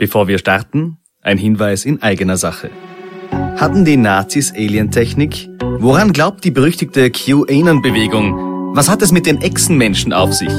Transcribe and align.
Bevor 0.00 0.28
wir 0.28 0.38
starten, 0.38 0.96
ein 1.20 1.36
Hinweis 1.36 1.84
in 1.84 2.00
eigener 2.00 2.38
Sache. 2.38 2.70
Hatten 3.30 3.84
die 3.84 3.98
Nazis 3.98 4.50
Alientechnik? 4.50 5.50
Woran 5.78 6.14
glaubt 6.14 6.42
die 6.42 6.50
berüchtigte 6.50 7.10
QAnon-Bewegung? 7.10 8.74
Was 8.74 8.88
hat 8.88 9.02
es 9.02 9.12
mit 9.12 9.26
den 9.26 9.42
Echsenmenschen 9.42 10.14
auf 10.14 10.32
sich? 10.32 10.54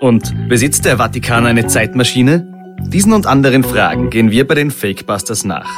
Und 0.00 0.48
besitzt 0.48 0.86
der 0.86 0.96
Vatikan 0.96 1.46
eine 1.46 1.68
Zeitmaschine? 1.68 2.76
Diesen 2.80 3.12
und 3.12 3.26
anderen 3.26 3.62
Fragen 3.62 4.10
gehen 4.10 4.32
wir 4.32 4.44
bei 4.44 4.56
den 4.56 4.72
Fakebusters 4.72 5.44
nach. 5.44 5.70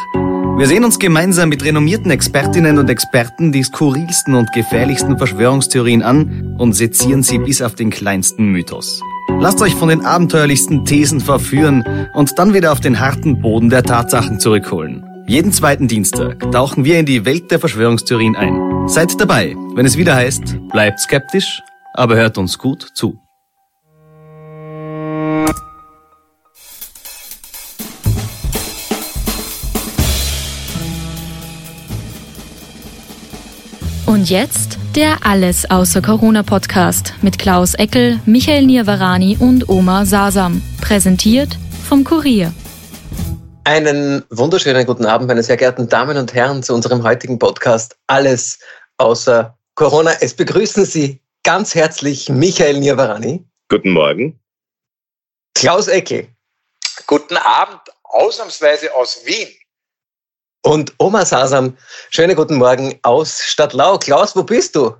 Wir 0.62 0.68
sehen 0.68 0.84
uns 0.84 1.00
gemeinsam 1.00 1.48
mit 1.48 1.64
renommierten 1.64 2.12
Expertinnen 2.12 2.78
und 2.78 2.88
Experten 2.88 3.50
die 3.50 3.64
skurrilsten 3.64 4.36
und 4.36 4.52
gefährlichsten 4.52 5.18
Verschwörungstheorien 5.18 6.04
an 6.04 6.54
und 6.56 6.74
sezieren 6.74 7.24
sie 7.24 7.38
bis 7.38 7.60
auf 7.62 7.74
den 7.74 7.90
kleinsten 7.90 8.52
Mythos. 8.52 9.02
Lasst 9.40 9.60
euch 9.60 9.74
von 9.74 9.88
den 9.88 10.06
abenteuerlichsten 10.06 10.84
Thesen 10.84 11.20
verführen 11.20 11.84
und 12.14 12.38
dann 12.38 12.54
wieder 12.54 12.70
auf 12.70 12.78
den 12.78 13.00
harten 13.00 13.40
Boden 13.40 13.70
der 13.70 13.82
Tatsachen 13.82 14.38
zurückholen. 14.38 15.04
Jeden 15.26 15.50
zweiten 15.50 15.88
Dienstag 15.88 16.48
tauchen 16.52 16.84
wir 16.84 17.00
in 17.00 17.06
die 17.06 17.24
Welt 17.24 17.50
der 17.50 17.58
Verschwörungstheorien 17.58 18.36
ein. 18.36 18.86
Seid 18.86 19.20
dabei, 19.20 19.56
wenn 19.74 19.84
es 19.84 19.96
wieder 19.96 20.14
heißt, 20.14 20.68
bleibt 20.70 21.00
skeptisch, 21.00 21.60
aber 21.92 22.14
hört 22.14 22.38
uns 22.38 22.56
gut 22.56 22.86
zu. 22.94 23.21
Und 34.12 34.28
jetzt 34.28 34.76
der 34.94 35.24
Alles 35.24 35.70
außer 35.70 36.02
Corona 36.02 36.42
Podcast 36.42 37.14
mit 37.22 37.38
Klaus 37.38 37.72
Eckel, 37.72 38.20
Michael 38.26 38.66
Nirvarani 38.66 39.38
und 39.40 39.70
Oma 39.70 40.04
Sasam. 40.04 40.60
Präsentiert 40.82 41.56
vom 41.88 42.04
Kurier. 42.04 42.52
Einen 43.64 44.22
wunderschönen 44.28 44.84
guten 44.84 45.06
Abend, 45.06 45.28
meine 45.28 45.42
sehr 45.42 45.56
geehrten 45.56 45.88
Damen 45.88 46.18
und 46.18 46.34
Herren, 46.34 46.62
zu 46.62 46.74
unserem 46.74 47.02
heutigen 47.02 47.38
Podcast 47.38 47.96
Alles 48.06 48.58
außer 48.98 49.56
Corona. 49.76 50.12
Es 50.20 50.34
begrüßen 50.34 50.84
Sie 50.84 51.18
ganz 51.42 51.74
herzlich 51.74 52.28
Michael 52.28 52.80
Nirvarani. 52.80 53.42
Guten 53.70 53.92
Morgen. 53.92 54.38
Klaus 55.54 55.88
Eckel. 55.88 56.28
Guten 57.06 57.38
Abend, 57.38 57.80
ausnahmsweise 58.02 58.94
aus 58.94 59.22
Wien. 59.24 59.48
Und 60.64 60.94
Oma 60.98 61.24
Sasam, 61.24 61.76
schönen 62.10 62.36
guten 62.36 62.54
Morgen 62.54 62.96
aus 63.02 63.42
Stadtlau. 63.42 63.98
Klaus, 63.98 64.36
wo 64.36 64.44
bist 64.44 64.76
du? 64.76 64.96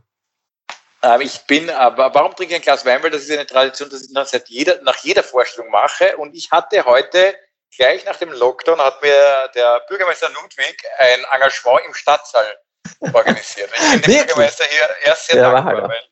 Ähm, 1.02 1.20
ich 1.20 1.38
bin, 1.46 1.70
aber 1.70 2.12
warum 2.12 2.34
trinke 2.34 2.54
ich 2.54 2.60
ein 2.60 2.62
Glas 2.62 2.84
Wein? 2.84 3.00
Weil 3.00 3.10
das 3.10 3.22
ist 3.22 3.30
eine 3.30 3.46
Tradition, 3.46 3.88
dass 3.88 4.02
ich 4.02 4.10
nach, 4.10 4.26
seit 4.26 4.48
jeder, 4.48 4.82
nach 4.82 4.96
jeder 5.04 5.22
Vorstellung 5.22 5.70
mache. 5.70 6.16
Und 6.16 6.34
ich 6.34 6.50
hatte 6.50 6.84
heute, 6.84 7.36
gleich 7.76 8.04
nach 8.04 8.16
dem 8.16 8.32
Lockdown, 8.32 8.80
hat 8.80 9.00
mir 9.02 9.14
der 9.54 9.80
Bürgermeister 9.88 10.30
Ludwig 10.30 10.82
ein 10.98 11.24
Engagement 11.32 11.86
im 11.86 11.94
Stadtsaal 11.94 12.58
organisiert. 13.12 13.70
Ich 13.72 14.02
bin 14.02 14.02
dem 14.02 14.26
Bürgermeister 14.26 14.64
hier 14.64 14.88
erst 15.04 15.28
sehr 15.28 15.36
ja, 15.36 15.52
dankbar, 15.52 15.88
weil 15.88 16.04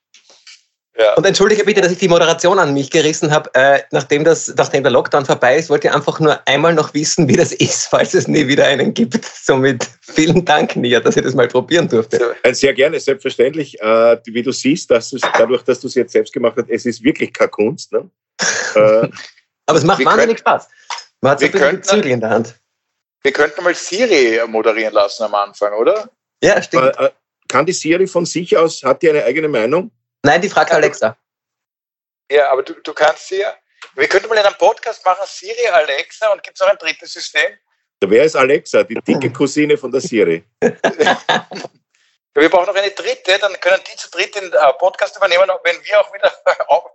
ja. 1.00 1.14
Und 1.14 1.24
entschuldige 1.24 1.64
bitte, 1.64 1.80
dass 1.80 1.92
ich 1.92 1.98
die 1.98 2.08
Moderation 2.08 2.58
an 2.58 2.74
mich 2.74 2.90
gerissen 2.90 3.32
habe. 3.32 3.50
Äh, 3.54 3.80
nachdem, 3.90 4.22
das, 4.22 4.52
nachdem 4.56 4.82
der 4.82 4.92
Lockdown 4.92 5.24
vorbei 5.24 5.56
ist, 5.56 5.70
wollte 5.70 5.88
ich 5.88 5.94
einfach 5.94 6.20
nur 6.20 6.46
einmal 6.46 6.74
noch 6.74 6.92
wissen, 6.92 7.26
wie 7.26 7.36
das 7.36 7.52
ist, 7.52 7.86
falls 7.86 8.12
es 8.12 8.28
nie 8.28 8.46
wieder 8.46 8.66
einen 8.66 8.92
gibt. 8.92 9.24
Somit 9.42 9.88
vielen 10.02 10.44
Dank, 10.44 10.76
Nia, 10.76 11.00
dass 11.00 11.16
ich 11.16 11.22
das 11.22 11.34
mal 11.34 11.48
probieren 11.48 11.88
durfte. 11.88 12.36
Äh, 12.42 12.52
sehr 12.52 12.74
gerne, 12.74 13.00
selbstverständlich. 13.00 13.80
Äh, 13.80 14.18
wie 14.26 14.42
du 14.42 14.52
siehst, 14.52 14.90
dass 14.90 15.10
dadurch, 15.38 15.62
dass 15.62 15.80
du 15.80 15.86
es 15.86 15.94
jetzt 15.94 16.12
selbst 16.12 16.32
gemacht 16.32 16.56
hast, 16.58 16.68
es 16.68 16.84
ist 16.84 17.02
wirklich 17.02 17.32
keine 17.32 17.50
Kunst. 17.50 17.92
Ne? 17.92 18.10
äh, 18.74 19.08
Aber 19.66 19.78
es 19.78 19.84
macht 19.84 20.04
wahnsinnig 20.04 20.38
Spaß. 20.40 20.68
Man 21.22 21.32
hat 21.32 21.40
so 21.40 21.46
ein 21.46 21.52
bisschen 21.52 21.82
Zügel 21.82 22.10
in 22.10 22.20
der 22.20 22.30
Hand. 22.30 22.54
Wir 23.22 23.32
könnten 23.32 23.62
mal 23.62 23.74
Siri 23.74 24.40
moderieren 24.46 24.94
lassen 24.94 25.24
am 25.24 25.34
Anfang, 25.34 25.72
oder? 25.74 26.10
Ja, 26.42 26.60
stimmt. 26.62 26.96
Äh, 26.98 27.06
äh, 27.06 27.10
kann 27.48 27.66
die 27.66 27.72
Siri 27.72 28.06
von 28.06 28.26
sich 28.26 28.56
aus, 28.56 28.82
hat 28.82 29.02
die 29.02 29.10
eine 29.10 29.24
eigene 29.24 29.48
Meinung? 29.48 29.90
Nein, 30.22 30.42
die 30.42 30.50
fragt 30.50 30.72
Alexa. 30.72 31.16
Ja, 32.30 32.50
aber 32.50 32.62
du, 32.62 32.74
du 32.74 32.92
kannst 32.92 33.28
sie 33.28 33.40
ja. 33.40 33.54
Wir 33.94 34.08
könnten 34.08 34.28
mal 34.28 34.38
in 34.38 34.44
einem 34.44 34.56
Podcast 34.56 35.04
machen, 35.04 35.24
Siri, 35.26 35.66
Alexa 35.68 36.32
und 36.32 36.42
gibt 36.42 36.56
es 36.56 36.60
noch 36.60 36.68
ein 36.68 36.78
drittes 36.78 37.12
System? 37.12 37.56
Wer 38.04 38.24
ist 38.24 38.36
Alexa? 38.36 38.82
Die 38.84 38.94
dicke 38.94 39.30
Cousine 39.36 39.76
von 39.76 39.90
der 39.90 40.00
Siri. 40.00 40.44
wir 40.60 42.48
brauchen 42.48 42.66
noch 42.66 42.74
eine 42.74 42.90
dritte, 42.90 43.38
dann 43.38 43.58
können 43.60 43.82
die 43.90 43.96
zu 43.96 44.10
dritt 44.10 44.34
den 44.34 44.52
äh, 44.52 44.72
Podcast 44.78 45.16
übernehmen, 45.16 45.50
wenn 45.64 45.84
wir 45.84 46.00
auch 46.00 46.12
wieder. 46.12 46.32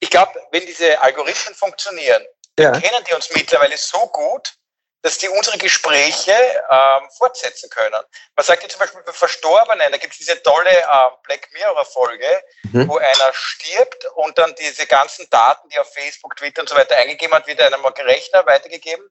ich 0.00 0.10
glaube, 0.10 0.32
wenn 0.52 0.66
diese 0.66 1.00
Algorithmen 1.00 1.54
funktionieren, 1.54 2.22
ja. 2.58 2.72
kennen 2.72 3.04
die 3.08 3.14
uns 3.14 3.30
mittlerweile 3.34 3.76
so 3.76 3.98
gut, 4.08 4.54
dass 5.06 5.18
die 5.18 5.28
unsere 5.28 5.56
Gespräche 5.56 6.32
ähm, 6.32 7.08
fortsetzen 7.16 7.70
können. 7.70 8.02
Man 8.34 8.44
sagt 8.44 8.64
ja 8.64 8.68
zum 8.68 8.80
Beispiel 8.80 9.02
bei 9.02 9.12
Verstorbenen, 9.12 9.92
da 9.92 9.98
gibt 9.98 10.14
es 10.14 10.18
diese 10.18 10.42
tolle 10.42 10.68
ähm, 10.68 11.12
Black 11.22 11.48
Mirror-Folge, 11.52 12.42
mhm. 12.72 12.88
wo 12.88 12.96
einer 12.96 13.32
stirbt 13.32 14.04
und 14.16 14.36
dann 14.36 14.52
diese 14.56 14.84
ganzen 14.88 15.30
Daten, 15.30 15.68
die 15.68 15.78
auf 15.78 15.94
Facebook, 15.94 16.34
Twitter 16.34 16.60
und 16.62 16.68
so 16.68 16.74
weiter 16.74 16.96
eingegeben 16.96 17.32
hat, 17.36 17.46
wird 17.46 17.62
einem 17.62 17.84
Rechner 17.84 18.44
weitergegeben. 18.46 19.08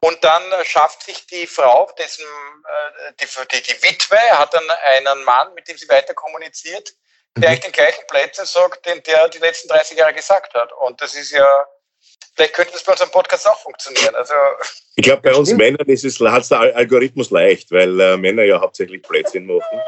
Und 0.00 0.24
dann 0.24 0.50
äh, 0.52 0.64
schafft 0.64 1.02
sich 1.02 1.26
die 1.26 1.46
Frau, 1.46 1.92
dessen, 1.98 2.24
äh, 2.24 3.12
die, 3.20 3.26
die, 3.26 3.62
die, 3.62 3.82
Witwe, 3.82 4.18
hat 4.38 4.54
dann 4.54 4.70
einen 4.70 5.22
Mann, 5.24 5.52
mit 5.52 5.68
dem 5.68 5.76
sie 5.76 5.88
weiter 5.90 6.14
kommuniziert, 6.14 6.94
der 7.36 7.40
mhm. 7.40 7.44
eigentlich 7.48 7.60
den 7.60 7.72
gleichen 7.72 8.06
Plätzen 8.06 8.46
sagt, 8.46 8.86
den 8.86 9.02
der 9.02 9.28
die 9.28 9.38
letzten 9.38 9.68
30 9.68 9.98
Jahre 9.98 10.14
gesagt 10.14 10.54
hat. 10.54 10.72
Und 10.72 11.02
das 11.02 11.14
ist 11.14 11.30
ja 11.30 11.66
Vielleicht 12.34 12.54
könnte 12.54 12.72
das 12.72 12.82
bei 12.82 12.92
unserem 12.92 13.10
Podcast 13.10 13.48
auch 13.48 13.58
funktionieren. 13.60 14.14
Also, 14.14 14.34
ich 14.96 15.04
glaube, 15.04 15.22
bei 15.22 15.34
uns 15.34 15.52
Männern 15.52 15.86
ist 15.86 16.04
es, 16.04 16.18
hat 16.20 16.50
der 16.50 16.76
Algorithmus 16.76 17.30
leicht, 17.30 17.70
weil 17.70 18.00
äh, 18.00 18.16
Männer 18.16 18.42
ja 18.42 18.60
hauptsächlich 18.60 19.02
Blödsinn 19.02 19.46
machen. 19.46 19.80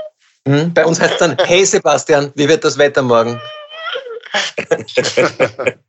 Mhm, 0.46 0.72
bei 0.72 0.84
uns 0.84 1.00
heißt 1.00 1.14
es 1.14 1.18
dann, 1.18 1.36
hey 1.44 1.64
Sebastian, 1.64 2.32
wie 2.36 2.48
wird 2.48 2.62
das 2.64 2.78
Wetter 2.78 3.02
morgen? 3.02 3.40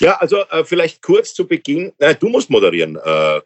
ja, 0.00 0.16
also 0.16 0.40
äh, 0.50 0.64
vielleicht 0.64 1.02
kurz 1.02 1.34
zu 1.34 1.46
Beginn, 1.46 1.92
nein, 1.98 2.16
du 2.18 2.28
musst 2.28 2.50
moderieren. 2.50 2.96
Äh. 2.96 3.40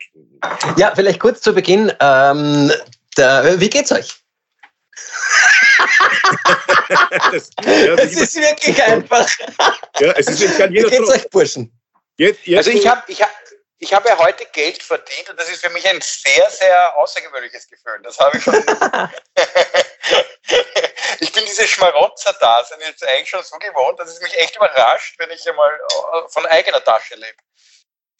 Ja, 0.76 0.94
vielleicht 0.94 1.20
kurz 1.20 1.42
zu 1.42 1.52
Beginn, 1.52 1.92
ähm, 2.00 2.72
der, 3.18 3.60
wie 3.60 3.68
geht's 3.68 3.92
euch? 3.92 4.14
das, 7.32 7.50
ja, 7.64 7.96
das 7.96 8.12
ist 8.12 8.34
wirklich 8.36 8.82
einfach. 8.82 9.28
Ja, 9.98 10.12
es 10.12 10.28
ist, 10.28 10.42
ich 10.42 10.56
kann 10.58 10.72
jeder 10.72 10.90
Wie 10.90 10.96
geht's 10.96 11.10
euch, 11.10 11.28
Burschen? 11.30 11.72
Jetzt, 12.16 12.46
jetzt 12.46 12.58
also 12.58 12.70
ich 12.70 12.86
habe 12.86 13.02
ich 13.08 13.20
hab, 13.20 13.30
ich 13.78 13.92
hab 13.92 14.06
ja 14.06 14.16
heute 14.18 14.46
Geld 14.46 14.82
verdient 14.82 15.30
und 15.30 15.38
das 15.38 15.48
ist 15.48 15.64
für 15.64 15.70
mich 15.70 15.86
ein 15.88 16.00
sehr, 16.00 16.50
sehr 16.50 16.96
außergewöhnliches 16.96 17.68
Gefühl. 17.68 18.00
Das 18.02 18.18
habe 18.18 18.38
ich 18.38 18.44
schon. 18.44 18.54
ich 21.20 21.32
bin 21.32 21.44
diese 21.46 21.66
Schmarotzer 21.66 22.34
da, 22.40 22.64
sind 22.64 22.80
jetzt 22.80 23.06
eigentlich 23.06 23.28
schon 23.28 23.42
so 23.42 23.56
gewohnt, 23.58 23.98
dass 23.98 24.08
es 24.10 24.20
mich 24.20 24.36
echt 24.38 24.56
überrascht, 24.56 25.14
wenn 25.18 25.30
ich 25.30 25.48
einmal 25.48 25.70
äh, 25.70 26.28
von 26.28 26.46
eigener 26.46 26.82
Tasche 26.82 27.14
lebe. 27.14 27.36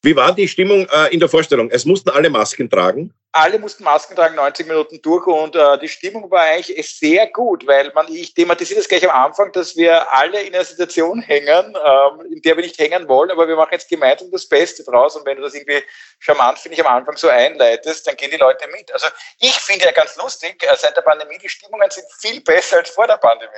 Wie 0.05 0.15
war 0.15 0.35
die 0.35 0.47
Stimmung 0.47 0.87
äh, 0.93 1.15
in 1.15 1.21
der 1.21 1.31
Vorstellung? 1.31 1.71
Es 1.71 1.87
mussten 1.87 2.11
alle 2.11 2.29
Masken 2.29 2.69
tragen 2.69 3.15
alle 3.35 3.59
mussten 3.59 3.83
Masken 3.83 4.15
tragen, 4.15 4.37
90 4.37 4.69
Minuten 4.69 5.03
durch 5.03 5.27
und 5.27 5.57
äh, 5.57 5.79
die 5.79 5.89
Stimmung 5.89 6.31
war 6.31 6.45
eigentlich 6.45 6.89
sehr 6.97 7.27
gut, 7.27 7.67
weil 7.67 7.91
man, 7.93 8.07
ich 8.15 8.33
thematisiere 8.33 8.79
das 8.79 8.89
gleich 8.89 9.09
am 9.09 9.25
Anfang, 9.25 9.51
dass 9.51 9.77
wir 9.77 10.13
alle 10.13 10.41
in 10.43 10.55
einer 10.55 10.65
Situation 10.65 11.21
hängen, 11.21 11.77
ähm, 11.77 12.33
in 12.33 12.41
der 12.43 12.57
wir 12.57 12.63
nicht 12.63 12.79
hängen 12.79 13.09
wollen, 13.09 13.33
aber 13.33 13.49
wir 13.49 13.57
machen 13.57 13.71
jetzt 13.73 13.89
gemeinsam 13.89 14.31
das 14.31 14.49
Beste 14.49 14.85
draus 14.85 15.17
und 15.17 15.27
wenn 15.27 15.37
du 15.37 15.43
das 15.43 15.55
irgendwie 15.55 15.83
charmant, 16.21 16.61
finde 16.61 16.79
ich, 16.79 16.87
am 16.87 16.95
Anfang 16.95 17.17
so 17.17 17.29
einleitest, 17.29 18.07
dann 18.07 18.15
gehen 18.15 18.31
die 18.31 18.37
Leute 18.37 18.69
mit. 18.69 18.93
Also 18.93 19.09
ich 19.41 19.55
finde 19.55 19.87
ja 19.87 19.91
ganz 19.91 20.15
lustig, 20.17 20.63
äh, 20.63 20.77
seit 20.77 20.97
der 20.97 21.03
Pandemie, 21.03 21.39
die 21.39 21.49
Stimmungen 21.49 21.91
sind 21.91 22.07
viel 22.21 22.41
besser 22.41 22.77
als 22.77 22.91
vor 22.91 23.09
der 23.09 23.17
Pandemie. 23.17 23.51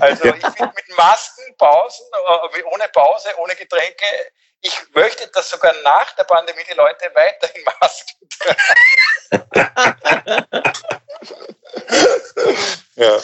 Also 0.00 0.24
ich 0.24 0.34
finde 0.34 0.72
mit 0.76 0.98
Masken, 0.98 1.44
Pausen, 1.56 2.04
äh, 2.12 2.62
ohne 2.70 2.84
Pause, 2.92 3.28
ohne 3.38 3.54
Getränke, 3.54 4.04
ich 4.64 4.80
möchte, 4.94 5.28
dass 5.34 5.50
sogar 5.50 5.74
nach 5.84 6.12
der 6.16 6.24
Pandemie 6.24 6.62
die 6.70 6.76
Leute 6.76 7.10
weiterhin 7.14 7.64
Masken 7.80 8.28
tragen. 8.30 8.62
ja. 12.96 13.18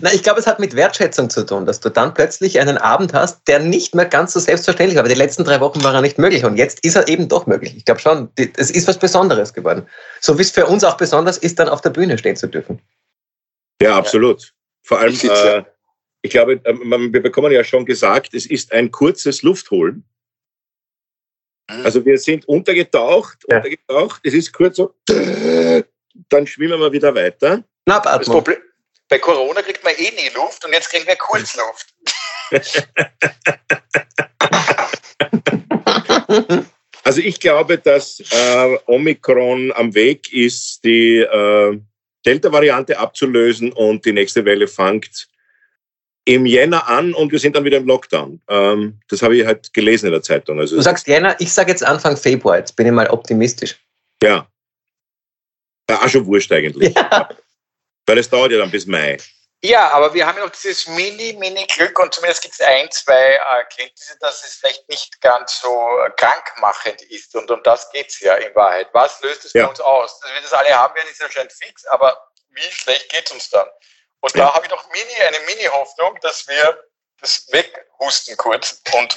Na, 0.00 0.12
ich 0.12 0.22
glaube, 0.22 0.40
es 0.40 0.46
hat 0.46 0.60
mit 0.60 0.74
Wertschätzung 0.74 1.28
zu 1.28 1.44
tun, 1.44 1.66
dass 1.66 1.80
du 1.80 1.90
dann 1.90 2.14
plötzlich 2.14 2.58
einen 2.58 2.78
Abend 2.78 3.12
hast, 3.12 3.46
der 3.48 3.58
nicht 3.58 3.94
mehr 3.94 4.06
ganz 4.06 4.32
so 4.32 4.40
selbstverständlich 4.40 4.96
war. 4.96 5.00
Aber 5.00 5.12
die 5.12 5.14
letzten 5.14 5.44
drei 5.44 5.60
Wochen 5.60 5.84
war 5.84 5.94
er 5.94 6.00
nicht 6.00 6.18
möglich 6.18 6.44
und 6.44 6.56
jetzt 6.56 6.84
ist 6.84 6.96
er 6.96 7.06
eben 7.08 7.28
doch 7.28 7.46
möglich. 7.46 7.76
Ich 7.76 7.84
glaube 7.84 8.00
schon, 8.00 8.30
es 8.36 8.70
ist 8.70 8.88
was 8.88 8.98
Besonderes 8.98 9.52
geworden. 9.52 9.86
So 10.20 10.38
wie 10.38 10.42
es 10.42 10.50
für 10.50 10.66
uns 10.66 10.84
auch 10.84 10.96
besonders 10.96 11.38
ist, 11.38 11.58
dann 11.58 11.68
auf 11.68 11.82
der 11.82 11.90
Bühne 11.90 12.16
stehen 12.16 12.36
zu 12.36 12.46
dürfen. 12.46 12.80
Ja, 13.82 13.96
absolut. 13.96 14.54
Vor 14.82 15.00
allem, 15.00 15.14
äh, 15.22 15.64
ich 16.22 16.30
glaube, 16.30 16.54
äh, 16.64 16.74
wir 16.74 17.22
bekommen 17.22 17.52
ja 17.52 17.64
schon 17.64 17.84
gesagt, 17.84 18.32
es 18.32 18.46
ist 18.46 18.72
ein 18.72 18.90
kurzes 18.90 19.42
Luftholen. 19.42 20.04
Mhm. 21.70 21.84
Also 21.84 22.04
wir 22.04 22.18
sind 22.18 22.46
untergetaucht, 22.46 23.38
ja. 23.48 23.56
untergetaucht, 23.56 24.20
es 24.24 24.34
ist 24.34 24.52
kurz 24.52 24.76
so, 24.76 24.94
dann 26.28 26.46
schwimmen 26.46 26.78
wir 26.80 26.92
wieder 26.92 27.14
weiter. 27.14 27.64
Das 27.84 28.26
Problem, 28.26 28.58
bei 29.08 29.18
Corona 29.18 29.62
kriegt 29.62 29.84
man 29.84 29.94
eh 29.94 30.10
nie 30.10 30.30
Luft 30.34 30.64
und 30.64 30.72
jetzt 30.72 30.90
kriegen 30.90 31.06
wir 31.06 31.16
Kurzluft. 31.16 31.94
Also 37.04 37.20
ich 37.20 37.38
glaube, 37.38 37.76
dass 37.76 38.20
äh, 38.30 38.78
Omikron 38.86 39.70
am 39.72 39.94
Weg 39.94 40.32
ist, 40.32 40.82
die 40.84 41.18
äh, 41.18 41.78
Delta-Variante 42.24 42.98
abzulösen 42.98 43.72
und 43.72 44.06
die 44.06 44.12
nächste 44.12 44.46
Welle 44.46 44.66
fängt 44.66 45.28
im 46.24 46.46
Jänner 46.46 46.88
an 46.88 47.12
und 47.14 47.32
wir 47.32 47.38
sind 47.38 47.54
dann 47.54 47.64
wieder 47.64 47.76
im 47.76 47.86
Lockdown. 47.86 48.40
Ähm, 48.48 49.00
das 49.08 49.22
habe 49.22 49.36
ich 49.36 49.44
halt 49.44 49.72
gelesen 49.72 50.06
in 50.06 50.12
der 50.12 50.22
Zeitung. 50.22 50.58
Also 50.58 50.76
du 50.76 50.82
sagst 50.82 51.06
Jänner, 51.06 51.36
ich 51.38 51.52
sage 51.52 51.70
jetzt 51.70 51.84
Anfang 51.84 52.16
Februar, 52.16 52.58
jetzt 52.58 52.76
bin 52.76 52.86
ich 52.86 52.92
mal 52.92 53.08
optimistisch. 53.08 53.76
Ja. 54.22 54.46
Ja, 55.88 56.02
auch 56.02 56.08
schon 56.08 56.26
wurscht 56.26 56.50
eigentlich. 56.50 56.94
Ja. 56.94 57.28
Weil 58.06 58.18
es 58.18 58.28
dauert 58.28 58.52
ja 58.52 58.58
dann 58.58 58.70
bis 58.70 58.86
Mai. 58.86 59.18
Ja, 59.62 59.90
aber 59.92 60.12
wir 60.12 60.26
haben 60.26 60.36
ja 60.36 60.44
noch 60.44 60.52
dieses 60.52 60.86
Mini-Mini-Glück 60.88 61.98
und 61.98 62.12
zumindest 62.12 62.42
gibt 62.42 62.54
es 62.54 62.60
ein, 62.60 62.90
zwei 62.90 63.38
Erkenntnisse, 63.56 64.14
dass 64.20 64.44
es 64.44 64.56
vielleicht 64.56 64.86
nicht 64.90 65.18
ganz 65.22 65.62
so 65.62 65.98
krankmachend 66.18 67.00
ist. 67.10 67.34
Und 67.34 67.50
um 67.50 67.62
das 67.62 67.90
geht 67.90 68.08
es 68.08 68.20
ja 68.20 68.34
in 68.34 68.54
Wahrheit. 68.54 68.88
Was 68.92 69.22
löst 69.22 69.46
es 69.46 69.54
ja. 69.54 69.64
bei 69.64 69.70
uns 69.70 69.80
aus? 69.80 70.20
Dass 70.20 70.30
wir 70.34 70.40
das 70.42 70.52
alle 70.52 70.68
haben 70.68 70.94
werden, 70.94 71.08
ist 71.10 71.22
anscheinend 71.22 71.52
fix, 71.52 71.86
aber 71.86 72.14
wie 72.50 72.70
schlecht 72.70 73.08
geht 73.10 73.24
es 73.24 73.32
uns 73.32 73.48
dann? 73.48 73.66
Und 74.24 74.34
ja. 74.36 74.46
da 74.46 74.54
habe 74.54 74.64
ich 74.64 74.70
doch 74.70 74.82
mini, 74.88 75.20
eine 75.28 75.36
Mini-Hoffnung, 75.46 76.18
dass 76.22 76.48
wir 76.48 76.78
das 77.20 77.46
weghusten 77.52 78.34
kurz 78.38 78.80
und 78.94 79.16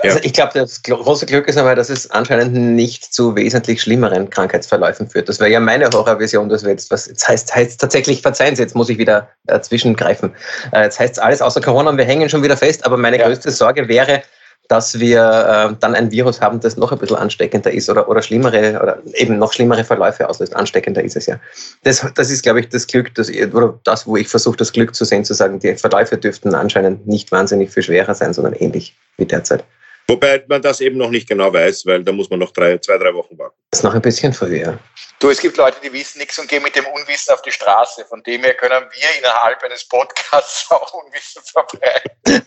also 0.00 0.20
ich 0.22 0.32
glaube, 0.32 0.52
das 0.54 0.80
große 0.84 1.26
Glück 1.26 1.48
ist 1.48 1.56
aber, 1.56 1.74
dass 1.74 1.90
es 1.90 2.08
anscheinend 2.12 2.54
nicht 2.54 3.12
zu 3.12 3.34
wesentlich 3.34 3.82
schlimmeren 3.82 4.30
Krankheitsverläufen 4.30 5.10
führt. 5.10 5.28
Das 5.28 5.40
wäre 5.40 5.50
ja 5.50 5.58
meine 5.58 5.90
Horrorvision, 5.90 6.48
dass 6.48 6.62
wir 6.62 6.70
jetzt, 6.70 6.92
was 6.92 7.08
jetzt 7.08 7.26
heißt, 7.26 7.52
heißt 7.52 7.80
tatsächlich, 7.80 8.22
verzeihen 8.22 8.54
Sie, 8.54 8.62
jetzt 8.62 8.76
muss 8.76 8.88
ich 8.90 8.98
wieder 8.98 9.28
dazwischen 9.42 9.96
greifen. 9.96 10.36
Äh, 10.70 10.84
jetzt 10.84 11.00
heißt 11.00 11.14
es 11.14 11.18
alles 11.18 11.42
außer 11.42 11.60
Corona 11.60 11.90
und 11.90 11.98
wir 11.98 12.04
hängen 12.04 12.30
schon 12.30 12.44
wieder 12.44 12.56
fest, 12.56 12.86
aber 12.86 12.96
meine 12.96 13.18
ja. 13.18 13.26
größte 13.26 13.50
Sorge 13.50 13.88
wäre, 13.88 14.22
dass 14.68 15.00
wir 15.00 15.70
äh, 15.72 15.76
dann 15.80 15.94
ein 15.94 16.10
Virus 16.10 16.42
haben, 16.42 16.60
das 16.60 16.76
noch 16.76 16.92
ein 16.92 16.98
bisschen 16.98 17.16
ansteckender 17.16 17.72
ist 17.72 17.88
oder, 17.88 18.08
oder 18.08 18.22
schlimmere 18.22 18.80
oder 18.82 18.98
eben 19.14 19.38
noch 19.38 19.54
schlimmere 19.54 19.82
Verläufe 19.82 20.28
auslöst. 20.28 20.54
Ansteckender 20.54 21.02
ist 21.02 21.16
es 21.16 21.26
ja. 21.26 21.40
Das, 21.84 22.06
das 22.14 22.30
ist, 22.30 22.42
glaube 22.42 22.60
ich, 22.60 22.68
das 22.68 22.86
Glück, 22.86 23.14
das, 23.14 23.30
oder 23.30 23.78
das, 23.84 24.06
wo 24.06 24.16
ich 24.16 24.28
versuche, 24.28 24.58
das 24.58 24.72
Glück 24.72 24.94
zu 24.94 25.06
sehen, 25.06 25.24
zu 25.24 25.32
sagen, 25.32 25.58
die 25.58 25.74
Verläufe 25.74 26.18
dürften 26.18 26.54
anscheinend 26.54 27.06
nicht 27.06 27.32
wahnsinnig 27.32 27.70
viel 27.70 27.82
schwerer 27.82 28.14
sein, 28.14 28.34
sondern 28.34 28.52
ähnlich 28.52 28.94
wie 29.16 29.24
derzeit. 29.24 29.64
Wobei 30.10 30.42
man 30.48 30.62
das 30.62 30.80
eben 30.80 30.96
noch 30.96 31.10
nicht 31.10 31.28
genau 31.28 31.52
weiß, 31.52 31.84
weil 31.84 32.02
da 32.02 32.12
muss 32.12 32.30
man 32.30 32.38
noch 32.38 32.50
drei, 32.52 32.78
zwei, 32.78 32.96
drei 32.96 33.12
Wochen 33.12 33.36
warten. 33.38 33.54
Das 33.70 33.80
ist 33.80 33.84
noch 33.84 33.92
ein 33.94 34.00
bisschen 34.00 34.32
früh, 34.32 34.56
ja. 34.56 34.78
Du, 35.18 35.28
es 35.28 35.38
gibt 35.38 35.58
Leute, 35.58 35.76
die 35.82 35.92
wissen 35.92 36.18
nichts 36.18 36.38
und 36.38 36.48
gehen 36.48 36.62
mit 36.62 36.76
dem 36.76 36.86
Unwissen 36.86 37.34
auf 37.34 37.42
die 37.42 37.52
Straße. 37.52 38.06
Von 38.06 38.22
dem 38.22 38.42
her 38.42 38.54
können 38.54 38.86
wir 38.90 39.18
innerhalb 39.18 39.62
eines 39.62 39.86
Podcasts 39.86 40.66
auch 40.70 40.94
Unwissen 40.94 41.42
verbreiten. 41.42 42.46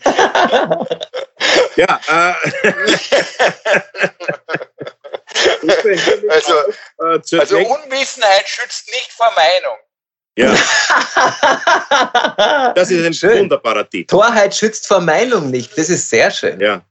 ja, 1.76 2.00
äh. 2.08 2.34
also, 6.30 6.54
äh, 7.36 7.38
also 7.38 7.58
Unwissenheit 7.58 8.48
schützt 8.48 8.88
nicht 8.88 9.12
vor 9.12 9.30
Meinung. 9.36 9.76
Ja. 10.34 10.56
das 12.74 12.90
ist 12.90 13.04
ein 13.04 13.14
schön. 13.14 13.40
wunderbarer 13.40 13.88
Titel. 13.88 14.08
Torheit 14.08 14.54
schützt 14.54 14.88
vor 14.88 15.00
Meinung 15.00 15.50
nicht. 15.50 15.76
Das 15.76 15.90
ist 15.90 16.10
sehr 16.10 16.30
schön. 16.30 16.58
Ja. 16.58 16.82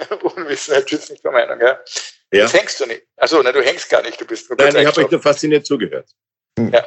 Unwissenheit 0.22 0.88
schützt 0.88 1.10
nicht 1.10 1.22
vor 1.22 1.32
Meinung, 1.32 1.60
ja? 1.60 1.66
ja. 1.68 1.78
Jetzt 2.30 2.54
hängst 2.54 2.80
du 2.80 2.86
nicht. 2.86 3.02
Achso, 3.16 3.42
ne, 3.42 3.52
du 3.52 3.62
hängst 3.62 3.88
gar 3.90 4.02
nicht, 4.02 4.20
du 4.20 4.24
bist 4.24 4.48
nur 4.48 4.56
Nein, 4.58 4.76
ich 4.76 4.86
habe 4.86 5.00
euch 5.00 5.10
nur 5.10 5.22
fasziniert 5.22 5.66
zugehört. 5.66 6.10
Ja. 6.58 6.86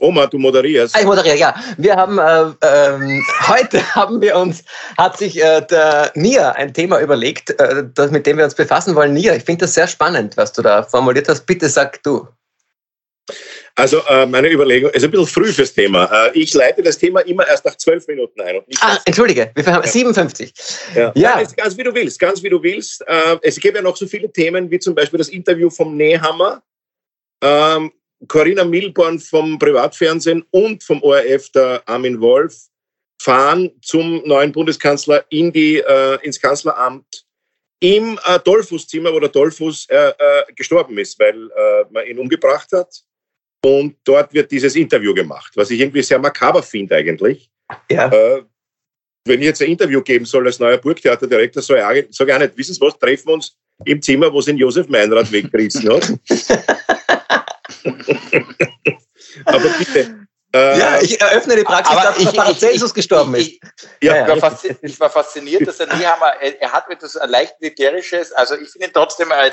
Oma, 0.00 0.26
du 0.26 0.38
moderierst. 0.38 0.96
Ich 0.96 1.04
moderiere, 1.04 1.36
ja. 1.36 1.54
Wir 1.76 1.96
haben 1.96 2.18
äh, 2.18 2.66
ähm, 2.66 3.24
heute 3.48 3.94
haben 3.94 4.20
wir 4.20 4.36
uns, 4.36 4.64
hat 4.96 5.18
sich 5.18 5.42
äh, 5.42 5.60
der 5.62 6.12
Nia 6.14 6.52
ein 6.52 6.72
Thema 6.72 7.00
überlegt, 7.00 7.50
äh, 7.58 7.84
das, 7.94 8.10
mit 8.10 8.26
dem 8.26 8.38
wir 8.38 8.44
uns 8.44 8.54
befassen 8.54 8.94
wollen. 8.94 9.12
Nia, 9.12 9.34
ich 9.34 9.44
finde 9.44 9.64
das 9.64 9.74
sehr 9.74 9.88
spannend, 9.88 10.36
was 10.36 10.52
du 10.52 10.62
da 10.62 10.82
formuliert 10.84 11.28
hast. 11.28 11.46
Bitte 11.46 11.68
sag 11.68 12.02
du. 12.02 12.28
Also 13.74 14.02
äh, 14.08 14.26
meine 14.26 14.50
Überlegung 14.50 14.90
ist 14.90 15.04
ein 15.04 15.10
bisschen 15.10 15.26
früh 15.26 15.52
fürs 15.52 15.72
Thema. 15.72 16.04
Äh, 16.26 16.38
ich 16.38 16.52
leite 16.54 16.82
das 16.82 16.98
Thema 16.98 17.20
immer 17.20 17.46
erst 17.46 17.64
nach 17.64 17.76
zwölf 17.76 18.06
Minuten 18.08 18.40
ein. 18.40 18.60
ah, 18.80 18.98
entschuldige, 19.04 19.50
wir 19.54 19.66
haben 19.66 19.84
ja. 19.84 19.90
57. 19.90 20.52
Ja, 20.94 21.12
ja. 21.14 21.40
ja 21.40 21.48
ganz 21.56 21.76
wie 21.76 21.84
du 21.84 21.94
willst, 21.94 22.18
ganz 22.18 22.42
wie 22.42 22.48
du 22.48 22.62
willst. 22.62 23.06
Äh, 23.06 23.38
es 23.42 23.60
gibt 23.60 23.76
ja 23.76 23.82
noch 23.82 23.96
so 23.96 24.06
viele 24.06 24.32
Themen, 24.32 24.70
wie 24.70 24.78
zum 24.78 24.94
Beispiel 24.94 25.18
das 25.18 25.28
Interview 25.28 25.70
vom 25.70 25.96
Nehammer, 25.96 26.62
ähm, 27.42 27.92
Corinna 28.26 28.64
Milborn 28.64 29.20
vom 29.20 29.58
Privatfernsehen 29.58 30.44
und 30.50 30.82
vom 30.82 31.02
ORF, 31.02 31.50
der 31.50 31.82
Armin 31.86 32.20
Wolf, 32.20 32.56
fahren 33.20 33.70
zum 33.82 34.22
neuen 34.26 34.52
Bundeskanzler 34.52 35.24
in 35.28 35.52
die, 35.52 35.78
äh, 35.78 36.18
ins 36.22 36.40
Kanzleramt 36.40 37.24
im 37.80 38.18
äh, 38.26 38.40
Dollfußzimmer, 38.40 39.12
wo 39.12 39.20
der 39.20 39.28
Dollfuß 39.28 39.86
äh, 39.88 40.12
gestorben 40.56 40.98
ist, 40.98 41.18
weil 41.20 41.48
man 41.90 42.06
ihn 42.06 42.18
umgebracht 42.18 42.72
hat. 42.72 42.92
Und 43.64 43.96
dort 44.04 44.32
wird 44.32 44.50
dieses 44.50 44.76
Interview 44.76 45.12
gemacht, 45.14 45.52
was 45.56 45.70
ich 45.70 45.80
irgendwie 45.80 46.02
sehr 46.02 46.18
makaber 46.18 46.62
finde 46.62 46.96
eigentlich. 46.96 47.50
Ja. 47.90 48.10
Äh, 48.10 48.44
wenn 49.24 49.40
ich 49.40 49.46
jetzt 49.46 49.62
ein 49.62 49.68
Interview 49.68 50.00
geben 50.00 50.24
soll 50.24 50.46
als 50.46 50.58
neuer 50.58 50.78
Burgtheaterdirektor, 50.78 51.62
sage 51.62 52.00
ich, 52.00 52.06
sag 52.16 52.28
ich 52.28 52.38
nicht, 52.38 52.56
wissen 52.56 52.74
Sie 52.74 52.80
was, 52.80 52.98
treffen 52.98 53.26
wir 53.26 53.34
uns 53.34 53.56
im 53.84 54.00
Zimmer, 54.00 54.32
wo 54.32 54.38
es 54.38 54.48
in 54.48 54.56
Josef 54.56 54.88
Meinrad 54.88 55.30
weggerissen 55.30 55.88
hat. 55.92 56.08
Aber 59.44 59.68
bitte. 59.78 60.28
Äh, 60.54 60.78
ja, 60.78 61.00
ich 61.02 61.20
eröffne 61.20 61.56
die 61.56 61.62
Praxis, 61.62 61.94
dass 61.94 62.18
ich, 62.18 62.32
Paracelsus 62.32 62.88
ich, 62.90 62.94
gestorben 62.94 63.34
ist. 63.34 63.48
Ich, 63.48 63.60
ja, 64.00 64.16
ja, 64.16 64.34
ich, 64.34 64.40
war 64.40 64.58
ich, 64.80 64.98
war 64.98 65.10
fasziniert, 65.10 65.66
dass 65.68 65.78
er 65.78 65.94
Nehammer, 65.94 66.32
er, 66.40 66.62
er 66.62 66.72
hat 66.72 66.88
etwas 66.90 67.18
leicht 67.26 67.60
Militärisches, 67.60 68.32
also 68.32 68.54
ich 68.56 68.70
finde 68.70 68.90
trotzdem, 68.90 69.30
äh, 69.30 69.50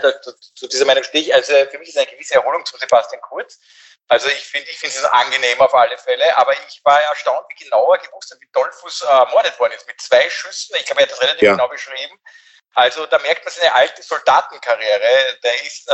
zu 0.56 0.68
dieser 0.70 0.86
Meinung 0.86 1.04
stehe 1.04 1.26
ich, 1.26 1.36
also 1.36 1.52
für 1.70 1.80
mich 1.80 1.90
ist 1.90 1.98
eine 1.98 2.08
gewisse 2.08 2.36
Erholung 2.36 2.66
zu 2.66 2.78
Sebastian 2.78 3.22
Kurz. 3.22 3.60
Also 4.08 4.28
ich 4.28 4.46
finde 4.46 4.70
ich 4.70 4.78
finde 4.78 4.96
es 4.96 5.04
angenehm 5.04 5.60
auf 5.62 5.74
alle 5.74 5.98
Fälle, 5.98 6.38
aber 6.38 6.54
ich 6.68 6.80
war 6.84 7.02
erstaunt, 7.02 7.46
wie 7.50 7.64
genauer 7.64 7.98
gewusst 7.98 8.32
hat, 8.32 8.40
wie 8.40 8.50
Dollfuß 8.54 9.02
äh, 9.02 9.08
ermordet 9.08 9.60
worden 9.60 9.74
ist. 9.74 9.88
Mit 9.88 10.00
zwei 10.00 10.30
Schüssen, 10.30 10.76
ich 10.80 10.86
glaube, 10.86 11.02
er 11.02 11.06
hat 11.06 11.12
das 11.12 11.22
relativ 11.22 11.42
ja. 11.42 11.52
genau 11.54 11.68
beschrieben. 11.68 12.20
Also 12.76 13.06
da 13.06 13.18
merkt 13.20 13.44
man 13.46 13.54
seine 13.54 13.74
alte 13.74 14.04
Soldatenkarriere. 14.04 15.40
Der 15.44 15.66
ist, 15.66 15.90
äh, 15.90 15.94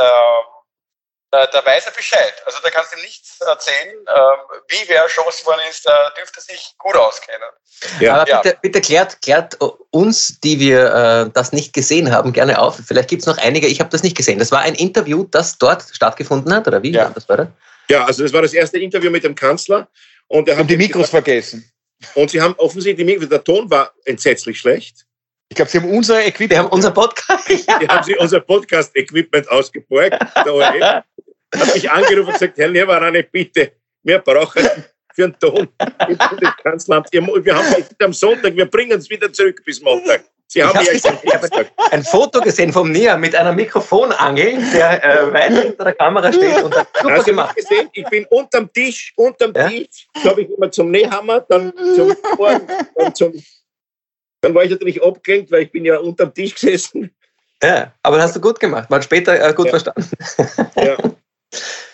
da, 1.30 1.46
da, 1.46 1.64
weiß 1.64 1.86
er 1.86 1.92
Bescheid. 1.92 2.34
Also 2.44 2.58
da 2.62 2.68
kannst 2.68 2.92
du 2.92 2.96
ihm 2.96 3.02
nichts 3.02 3.40
erzählen. 3.40 3.96
Ähm, 3.96 4.60
wie 4.68 4.88
wer 4.88 5.04
erschossen 5.04 5.46
worden 5.46 5.62
ist, 5.70 5.86
da 5.86 6.10
dürfte 6.10 6.40
er 6.40 6.42
sich 6.42 6.74
gut 6.76 6.96
auskennen. 6.96 7.48
Ja. 8.00 8.16
Aber 8.16 8.42
bitte, 8.42 8.58
bitte 8.60 8.80
klärt, 8.82 9.22
klärt 9.22 9.56
uns, 9.90 10.38
die 10.40 10.60
wir 10.60 10.94
äh, 10.94 11.30
das 11.32 11.52
nicht 11.52 11.72
gesehen 11.72 12.12
haben, 12.14 12.34
gerne 12.34 12.58
auf. 12.58 12.78
Vielleicht 12.86 13.08
gibt 13.08 13.22
es 13.22 13.26
noch 13.26 13.38
einige, 13.38 13.68
ich 13.68 13.80
habe 13.80 13.88
das 13.88 14.02
nicht 14.02 14.16
gesehen. 14.16 14.38
Das 14.38 14.52
war 14.52 14.60
ein 14.60 14.74
Interview, 14.74 15.24
das 15.24 15.56
dort 15.56 15.82
stattgefunden 15.92 16.52
hat, 16.52 16.66
oder 16.66 16.82
wie? 16.82 16.90
Ja. 16.90 17.08
Das 17.08 17.26
war 17.28 17.38
das? 17.38 17.48
Ja, 17.92 18.06
also 18.06 18.22
das 18.22 18.32
war 18.32 18.40
das 18.40 18.54
erste 18.54 18.78
Interview 18.78 19.10
mit 19.10 19.22
dem 19.22 19.34
Kanzler. 19.34 19.86
Und, 20.26 20.48
er 20.48 20.58
und 20.58 20.70
die 20.70 20.78
Mikros 20.78 21.10
gesagt, 21.10 21.26
vergessen. 21.26 21.70
Und 22.14 22.30
sie 22.30 22.40
haben 22.40 22.54
offensichtlich 22.56 23.06
die 23.06 23.12
Mikros, 23.12 23.28
der 23.28 23.44
Ton 23.44 23.70
war 23.70 23.92
entsetzlich 24.06 24.58
schlecht. 24.58 25.04
Ich 25.50 25.56
glaube, 25.56 25.70
sie 25.70 25.78
haben 25.78 25.90
unser 25.90 26.24
Equipment, 26.24 26.58
haben 26.58 26.70
unser 26.70 26.90
Podcast. 26.90 27.50
Ja. 27.68 27.78
Die 27.78 27.86
haben 27.86 28.02
sie 28.02 28.16
unser 28.16 28.40
Podcast-Equipment 28.40 29.46
ausgeborgt. 29.50 30.18
Der 30.36 30.54
ORF 30.54 31.04
hat 31.54 31.74
mich 31.74 31.90
angerufen 31.90 32.28
und 32.28 32.32
gesagt, 32.32 32.56
Herr 32.56 32.68
Lehrwarane, 32.68 33.24
bitte, 33.24 33.72
wir 34.02 34.20
brauchen 34.20 34.66
für 35.14 35.24
einen 35.24 35.38
Ton 35.38 35.68
im 36.08 36.16
Bundeskanzleramt. 36.16 37.12
Wir 37.12 37.54
haben 37.54 37.84
am 37.98 38.12
Sonntag, 38.14 38.56
wir 38.56 38.64
bringen 38.64 38.98
es 38.98 39.10
wieder 39.10 39.30
zurück 39.30 39.62
bis 39.66 39.82
Montag. 39.82 40.24
Sie 40.52 40.62
haben 40.62 40.78
ich 40.82 41.02
habe 41.06 41.70
ein 41.92 42.04
Foto 42.04 42.38
gesehen 42.42 42.74
vom 42.74 42.92
Nia 42.92 43.16
mit 43.16 43.34
einer 43.34 43.54
Mikrofonangel, 43.54 44.58
der 44.74 45.02
äh, 45.02 45.32
weit 45.32 45.50
hinter 45.50 45.84
der 45.84 45.94
Kamera 45.94 46.30
steht 46.30 46.62
und 46.62 46.76
hat 46.76 46.88
super 46.94 47.14
Hast 47.14 47.24
gemacht. 47.24 47.56
Gesehen? 47.56 47.88
Ich 47.94 48.04
bin 48.10 48.26
unterm 48.26 48.70
Tisch, 48.70 49.14
unterm 49.16 49.54
ja? 49.56 49.68
Tisch, 49.68 50.06
glaube 50.20 50.42
ich 50.42 50.50
immer 50.50 50.70
zum 50.70 50.90
Nähhammer, 50.90 51.40
dann 51.48 51.72
zum 51.96 52.14
Ohren, 52.36 52.68
dann 52.96 53.14
zum. 53.14 53.32
Dann 54.42 54.54
war 54.54 54.64
ich 54.64 54.70
natürlich 54.70 55.02
abgelenkt, 55.02 55.50
weil 55.50 55.62
ich 55.62 55.72
bin 55.72 55.86
ja 55.86 55.98
unterm 55.98 56.34
Tisch 56.34 56.54
gesessen. 56.54 57.10
Ja, 57.62 57.94
aber 58.02 58.16
das 58.16 58.26
hast 58.26 58.36
du 58.36 58.40
gut 58.42 58.60
gemacht, 58.60 58.90
mal 58.90 59.02
später 59.02 59.42
äh, 59.42 59.54
gut 59.54 59.66
ja. 59.66 59.70
verstanden. 59.70 60.10
Ja. 60.76 60.98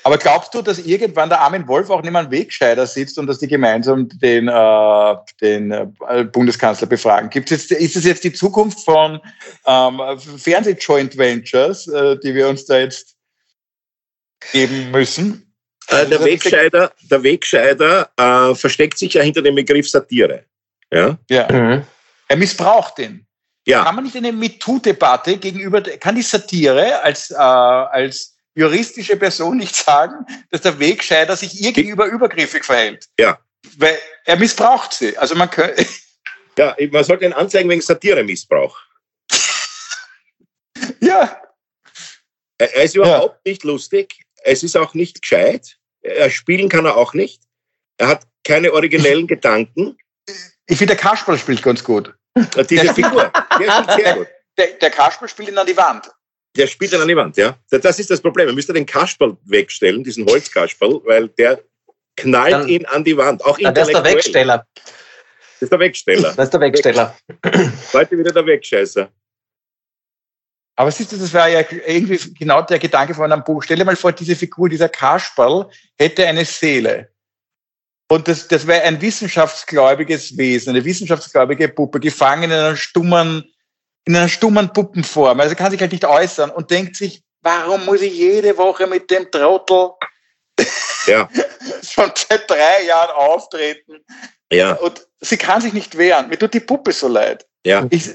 Aber 0.04 0.18
glaubst 0.18 0.54
du, 0.54 0.62
dass 0.62 0.78
irgendwann 0.78 1.28
der 1.28 1.40
Armin 1.40 1.66
Wolf 1.68 1.90
auch 1.90 2.02
neben 2.02 2.16
einem 2.16 2.30
Wegscheider 2.30 2.86
sitzt 2.86 3.18
und 3.18 3.26
dass 3.26 3.38
die 3.38 3.48
gemeinsam 3.48 4.08
den, 4.08 4.48
äh, 4.48 5.16
den 5.40 5.70
äh, 5.70 6.24
Bundeskanzler 6.24 6.86
befragen? 6.86 7.30
Gibt's 7.30 7.50
jetzt, 7.50 7.70
ist 7.72 7.96
es 7.96 8.04
jetzt 8.04 8.24
die 8.24 8.32
Zukunft 8.32 8.80
von 8.80 9.20
ähm, 9.66 10.00
Fernseh-Joint 10.18 11.16
Ventures, 11.18 11.86
äh, 11.88 12.16
die 12.18 12.34
wir 12.34 12.48
uns 12.48 12.64
da 12.64 12.78
jetzt 12.78 13.16
geben 14.52 14.90
müssen? 14.90 15.54
Äh, 15.88 16.06
der, 16.06 16.24
Wegscheider, 16.24 16.92
der 17.10 17.22
Wegscheider 17.22 18.10
äh, 18.16 18.54
versteckt 18.54 18.98
sich 18.98 19.14
ja 19.14 19.22
hinter 19.22 19.42
dem 19.42 19.54
Begriff 19.54 19.88
Satire. 19.88 20.44
Ja. 20.92 21.18
ja. 21.30 21.50
Mhm. 21.50 21.84
Er 22.28 22.36
missbraucht 22.36 22.98
den. 22.98 23.26
Ja. 23.66 23.84
Kann 23.84 23.96
man 23.96 24.04
nicht 24.04 24.16
eine 24.16 24.32
MeToo-Debatte 24.32 25.36
gegenüber, 25.36 25.82
kann 25.82 26.14
die 26.14 26.22
Satire 26.22 27.02
als, 27.02 27.30
äh, 27.30 27.34
als 27.34 28.37
juristische 28.58 29.16
Person 29.16 29.56
nicht 29.56 29.74
sagen, 29.74 30.26
dass 30.50 30.62
der 30.62 30.78
Wegscheider 30.80 31.36
sich 31.36 31.60
ihr 31.60 31.72
gegenüber 31.72 32.06
übergriffig 32.06 32.64
verhält. 32.64 33.08
Ja. 33.18 33.38
Weil 33.76 33.96
er 34.24 34.36
missbraucht 34.36 34.92
sie. 34.92 35.16
Also 35.16 35.36
man 35.36 35.48
könnte. 35.48 35.86
Ja, 36.58 36.76
man 36.90 37.04
sollte 37.04 37.24
ihn 37.24 37.32
anzeigen 37.32 37.70
wegen 37.70 37.80
Satiremissbrauch. 37.80 38.76
ja. 41.00 41.40
Er 42.58 42.82
ist 42.82 42.96
überhaupt 42.96 43.40
ja. 43.44 43.52
nicht 43.52 43.62
lustig. 43.62 44.20
Es 44.42 44.64
ist 44.64 44.76
auch 44.76 44.92
nicht 44.94 45.22
gescheit. 45.22 45.76
Er 46.00 46.28
spielen 46.28 46.68
kann 46.68 46.84
er 46.84 46.96
auch 46.96 47.14
nicht. 47.14 47.42
Er 47.98 48.08
hat 48.08 48.26
keine 48.42 48.72
originellen 48.72 49.26
Gedanken. 49.28 49.96
Ich 50.66 50.78
finde, 50.78 50.96
der 50.96 51.02
Kasperl 51.02 51.38
spielt 51.38 51.62
ganz 51.62 51.84
gut. 51.84 52.12
Diese 52.68 52.92
Figur, 52.94 53.30
der 53.60 53.70
spielt 53.70 54.00
sehr 54.00 54.16
gut. 54.16 54.28
Der, 54.56 54.66
der 54.66 54.90
Kasperl 54.90 55.28
spielt 55.28 55.48
ihn 55.48 55.58
an 55.58 55.66
die 55.66 55.76
Wand. 55.76 56.10
Der 56.58 56.66
spielt 56.66 56.92
ihn 56.92 57.00
an 57.00 57.08
die 57.08 57.16
Wand, 57.16 57.36
ja. 57.36 57.56
Das 57.70 57.98
ist 57.98 58.10
das 58.10 58.20
Problem. 58.20 58.46
Man 58.46 58.56
müsste 58.56 58.72
den 58.72 58.84
Kasperl 58.84 59.36
wegstellen, 59.44 60.02
diesen 60.02 60.26
Holzkasperl, 60.26 61.00
weil 61.04 61.28
der 61.28 61.60
knallt 62.16 62.52
Dann, 62.52 62.68
ihn 62.68 62.84
an 62.86 63.04
die 63.04 63.16
Wand. 63.16 63.44
Auch 63.44 63.58
das 63.58 63.88
ist 63.88 63.94
der 63.94 64.04
Wegsteller. 64.04 64.66
Das 64.74 65.62
ist 65.62 65.72
der 65.72 65.78
Wegsteller. 65.78 66.34
Das 66.34 66.46
ist 66.46 66.52
der 66.52 66.60
Wegsteller. 66.60 67.16
Heute 67.92 68.18
wieder 68.18 68.32
der 68.32 68.44
Wegscheißer. 68.44 69.08
Aber 70.76 70.92
siehst 70.92 71.10
du, 71.10 71.16
das 71.16 71.32
wäre 71.32 71.52
ja 71.52 71.64
irgendwie 71.86 72.18
genau 72.34 72.62
der 72.62 72.78
Gedanke 72.78 73.14
von 73.14 73.30
einem 73.32 73.42
Buch. 73.42 73.64
Stell 73.64 73.78
dir 73.78 73.84
mal 73.84 73.96
vor, 73.96 74.12
diese 74.12 74.36
Figur, 74.36 74.68
dieser 74.68 74.88
Kasperl, 74.88 75.68
hätte 75.96 76.26
eine 76.26 76.44
Seele. 76.44 77.10
Und 78.08 78.28
das, 78.28 78.48
das 78.48 78.66
wäre 78.66 78.82
ein 78.82 79.00
wissenschaftsgläubiges 79.00 80.36
Wesen, 80.38 80.70
eine 80.70 80.84
wissenschaftsgläubige 80.84 81.68
Puppe, 81.68 82.00
gefangen 82.00 82.44
in 82.44 82.52
einer 82.52 82.76
stummen, 82.76 83.52
in 84.04 84.16
einer 84.16 84.28
stummen 84.28 84.72
Puppenform. 84.72 85.40
Also 85.40 85.54
kann 85.54 85.70
sich 85.70 85.80
halt 85.80 85.92
nicht 85.92 86.04
äußern 86.04 86.50
und 86.50 86.70
denkt 86.70 86.96
sich, 86.96 87.22
warum 87.42 87.84
muss 87.84 88.02
ich 88.02 88.14
jede 88.14 88.56
Woche 88.56 88.86
mit 88.86 89.10
dem 89.10 89.30
Trottel 89.30 89.90
ja. 91.06 91.28
schon 91.82 92.10
seit 92.14 92.48
drei 92.48 92.84
Jahren 92.86 93.10
auftreten? 93.10 94.04
Ja. 94.52 94.74
Und 94.74 95.06
sie 95.20 95.36
kann 95.36 95.60
sich 95.60 95.72
nicht 95.72 95.96
wehren. 95.96 96.28
Mir 96.28 96.38
tut 96.38 96.54
die 96.54 96.60
Puppe 96.60 96.92
so 96.92 97.08
leid. 97.08 97.46
Ja. 97.64 97.86
Ich, 97.90 98.08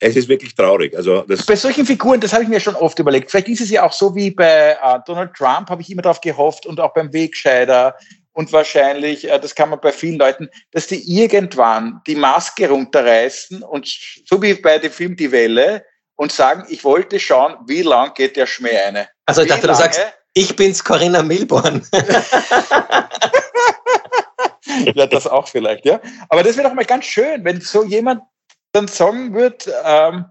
es 0.00 0.16
ist 0.16 0.28
wirklich 0.28 0.54
traurig. 0.54 0.96
Also 0.96 1.24
bei 1.26 1.56
solchen 1.56 1.84
Figuren, 1.84 2.20
das 2.20 2.32
habe 2.32 2.44
ich 2.44 2.48
mir 2.48 2.60
schon 2.60 2.76
oft 2.76 2.98
überlegt. 2.98 3.30
Vielleicht 3.30 3.48
ist 3.48 3.60
es 3.60 3.70
ja 3.70 3.84
auch 3.84 3.92
so 3.92 4.14
wie 4.14 4.30
bei 4.30 4.76
äh, 4.80 4.98
Donald 5.06 5.34
Trump, 5.34 5.70
habe 5.70 5.82
ich 5.82 5.90
immer 5.90 6.02
darauf 6.02 6.20
gehofft 6.20 6.66
und 6.66 6.78
auch 6.80 6.94
beim 6.94 7.12
Wegscheider 7.12 7.96
und 8.38 8.52
wahrscheinlich, 8.52 9.28
äh, 9.28 9.40
das 9.40 9.56
kann 9.56 9.70
man 9.70 9.80
bei 9.80 9.90
vielen 9.90 10.16
Leuten, 10.16 10.48
dass 10.70 10.86
die 10.86 11.02
irgendwann 11.12 12.00
die 12.06 12.14
Maske 12.14 12.68
runterreißen 12.68 13.64
und 13.64 13.88
so 14.26 14.40
wie 14.40 14.54
bei 14.54 14.78
dem 14.78 14.92
Film 14.92 15.16
Die 15.16 15.32
Welle 15.32 15.84
und 16.14 16.30
sagen, 16.30 16.64
ich 16.68 16.84
wollte 16.84 17.18
schauen, 17.18 17.56
wie 17.66 17.82
lang 17.82 18.14
geht 18.14 18.36
der 18.36 18.46
Schmäh 18.46 18.78
eine. 18.78 19.08
Also 19.26 19.42
ich 19.42 19.48
dachte, 19.48 19.66
du 19.66 19.74
sagst, 19.74 20.00
ich 20.34 20.54
bin's 20.54 20.84
Corinna 20.84 21.20
Milborn. 21.20 21.84
ja, 24.94 25.06
das 25.08 25.26
auch 25.26 25.48
vielleicht, 25.48 25.84
ja. 25.84 26.00
Aber 26.28 26.44
das 26.44 26.56
wäre 26.56 26.68
doch 26.68 26.76
mal 26.76 26.84
ganz 26.84 27.06
schön, 27.06 27.44
wenn 27.44 27.60
so 27.60 27.82
jemand 27.82 28.22
dann 28.70 28.86
sagen 28.86 29.34
würde, 29.34 29.64
ähm, 29.84 30.26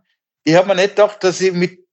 ich 0.45 0.55
habe 0.55 0.69
mir 0.69 0.75
nicht 0.75 0.95
gedacht, 0.95 1.21
dass 1.25 1.41
ich 1.41 1.51
mit, 1.51 1.85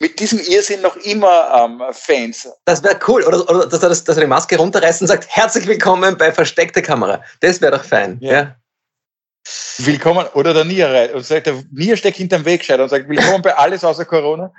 mit 0.00 0.20
diesem 0.20 0.38
Irrsinn 0.38 0.80
noch 0.80 0.96
immer 0.96 1.64
ähm, 1.64 1.82
Fans. 1.92 2.48
Das 2.64 2.82
wäre 2.82 2.98
cool. 3.08 3.22
Oder, 3.24 3.48
oder 3.48 3.66
dass, 3.66 3.82
er 3.82 3.88
das, 3.88 4.04
dass 4.04 4.16
er 4.16 4.22
die 4.22 4.28
Maske 4.28 4.56
runterreißt 4.56 5.00
und 5.02 5.08
sagt, 5.08 5.26
herzlich 5.28 5.66
willkommen 5.66 6.16
bei 6.16 6.32
Versteckte 6.32 6.80
Kamera. 6.82 7.20
Das 7.40 7.60
wäre 7.60 7.76
doch 7.76 7.84
fein. 7.84 8.18
Ja. 8.20 8.32
ja. 8.32 8.56
Willkommen, 9.78 10.26
oder 10.34 10.52
der 10.52 10.64
Nier 10.64 11.10
und 11.14 11.24
sagt, 11.24 11.46
der 11.46 11.62
Nier 11.72 11.96
steckt 11.96 12.18
hinterm 12.18 12.44
Wegscheider 12.44 12.82
und 12.82 12.90
sagt, 12.90 13.08
willkommen 13.08 13.40
bei 13.42 13.56
alles 13.56 13.82
außer 13.82 14.04
Corona. 14.04 14.52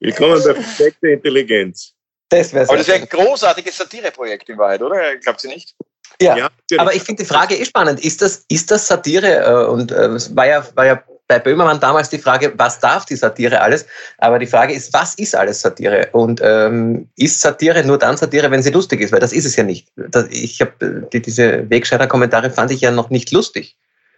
willkommen 0.00 0.42
bei 0.44 0.54
Versteckte 0.54 1.08
Intelligenz. 1.08 1.94
Das 2.28 2.52
wäre 2.52 2.68
Aber 2.68 2.76
das 2.76 2.88
wäre 2.88 2.98
ein 2.98 3.08
großartiges 3.08 3.78
Satireprojekt 3.78 4.50
in 4.50 4.58
Wahrheit, 4.58 4.82
oder? 4.82 5.16
Glaubt 5.16 5.42
ihr 5.44 5.50
nicht? 5.50 5.74
Ja, 6.20 6.36
ja 6.36 6.50
aber 6.76 6.94
ich 6.94 7.02
finde 7.02 7.22
die 7.22 7.28
Frage 7.28 7.56
eh 7.56 7.64
spannend. 7.64 8.04
Ist 8.04 8.20
das, 8.20 8.44
ist 8.48 8.70
das 8.70 8.86
Satire? 8.86 9.44
Äh, 9.44 9.66
und 9.66 9.90
äh, 9.90 10.08
es 10.08 10.36
war 10.36 10.46
ja, 10.46 10.66
war 10.76 10.84
ja 10.84 11.02
bei 11.28 11.38
Böhmermann 11.38 11.78
damals 11.78 12.08
die 12.08 12.18
Frage, 12.18 12.52
was 12.56 12.80
darf 12.80 13.04
die 13.04 13.14
Satire 13.14 13.60
alles? 13.60 13.86
Aber 14.16 14.38
die 14.38 14.46
Frage 14.46 14.72
ist, 14.72 14.92
was 14.94 15.14
ist 15.14 15.36
alles 15.36 15.60
Satire? 15.60 16.08
Und 16.12 16.40
ähm, 16.42 17.08
ist 17.16 17.40
Satire 17.40 17.84
nur 17.84 17.98
dann 17.98 18.16
Satire, 18.16 18.50
wenn 18.50 18.62
sie 18.62 18.70
lustig 18.70 19.02
ist? 19.02 19.12
Weil 19.12 19.20
das 19.20 19.34
ist 19.34 19.44
es 19.44 19.54
ja 19.54 19.62
nicht. 19.62 19.88
Ich 20.30 20.60
habe 20.62 20.72
äh, 20.84 21.08
die, 21.12 21.20
diese 21.20 21.68
Wegscheider-Kommentare 21.68 22.50
fand 22.50 22.70
ich 22.70 22.80
ja 22.80 22.90
noch 22.90 23.10
nicht 23.10 23.30
lustig. 23.30 23.76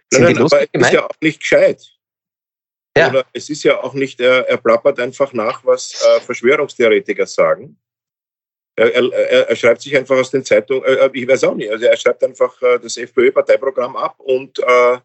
Sind 0.09 0.23
nein, 0.23 0.29
nein, 0.29 0.35
die 0.35 0.41
lustig 0.41 0.69
aber 0.73 0.81
es 0.81 0.87
ist 0.87 0.93
ja 0.93 1.05
auch 1.05 1.21
nicht 1.21 1.39
gescheit. 1.41 1.81
Ja. 2.97 3.09
Oder 3.09 3.25
es 3.33 3.49
ist 3.49 3.63
ja 3.63 3.81
auch 3.83 3.93
nicht, 3.93 4.19
er, 4.21 4.47
er 4.49 4.57
plappert 4.57 4.99
einfach 4.99 5.33
nach, 5.33 5.65
was 5.65 6.01
äh, 6.01 6.21
Verschwörungstheoretiker 6.21 7.25
sagen. 7.25 7.77
Er, 8.77 8.93
er, 8.93 9.49
er, 9.49 9.55
schreibt 9.55 9.81
sich 9.81 9.95
einfach 9.97 10.15
aus 10.15 10.31
den 10.31 10.45
Zeitungen, 10.45 10.83
äh, 10.85 11.09
ich 11.13 11.27
weiß 11.27 11.43
auch 11.43 11.55
nicht, 11.55 11.69
also 11.69 11.85
er 11.85 11.97
schreibt 11.97 12.23
einfach 12.23 12.59
äh, 12.61 12.79
das 12.79 12.95
FPÖ-Parteiprogramm 12.95 13.97
ab 13.97 14.15
und 14.19 14.59
äh, 14.59 14.97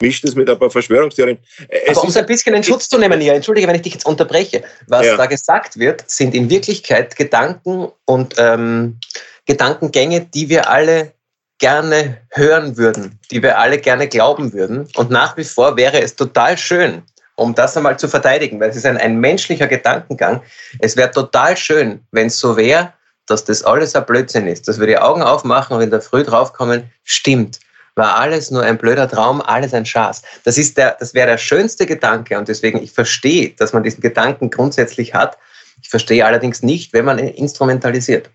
mischt 0.00 0.24
es 0.24 0.34
mit 0.34 0.48
ein 0.48 0.58
paar 0.58 0.70
Verschwörungstheorien. 0.70 1.38
Es 1.68 1.96
Aber 1.96 2.04
um 2.04 2.08
es 2.08 2.16
ein 2.16 2.26
bisschen 2.26 2.54
in 2.54 2.64
Schutz 2.64 2.88
zu 2.88 2.98
nehmen 2.98 3.20
hier, 3.20 3.34
entschuldige, 3.34 3.68
wenn 3.68 3.76
ich 3.76 3.82
dich 3.82 3.94
jetzt 3.94 4.06
unterbreche, 4.06 4.62
was 4.86 5.06
ja. 5.06 5.16
da 5.16 5.26
gesagt 5.26 5.78
wird, 5.78 6.08
sind 6.10 6.34
in 6.34 6.50
Wirklichkeit 6.50 7.16
Gedanken 7.16 7.88
und 8.06 8.34
ähm, 8.38 8.98
Gedankengänge, 9.46 10.22
die 10.22 10.48
wir 10.48 10.70
alle 10.70 11.12
gerne 11.58 12.18
hören 12.30 12.76
würden, 12.76 13.18
die 13.30 13.42
wir 13.42 13.58
alle 13.58 13.78
gerne 13.78 14.08
glauben 14.08 14.52
würden. 14.52 14.88
Und 14.96 15.10
nach 15.10 15.36
wie 15.36 15.44
vor 15.44 15.76
wäre 15.76 16.00
es 16.00 16.16
total 16.16 16.56
schön, 16.56 17.02
um 17.36 17.54
das 17.54 17.76
einmal 17.76 17.98
zu 17.98 18.08
verteidigen, 18.08 18.58
weil 18.60 18.70
es 18.70 18.76
ist 18.76 18.86
ein, 18.86 18.96
ein 18.96 19.20
menschlicher 19.20 19.66
Gedankengang. 19.66 20.42
Es 20.78 20.96
wäre 20.96 21.10
total 21.10 21.56
schön, 21.56 22.00
wenn 22.12 22.28
es 22.28 22.38
so 22.38 22.56
wäre, 22.56 22.92
dass 23.26 23.44
das 23.44 23.62
alles 23.62 23.94
ein 23.94 24.06
Blödsinn 24.06 24.46
ist, 24.46 24.66
dass 24.66 24.80
wir 24.80 24.86
die 24.86 24.98
Augen 24.98 25.22
aufmachen 25.22 25.76
und 25.76 25.82
in 25.82 25.90
der 25.90 26.00
Früh 26.00 26.24
draufkommen, 26.24 26.90
stimmt, 27.04 27.60
war 28.00 28.16
alles 28.16 28.50
nur 28.50 28.62
ein 28.62 28.78
blöder 28.78 29.08
Traum, 29.08 29.42
alles 29.42 29.74
ein 29.74 29.84
Schatz. 29.84 30.22
Das, 30.44 30.56
das 30.74 31.14
wäre 31.14 31.28
der 31.28 31.38
schönste 31.38 31.84
Gedanke 31.84 32.38
und 32.38 32.48
deswegen, 32.48 32.82
ich 32.82 32.92
verstehe, 32.92 33.50
dass 33.50 33.74
man 33.74 33.82
diesen 33.82 34.00
Gedanken 34.00 34.48
grundsätzlich 34.48 35.12
hat. 35.12 35.36
Ich 35.82 35.90
verstehe 35.90 36.24
allerdings 36.24 36.62
nicht, 36.62 36.94
wenn 36.94 37.04
man 37.04 37.18
ihn 37.18 37.28
instrumentalisiert. 37.28 38.30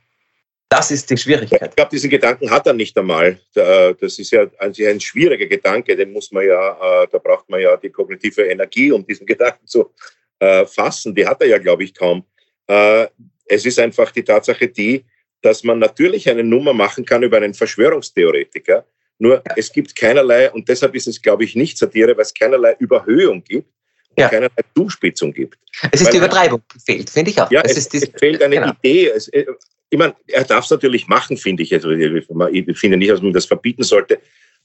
Das 0.70 0.92
ist 0.92 1.10
die 1.10 1.18
Schwierigkeit. 1.18 1.70
Ich 1.70 1.76
glaube, 1.76 1.90
diesen 1.92 2.10
Gedanken 2.10 2.50
hat 2.52 2.68
er 2.68 2.74
nicht 2.74 2.98
einmal. 2.98 3.40
Das 3.54 4.20
ist 4.20 4.32
ja 4.32 4.46
ein 4.60 5.00
schwieriger 5.00 5.48
Gedanke, 5.48 5.96
den 5.96 6.12
muss 6.12 6.32
man 6.32 6.46
ja, 6.46 7.04
äh, 7.04 7.08
da 7.12 7.18
braucht 7.18 7.50
man 7.50 7.60
ja 7.60 7.76
die 7.78 7.90
kognitive 7.90 8.44
Energie, 8.44 8.92
um 8.92 9.06
diesen 9.06 9.26
Gedanken 9.34 9.66
zu 9.66 9.92
äh, 10.40 10.66
fassen. 10.66 11.16
Die 11.16 11.26
hat 11.26 11.42
er 11.42 11.48
ja, 11.48 11.58
glaube 11.58 11.84
ich, 11.84 11.94
kaum. 11.94 12.24
Äh, 12.68 13.08
es 13.48 13.66
ist 13.66 13.80
einfach 13.80 14.12
die 14.12 14.24
Tatsache 14.24 14.68
die, 14.68 15.06
dass 15.42 15.64
man 15.64 15.80
natürlich 15.80 16.30
eine 16.30 16.44
Nummer 16.44 16.74
machen 16.74 17.06
kann 17.06 17.24
über 17.24 17.38
einen 17.38 17.54
Verschwörungstheoretiker. 17.54 18.86
Nur 19.18 19.42
es 19.56 19.72
gibt 19.72 19.96
keinerlei, 19.96 20.52
und 20.52 20.68
deshalb 20.68 20.96
ist 20.96 21.08
es, 21.08 21.22
glaube 21.22 21.44
ich, 21.46 21.56
nicht 21.56 21.78
Satire, 21.78 22.16
weil 22.16 22.24
es 22.24 22.34
keinerlei 22.34 22.76
Überhöhung 22.80 23.44
gibt 23.44 23.70
und 24.10 24.20
ja. 24.20 24.30
keinerlei 24.30 24.62
Zuspitzung 24.76 25.34
gibt. 25.34 25.58
Es 25.92 26.02
ist 26.02 26.08
weil, 26.08 26.12
die 26.12 26.18
Übertreibung, 26.18 26.62
fehlt, 26.86 27.10
finde 27.10 27.32
ich 27.32 27.42
auch. 27.42 27.50
Ja, 27.50 27.62
es, 27.62 27.78
es, 27.78 27.94
es 27.94 28.12
fehlt 28.18 28.44
eine 28.44 28.56
genau. 28.56 28.74
Idee. 28.82 29.08
Es, 29.08 29.28
äh, 29.30 29.46
ich 29.90 29.98
meine, 29.98 30.16
er 30.28 30.44
darf 30.44 30.66
es 30.66 30.72
natürlich 30.72 31.08
machen, 31.08 31.38
finde 31.38 31.64
ich. 31.64 31.74
Also, 31.74 31.92
ich 31.92 32.78
finde 32.78 32.98
nicht, 32.98 33.12
dass 33.12 33.22
man 33.22 33.34
das 33.34 33.46
verbieten 33.46 33.84
sollte. 33.84 34.20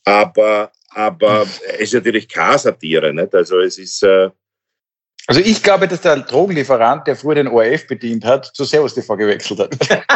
Aber, 0.05 0.73
aber 0.91 1.47
es 1.75 1.81
ist 1.81 1.95
natürlich 1.95 2.29
keine 2.29 2.59
Satire. 2.59 3.13
Nicht? 3.13 3.35
Also 3.35 3.61
es 3.61 3.79
ist, 3.79 4.03
äh, 4.03 4.31
also 5.27 5.41
ich 5.41 5.63
glaube, 5.63 5.87
dass 5.87 6.01
der 6.01 6.17
Drogenlieferant, 6.17 7.07
der 7.07 7.17
früher 7.17 7.37
den 7.37 7.49
ORF 7.49 7.87
bedient 7.87 8.25
hat, 8.25 8.47
zu 8.47 8.65
Servus 8.65 8.95
TV 8.95 9.17
gewechselt 9.17 9.61
hat. 9.61 9.77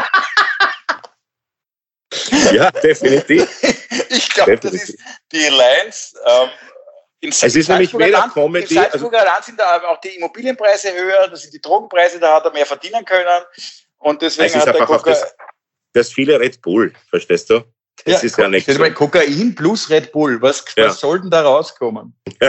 ja, 2.53 2.71
definitiv. 2.71 3.49
ich 4.11 4.29
glaube, 4.31 4.57
das 4.59 4.73
ist 4.73 4.99
die 5.33 5.47
Alliance. 5.47 6.17
Ähm, 6.27 6.49
in 7.21 7.31
es 7.31 7.43
ist 7.43 7.69
nämlich 7.69 7.95
weder 7.95 8.19
Land, 8.19 8.35
Comedy. 8.35 8.75
Im 8.75 8.83
Salzburger 8.83 9.21
also, 9.21 9.33
Land 9.33 9.45
sind 9.45 9.59
da 9.59 9.83
auch 9.89 10.01
die 10.01 10.17
Immobilienpreise 10.17 10.93
höher, 10.93 11.29
da 11.29 11.37
sind 11.37 11.55
die 11.55 11.61
Drogenpreise, 11.61 12.21
da 12.21 12.37
hat 12.37 12.45
er 12.45 12.53
mehr 12.53 12.67
verdienen 12.67 13.05
können. 13.05 13.45
Und 13.99 14.21
deswegen 14.21 14.49
es 14.49 14.57
ist 14.57 14.67
hat 14.67 14.79
einfach 14.79 15.03
das, 15.03 15.35
das 15.95 16.13
viele 16.13 16.39
Red 16.39 16.61
Bull, 16.61 16.93
verstehst 17.09 17.49
du? 17.49 17.65
Das 18.05 18.21
ja, 18.23 18.27
ist 18.27 18.37
ja 18.37 18.49
nicht 18.49 18.71
so. 18.71 18.91
Kokain 18.91 19.55
plus 19.55 19.89
Red 19.89 20.13
Bull, 20.13 20.43
was, 20.43 20.65
ja. 20.77 20.89
was 20.89 21.01
soll 21.01 21.21
denn 21.21 21.31
da 21.31 21.43
rauskommen? 21.43 22.15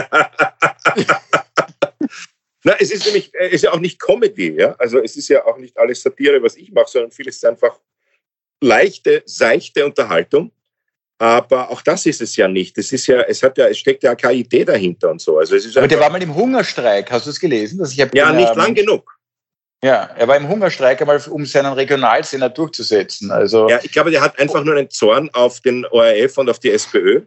Na, 2.64 2.74
es 2.80 2.90
ist 2.90 3.04
nämlich, 3.06 3.32
es 3.32 3.52
ist 3.52 3.62
ja 3.62 3.72
auch 3.72 3.78
nicht 3.78 4.00
Comedy, 4.00 4.56
ja. 4.58 4.74
Also 4.78 4.98
es 4.98 5.16
ist 5.16 5.28
ja 5.28 5.46
auch 5.46 5.56
nicht 5.56 5.78
alles 5.78 6.02
Satire, 6.02 6.42
was 6.42 6.56
ich 6.56 6.72
mache, 6.72 6.88
sondern 6.88 7.12
vieles 7.12 7.36
ist 7.36 7.44
einfach 7.44 7.78
leichte, 8.62 9.22
seichte 9.26 9.84
Unterhaltung. 9.84 10.52
Aber 11.18 11.70
auch 11.70 11.80
das 11.80 12.04
ist 12.04 12.20
es 12.20 12.36
ja 12.36 12.46
nicht. 12.46 12.76
Es 12.76 12.92
ist 12.92 13.06
ja, 13.06 13.22
es 13.22 13.42
hat 13.42 13.56
ja, 13.56 13.68
es 13.68 13.78
steckt 13.78 14.02
ja 14.02 14.14
keine 14.14 14.34
Idee 14.34 14.64
dahinter 14.64 15.10
und 15.10 15.20
so. 15.20 15.38
Also 15.38 15.56
es 15.56 15.64
ist 15.64 15.76
Aber 15.76 15.88
der 15.88 15.98
war 15.98 16.10
mal 16.10 16.22
im 16.22 16.34
Hungerstreik, 16.34 17.10
hast 17.10 17.26
du 17.26 17.30
es 17.30 17.40
gelesen? 17.40 17.78
Dass 17.78 17.92
ich 17.92 17.96
ja, 17.96 18.32
nicht 18.32 18.50
ähm, 18.50 18.56
lang 18.56 18.74
genug. 18.74 19.16
Ja, 19.82 20.10
er 20.16 20.28
war 20.28 20.36
im 20.36 20.48
Hungerstreik 20.48 21.00
einmal, 21.00 21.22
um 21.28 21.46
seinen 21.46 21.72
Regionalsender 21.72 22.50
durchzusetzen. 22.50 23.30
Also 23.30 23.68
ja, 23.68 23.78
ich 23.82 23.92
glaube, 23.92 24.10
der 24.10 24.20
hat 24.20 24.38
einfach 24.38 24.62
nur 24.62 24.74
einen 24.74 24.90
Zorn 24.90 25.30
auf 25.32 25.60
den 25.60 25.86
ORF 25.86 26.36
und 26.38 26.50
auf 26.50 26.58
die 26.58 26.70
SPÖ. 26.70 27.22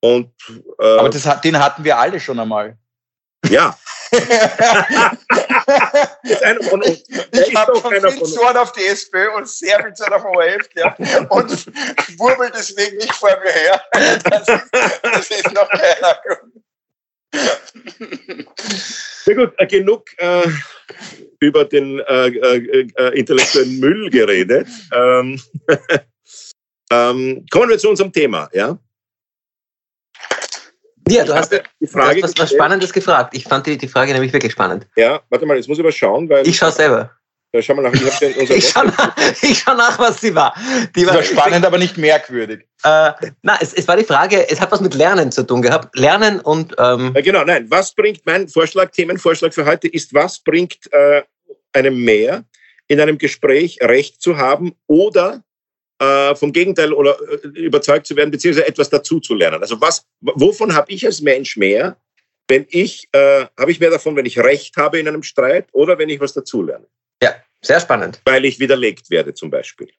Und, 0.00 0.32
äh, 0.80 0.98
Aber 0.98 1.08
das, 1.08 1.28
den 1.42 1.58
hatten 1.58 1.84
wir 1.84 1.98
alle 1.98 2.20
schon 2.20 2.40
einmal. 2.40 2.76
Ja, 3.48 3.78
ist 6.22 6.42
einer 6.42 6.62
von 6.64 6.82
uns. 6.82 7.04
Ich 7.32 7.54
habe 7.54 7.80
viel 7.80 8.24
Zorn 8.24 8.56
auf 8.56 8.72
die 8.72 8.84
SPÖ 8.84 9.30
und 9.36 9.48
sehr 9.48 9.82
viel 9.82 9.94
Zorn 9.94 10.12
auf 10.12 10.24
ORF 10.24 10.68
ja, 10.76 10.94
und 11.30 11.50
schwurbel 11.50 12.50
deswegen 12.54 12.98
nicht 12.98 13.14
vor 13.14 13.30
mir 13.42 13.52
her. 13.52 13.82
Das 14.24 14.48
ist, 14.48 14.70
das 15.02 15.30
ist 15.30 15.52
noch 15.52 15.68
keiner. 15.70 16.20
Sehr 19.24 19.34
gut, 19.34 19.54
äh, 19.56 19.66
genug 19.66 20.04
äh, 20.18 20.46
über 21.40 21.64
den 21.64 22.00
äh, 22.00 22.28
äh, 22.28 22.88
äh 22.96 23.18
intellektuellen 23.18 23.80
Müll 23.80 24.10
geredet. 24.10 24.68
Ähm, 24.92 25.40
ähm, 26.92 27.46
kommen 27.50 27.70
wir 27.70 27.78
zu 27.78 27.88
unserem 27.88 28.12
Thema, 28.12 28.50
ja? 28.52 28.78
Ja, 31.08 31.24
du 31.24 31.34
hast, 31.34 31.52
die 31.52 31.86
Frage 31.86 32.20
du 32.20 32.22
hast 32.22 32.38
was, 32.38 32.44
was 32.44 32.52
Spannendes 32.52 32.92
gefragt. 32.92 33.34
Ich 33.36 33.44
fand 33.44 33.66
die, 33.66 33.76
die 33.76 33.88
Frage 33.88 34.12
nämlich 34.12 34.32
wirklich 34.32 34.52
spannend. 34.52 34.86
Ja, 34.96 35.20
warte 35.30 35.46
mal, 35.46 35.56
jetzt 35.56 35.68
muss 35.68 35.78
ich 35.78 35.84
mal 35.84 35.92
schauen, 35.92 36.28
weil. 36.28 36.46
Ich 36.46 36.56
schaue 36.56 36.72
selber. 36.72 37.10
Ja, 37.54 37.60
schau 37.60 37.74
mal 37.74 37.82
nach. 37.82 37.92
Ich, 37.92 38.02
ich 38.50 38.68
schaue 38.68 38.86
nach, 38.86 39.14
schau 39.42 39.74
nach, 39.74 39.98
was 39.98 40.20
sie 40.20 40.34
war. 40.34 40.54
Die 40.96 41.06
war, 41.06 41.14
war 41.14 41.22
spannend, 41.22 41.66
aber 41.66 41.76
nicht 41.76 41.98
merkwürdig. 41.98 42.60
Äh, 42.82 43.12
na, 43.42 43.58
es, 43.60 43.74
es 43.74 43.86
war 43.86 43.96
die 43.96 44.04
Frage, 44.04 44.48
es 44.48 44.60
hat 44.60 44.72
was 44.72 44.80
mit 44.80 44.94
Lernen 44.94 45.30
zu 45.30 45.42
tun 45.46 45.60
gehabt. 45.60 45.96
Lernen 45.98 46.40
und. 46.40 46.74
Ähm 46.78 47.12
ja, 47.14 47.20
genau, 47.20 47.44
nein. 47.44 47.66
Was 47.68 47.94
bringt 47.94 48.24
mein 48.24 48.48
Vorschlag, 48.48 48.90
Themenvorschlag 48.90 49.52
für 49.52 49.66
heute 49.66 49.88
ist, 49.88 50.14
was 50.14 50.38
bringt 50.38 50.90
äh, 50.92 51.22
einem 51.72 52.02
mehr, 52.02 52.44
in 52.88 53.00
einem 53.00 53.18
Gespräch 53.18 53.78
Recht 53.82 54.22
zu 54.22 54.38
haben 54.38 54.74
oder 54.86 55.42
äh, 56.02 56.34
vom 56.34 56.52
Gegenteil 56.52 56.92
oder 56.92 57.16
äh, 57.20 57.48
überzeugt 57.60 58.06
zu 58.06 58.16
werden, 58.16 58.30
beziehungsweise 58.30 58.66
etwas 58.66 58.90
dazu 58.90 59.20
zu 59.20 59.34
lernen. 59.34 59.62
Also 59.62 59.80
was, 59.80 60.04
wovon 60.20 60.74
habe 60.74 60.90
ich 60.92 61.06
als 61.06 61.20
Mensch 61.20 61.56
mehr, 61.56 61.96
wenn 62.48 62.66
ich, 62.70 63.08
äh, 63.12 63.46
habe 63.58 63.70
ich 63.70 63.78
mehr 63.78 63.90
davon, 63.90 64.16
wenn 64.16 64.26
ich 64.26 64.38
Recht 64.38 64.76
habe 64.76 64.98
in 64.98 65.06
einem 65.06 65.22
Streit 65.22 65.68
oder 65.72 65.98
wenn 65.98 66.08
ich 66.08 66.20
was 66.20 66.32
dazu 66.32 66.62
lerne? 66.62 66.86
Ja, 67.22 67.36
sehr 67.60 67.80
spannend. 67.80 68.20
Weil 68.24 68.44
ich 68.44 68.58
widerlegt 68.58 69.10
werde 69.10 69.32
zum 69.32 69.50
Beispiel. 69.50 69.90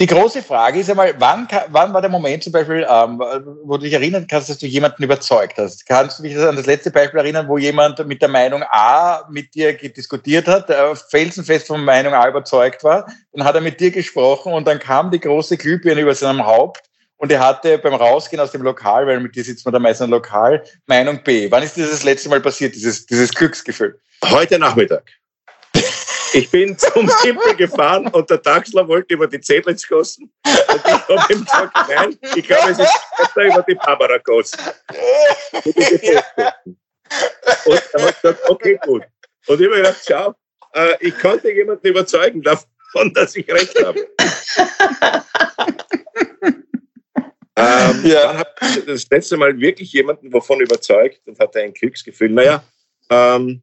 Die 0.00 0.06
große 0.06 0.42
Frage 0.42 0.80
ist 0.80 0.90
einmal, 0.90 1.14
wann, 1.18 1.46
wann 1.68 1.94
war 1.94 2.00
der 2.00 2.10
Moment 2.10 2.42
zum 2.42 2.52
Beispiel, 2.52 2.84
ähm, 2.88 3.20
wo 3.62 3.76
du 3.76 3.84
dich 3.84 3.92
erinnern 3.92 4.26
kannst, 4.26 4.50
dass 4.50 4.58
du 4.58 4.66
jemanden 4.66 5.04
überzeugt 5.04 5.56
hast? 5.56 5.86
Kannst 5.86 6.18
du 6.18 6.24
dich 6.24 6.36
an 6.36 6.56
das 6.56 6.66
letzte 6.66 6.90
Beispiel 6.90 7.20
erinnern, 7.20 7.46
wo 7.46 7.58
jemand 7.58 8.04
mit 8.04 8.20
der 8.20 8.28
Meinung 8.28 8.64
A 8.70 9.22
mit 9.30 9.54
dir 9.54 9.72
diskutiert 9.72 10.48
hat, 10.48 10.68
äh, 10.68 10.96
felsenfest 10.96 11.68
von 11.68 11.84
Meinung 11.84 12.12
A 12.12 12.28
überzeugt 12.28 12.82
war, 12.82 13.06
dann 13.32 13.44
hat 13.44 13.54
er 13.54 13.60
mit 13.60 13.78
dir 13.78 13.92
gesprochen 13.92 14.52
und 14.52 14.66
dann 14.66 14.80
kam 14.80 15.12
die 15.12 15.20
große 15.20 15.56
Glühbirne 15.56 16.00
über 16.00 16.14
seinem 16.16 16.44
Haupt 16.44 16.82
und 17.18 17.30
er 17.30 17.38
hatte 17.38 17.78
beim 17.78 17.94
Rausgehen 17.94 18.40
aus 18.40 18.50
dem 18.50 18.62
Lokal, 18.62 19.06
weil 19.06 19.20
mit 19.20 19.36
dir 19.36 19.44
sitzt 19.44 19.64
man 19.64 19.74
da 19.74 19.78
meistens 19.78 20.06
im 20.06 20.10
Lokal, 20.10 20.64
Meinung 20.86 21.22
B. 21.22 21.48
Wann 21.52 21.62
ist 21.62 21.78
das 21.78 22.02
letzte 22.02 22.28
Mal 22.30 22.40
passiert, 22.40 22.74
dieses, 22.74 23.06
dieses 23.06 23.32
Glücksgefühl? 23.32 24.00
Heute 24.24 24.58
Nachmittag. 24.58 25.04
Ich 26.34 26.50
bin 26.50 26.76
zum 26.76 27.06
Gipfel 27.22 27.54
gefahren 27.54 28.08
und 28.08 28.28
der 28.28 28.42
Taxler 28.42 28.86
wollte 28.88 29.14
über 29.14 29.28
die 29.28 29.40
Zedlitzkosten. 29.40 30.32
Und 30.44 30.82
ich 30.84 30.92
habe 30.92 31.32
ihm 31.32 31.44
gesagt, 31.44 31.76
nein, 31.88 32.18
ich 32.34 32.44
glaube, 32.44 32.72
es 32.72 32.78
ist 32.80 32.92
besser 33.16 33.44
über 33.44 33.62
die 33.62 33.76
Barbara-Kosten. 33.76 34.60
Und 37.64 37.82
er 37.92 38.06
hat 38.06 38.20
gesagt, 38.20 38.40
okay, 38.48 38.78
gut. 38.84 39.04
Und 39.46 39.60
ich 39.60 39.66
habe 39.66 39.76
gedacht, 39.76 40.00
schau, 40.06 40.34
äh, 40.72 40.96
ich 41.00 41.16
konnte 41.20 41.52
jemanden 41.52 41.86
überzeugen 41.86 42.42
davon, 42.42 43.14
dass 43.14 43.36
ich 43.36 43.48
recht 43.48 43.80
habe. 43.84 44.00
ähm, 47.56 48.00
ja. 48.04 48.22
Dann 48.22 48.38
habe 48.38 48.50
ich 48.60 48.84
das 48.86 49.08
letzte 49.08 49.36
Mal 49.36 49.56
wirklich 49.60 49.92
jemanden 49.92 50.32
davon 50.32 50.60
überzeugt 50.60 51.20
und 51.26 51.38
hatte 51.38 51.60
ein 51.60 51.72
Glücksgefühl. 51.72 52.30
Naja, 52.30 52.64
ähm, 53.08 53.62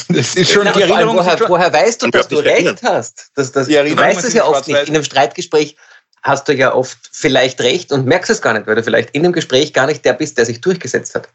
Das 0.08 0.34
ist 0.34 0.50
schon 0.50 0.68
die 0.74 0.82
Erinnerung. 0.82 1.16
Woher, 1.16 1.38
woher 1.48 1.72
weißt 1.72 2.02
du, 2.02 2.10
dass 2.10 2.28
du 2.28 2.38
recht 2.38 2.82
hast? 2.82 3.30
Das, 3.34 3.52
das, 3.52 3.68
du 3.68 3.96
weißt 3.96 4.24
es 4.24 4.34
ja 4.34 4.44
oft 4.44 4.68
nicht. 4.68 4.88
In 4.88 4.94
einem 4.94 5.04
Streitgespräch 5.04 5.76
hast 6.22 6.48
du 6.48 6.54
ja 6.54 6.74
oft 6.74 6.98
vielleicht 7.12 7.60
recht 7.60 7.92
und 7.92 8.06
merkst 8.06 8.30
es 8.30 8.42
gar 8.42 8.54
nicht, 8.54 8.66
weil 8.66 8.76
du 8.76 8.82
vielleicht 8.82 9.10
in 9.10 9.24
einem 9.24 9.32
Gespräch 9.32 9.72
gar 9.72 9.86
nicht 9.86 10.04
der 10.04 10.14
bist, 10.14 10.38
der 10.38 10.46
sich 10.46 10.60
durchgesetzt 10.60 11.14
hat. 11.14 11.28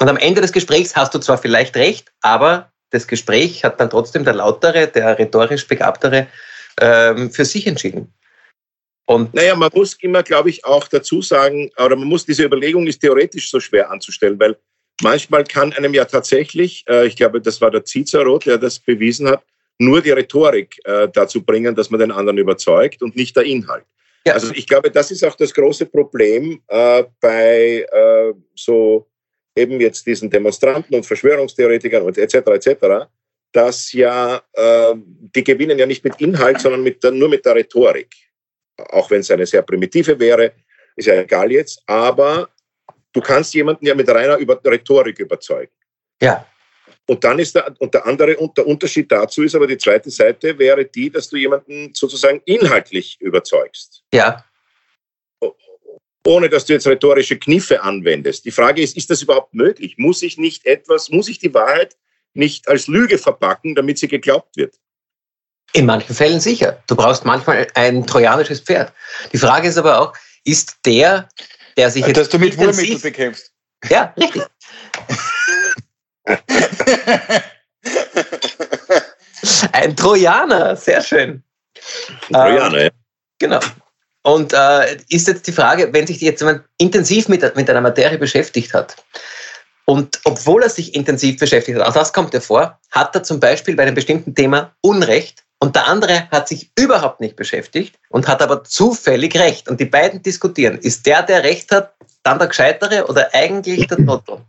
Und 0.00 0.08
am 0.08 0.16
Ende 0.16 0.40
des 0.40 0.52
Gesprächs 0.52 0.96
hast 0.96 1.14
du 1.14 1.18
zwar 1.18 1.38
vielleicht 1.38 1.76
recht, 1.76 2.10
aber 2.20 2.72
das 2.90 3.06
Gespräch 3.06 3.64
hat 3.64 3.80
dann 3.80 3.90
trotzdem 3.90 4.24
der 4.24 4.34
lautere, 4.34 4.88
der 4.88 5.18
rhetorisch 5.18 5.68
begabtere 5.68 6.26
ähm, 6.80 7.30
für 7.30 7.44
sich 7.44 7.66
entschieden. 7.66 8.12
Und 9.06 9.34
naja, 9.34 9.54
man 9.56 9.70
muss 9.74 9.94
immer, 9.94 10.22
glaube 10.22 10.50
ich, 10.50 10.64
auch 10.64 10.86
dazu 10.88 11.20
sagen, 11.20 11.70
oder 11.76 11.96
man 11.96 12.08
muss, 12.08 12.24
diese 12.24 12.44
Überlegung 12.44 12.86
ist 12.86 13.00
theoretisch 13.00 13.50
so 13.50 13.60
schwer 13.60 13.90
anzustellen, 13.90 14.38
weil 14.38 14.56
Manchmal 15.02 15.44
kann 15.44 15.72
einem 15.72 15.94
ja 15.94 16.04
tatsächlich, 16.04 16.84
äh, 16.88 17.06
ich 17.06 17.16
glaube, 17.16 17.40
das 17.40 17.60
war 17.60 17.70
der 17.70 17.84
Cicero, 17.84 18.38
der 18.38 18.58
das 18.58 18.78
bewiesen 18.78 19.28
hat, 19.28 19.42
nur 19.78 20.02
die 20.02 20.10
Rhetorik 20.10 20.76
äh, 20.84 21.08
dazu 21.12 21.42
bringen, 21.42 21.74
dass 21.74 21.90
man 21.90 22.00
den 22.00 22.12
anderen 22.12 22.38
überzeugt 22.38 23.02
und 23.02 23.16
nicht 23.16 23.34
der 23.36 23.44
Inhalt. 23.44 23.84
Ja. 24.26 24.34
Also 24.34 24.52
ich 24.54 24.66
glaube, 24.66 24.90
das 24.90 25.10
ist 25.10 25.24
auch 25.24 25.34
das 25.34 25.54
große 25.54 25.86
Problem 25.86 26.60
äh, 26.68 27.04
bei 27.20 27.86
äh, 27.90 28.34
so 28.54 29.06
eben 29.56 29.80
jetzt 29.80 30.06
diesen 30.06 30.28
Demonstranten 30.28 30.94
und 30.94 31.06
Verschwörungstheoretikern 31.06 32.02
und 32.02 32.18
etc. 32.18 32.34
etc., 32.34 33.06
dass 33.52 33.92
ja 33.92 34.42
äh, 34.52 34.94
die 34.94 35.42
gewinnen 35.42 35.78
ja 35.78 35.86
nicht 35.86 36.04
mit 36.04 36.20
Inhalt, 36.20 36.60
sondern 36.60 36.82
mit 36.82 37.02
der, 37.02 37.10
nur 37.10 37.28
mit 37.28 37.44
der 37.44 37.56
Rhetorik. 37.56 38.14
Auch 38.90 39.10
wenn 39.10 39.20
es 39.20 39.30
eine 39.30 39.46
sehr 39.46 39.62
primitive 39.62 40.18
wäre, 40.18 40.52
ist 40.96 41.06
ja 41.06 41.14
egal 41.14 41.50
jetzt. 41.50 41.82
Aber 41.86 42.48
Du 43.12 43.20
kannst 43.20 43.54
jemanden 43.54 43.86
ja 43.86 43.94
mit 43.94 44.08
reiner 44.08 44.36
über 44.36 44.60
Rhetorik 44.64 45.18
überzeugen. 45.18 45.72
Ja. 46.20 46.46
Und 47.06 47.24
dann 47.24 47.38
ist 47.40 47.56
der, 47.56 47.74
und 47.80 47.92
der 47.92 48.06
andere 48.06 48.36
und 48.36 48.56
der 48.56 48.66
Unterschied 48.66 49.10
dazu 49.10 49.42
ist 49.42 49.54
aber 49.54 49.66
die 49.66 49.78
zweite 49.78 50.10
Seite 50.10 50.56
wäre 50.58 50.84
die, 50.84 51.10
dass 51.10 51.28
du 51.28 51.36
jemanden 51.36 51.92
sozusagen 51.92 52.40
inhaltlich 52.44 53.20
überzeugst. 53.20 54.04
Ja. 54.14 54.44
Ohne 56.24 56.48
dass 56.48 56.66
du 56.66 56.74
jetzt 56.74 56.86
rhetorische 56.86 57.38
Kniffe 57.38 57.82
anwendest. 57.82 58.44
Die 58.44 58.50
Frage 58.50 58.82
ist, 58.82 58.96
ist 58.96 59.10
das 59.10 59.22
überhaupt 59.22 59.54
möglich? 59.54 59.96
Muss 59.98 60.22
ich 60.22 60.38
nicht 60.38 60.66
etwas, 60.66 61.10
muss 61.10 61.28
ich 61.28 61.38
die 61.38 61.52
Wahrheit 61.52 61.96
nicht 62.34 62.68
als 62.68 62.86
Lüge 62.86 63.18
verpacken, 63.18 63.74
damit 63.74 63.98
sie 63.98 64.06
geglaubt 64.06 64.56
wird? 64.56 64.78
In 65.72 65.86
manchen 65.86 66.14
Fällen 66.14 66.40
sicher. 66.40 66.82
Du 66.86 66.94
brauchst 66.94 67.24
manchmal 67.24 67.66
ein 67.74 68.06
trojanisches 68.06 68.60
Pferd. 68.60 68.92
Die 69.32 69.38
Frage 69.38 69.68
ist 69.68 69.78
aber 69.78 70.00
auch, 70.00 70.12
ist 70.44 70.78
der, 70.84 71.28
der 71.76 71.90
sich 71.90 72.06
jetzt. 72.06 72.16
Dass 72.16 72.28
du 72.28 72.38
mit 72.38 72.56
Wurmmittel 72.58 72.98
bekämpfst. 72.98 73.52
Ja, 73.88 74.14
richtig. 74.16 74.42
Ein 79.72 79.96
Trojaner, 79.96 80.76
sehr 80.76 81.02
schön. 81.02 81.42
Ein 82.28 82.34
Trojaner, 82.34 82.78
ähm, 82.78 82.84
ja. 82.84 82.90
Genau. 83.38 83.60
Und 84.22 84.52
äh, 84.52 84.98
ist 85.08 85.28
jetzt 85.28 85.46
die 85.46 85.52
Frage, 85.52 85.90
wenn 85.92 86.06
sich 86.06 86.20
jetzt 86.20 86.40
jemand 86.40 86.64
intensiv 86.78 87.28
mit, 87.28 87.56
mit 87.56 87.70
einer 87.70 87.80
Materie 87.80 88.18
beschäftigt 88.18 88.74
hat 88.74 88.96
und 89.86 90.20
obwohl 90.24 90.62
er 90.62 90.68
sich 90.68 90.94
intensiv 90.94 91.38
beschäftigt 91.38 91.78
hat, 91.78 91.88
auch 91.88 91.94
das 91.94 92.12
kommt 92.12 92.34
ja 92.34 92.40
vor, 92.40 92.78
hat 92.90 93.14
er 93.14 93.22
zum 93.22 93.40
Beispiel 93.40 93.76
bei 93.76 93.84
einem 93.84 93.94
bestimmten 93.94 94.34
Thema 94.34 94.74
Unrecht 94.82 95.42
und 95.62 95.76
der 95.76 95.86
andere 95.86 96.28
hat 96.30 96.48
sich 96.48 96.70
überhaupt 96.78 97.20
nicht 97.20 97.36
beschäftigt 97.36 97.98
und 98.08 98.26
hat 98.26 98.40
aber 98.40 98.64
zufällig 98.64 99.38
Recht. 99.38 99.68
Und 99.68 99.78
die 99.78 99.84
beiden 99.84 100.22
diskutieren. 100.22 100.78
Ist 100.78 101.06
der, 101.06 101.22
der 101.22 101.44
Recht 101.44 101.70
hat, 101.70 101.94
dann 102.22 102.38
der 102.38 102.48
Gescheitere 102.48 103.06
oder 103.06 103.28
eigentlich 103.34 103.86
der 103.86 103.98
Toto? 103.98 104.40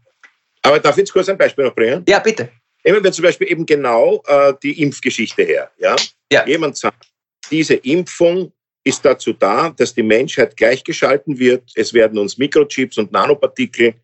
Aber 0.61 0.79
darf 0.79 0.95
ich 0.95 0.99
jetzt 0.99 1.11
kurz 1.11 1.27
ein 1.27 1.37
Beispiel 1.37 1.65
noch 1.65 1.75
bringen? 1.75 2.03
Ja, 2.07 2.19
bitte. 2.19 2.49
Nehmen 2.83 3.03
wir 3.03 3.11
zum 3.11 3.23
Beispiel 3.23 3.51
eben 3.51 3.65
genau 3.65 4.23
äh, 4.25 4.53
die 4.63 4.81
Impfgeschichte 4.81 5.43
her. 5.43 5.69
Ja? 5.77 5.95
ja? 6.31 6.47
Jemand 6.47 6.77
sagt, 6.77 7.07
diese 7.51 7.75
Impfung 7.75 8.53
ist 8.83 9.03
dazu 9.03 9.33
da, 9.33 9.69
dass 9.69 9.93
die 9.93 10.03
Menschheit 10.03 10.55
gleichgeschalten 10.55 11.37
wird. 11.37 11.71
Es 11.75 11.93
werden 11.93 12.17
uns 12.17 12.37
Mikrochips 12.37 12.97
und 12.97 13.11
Nanopartikel 13.11 13.95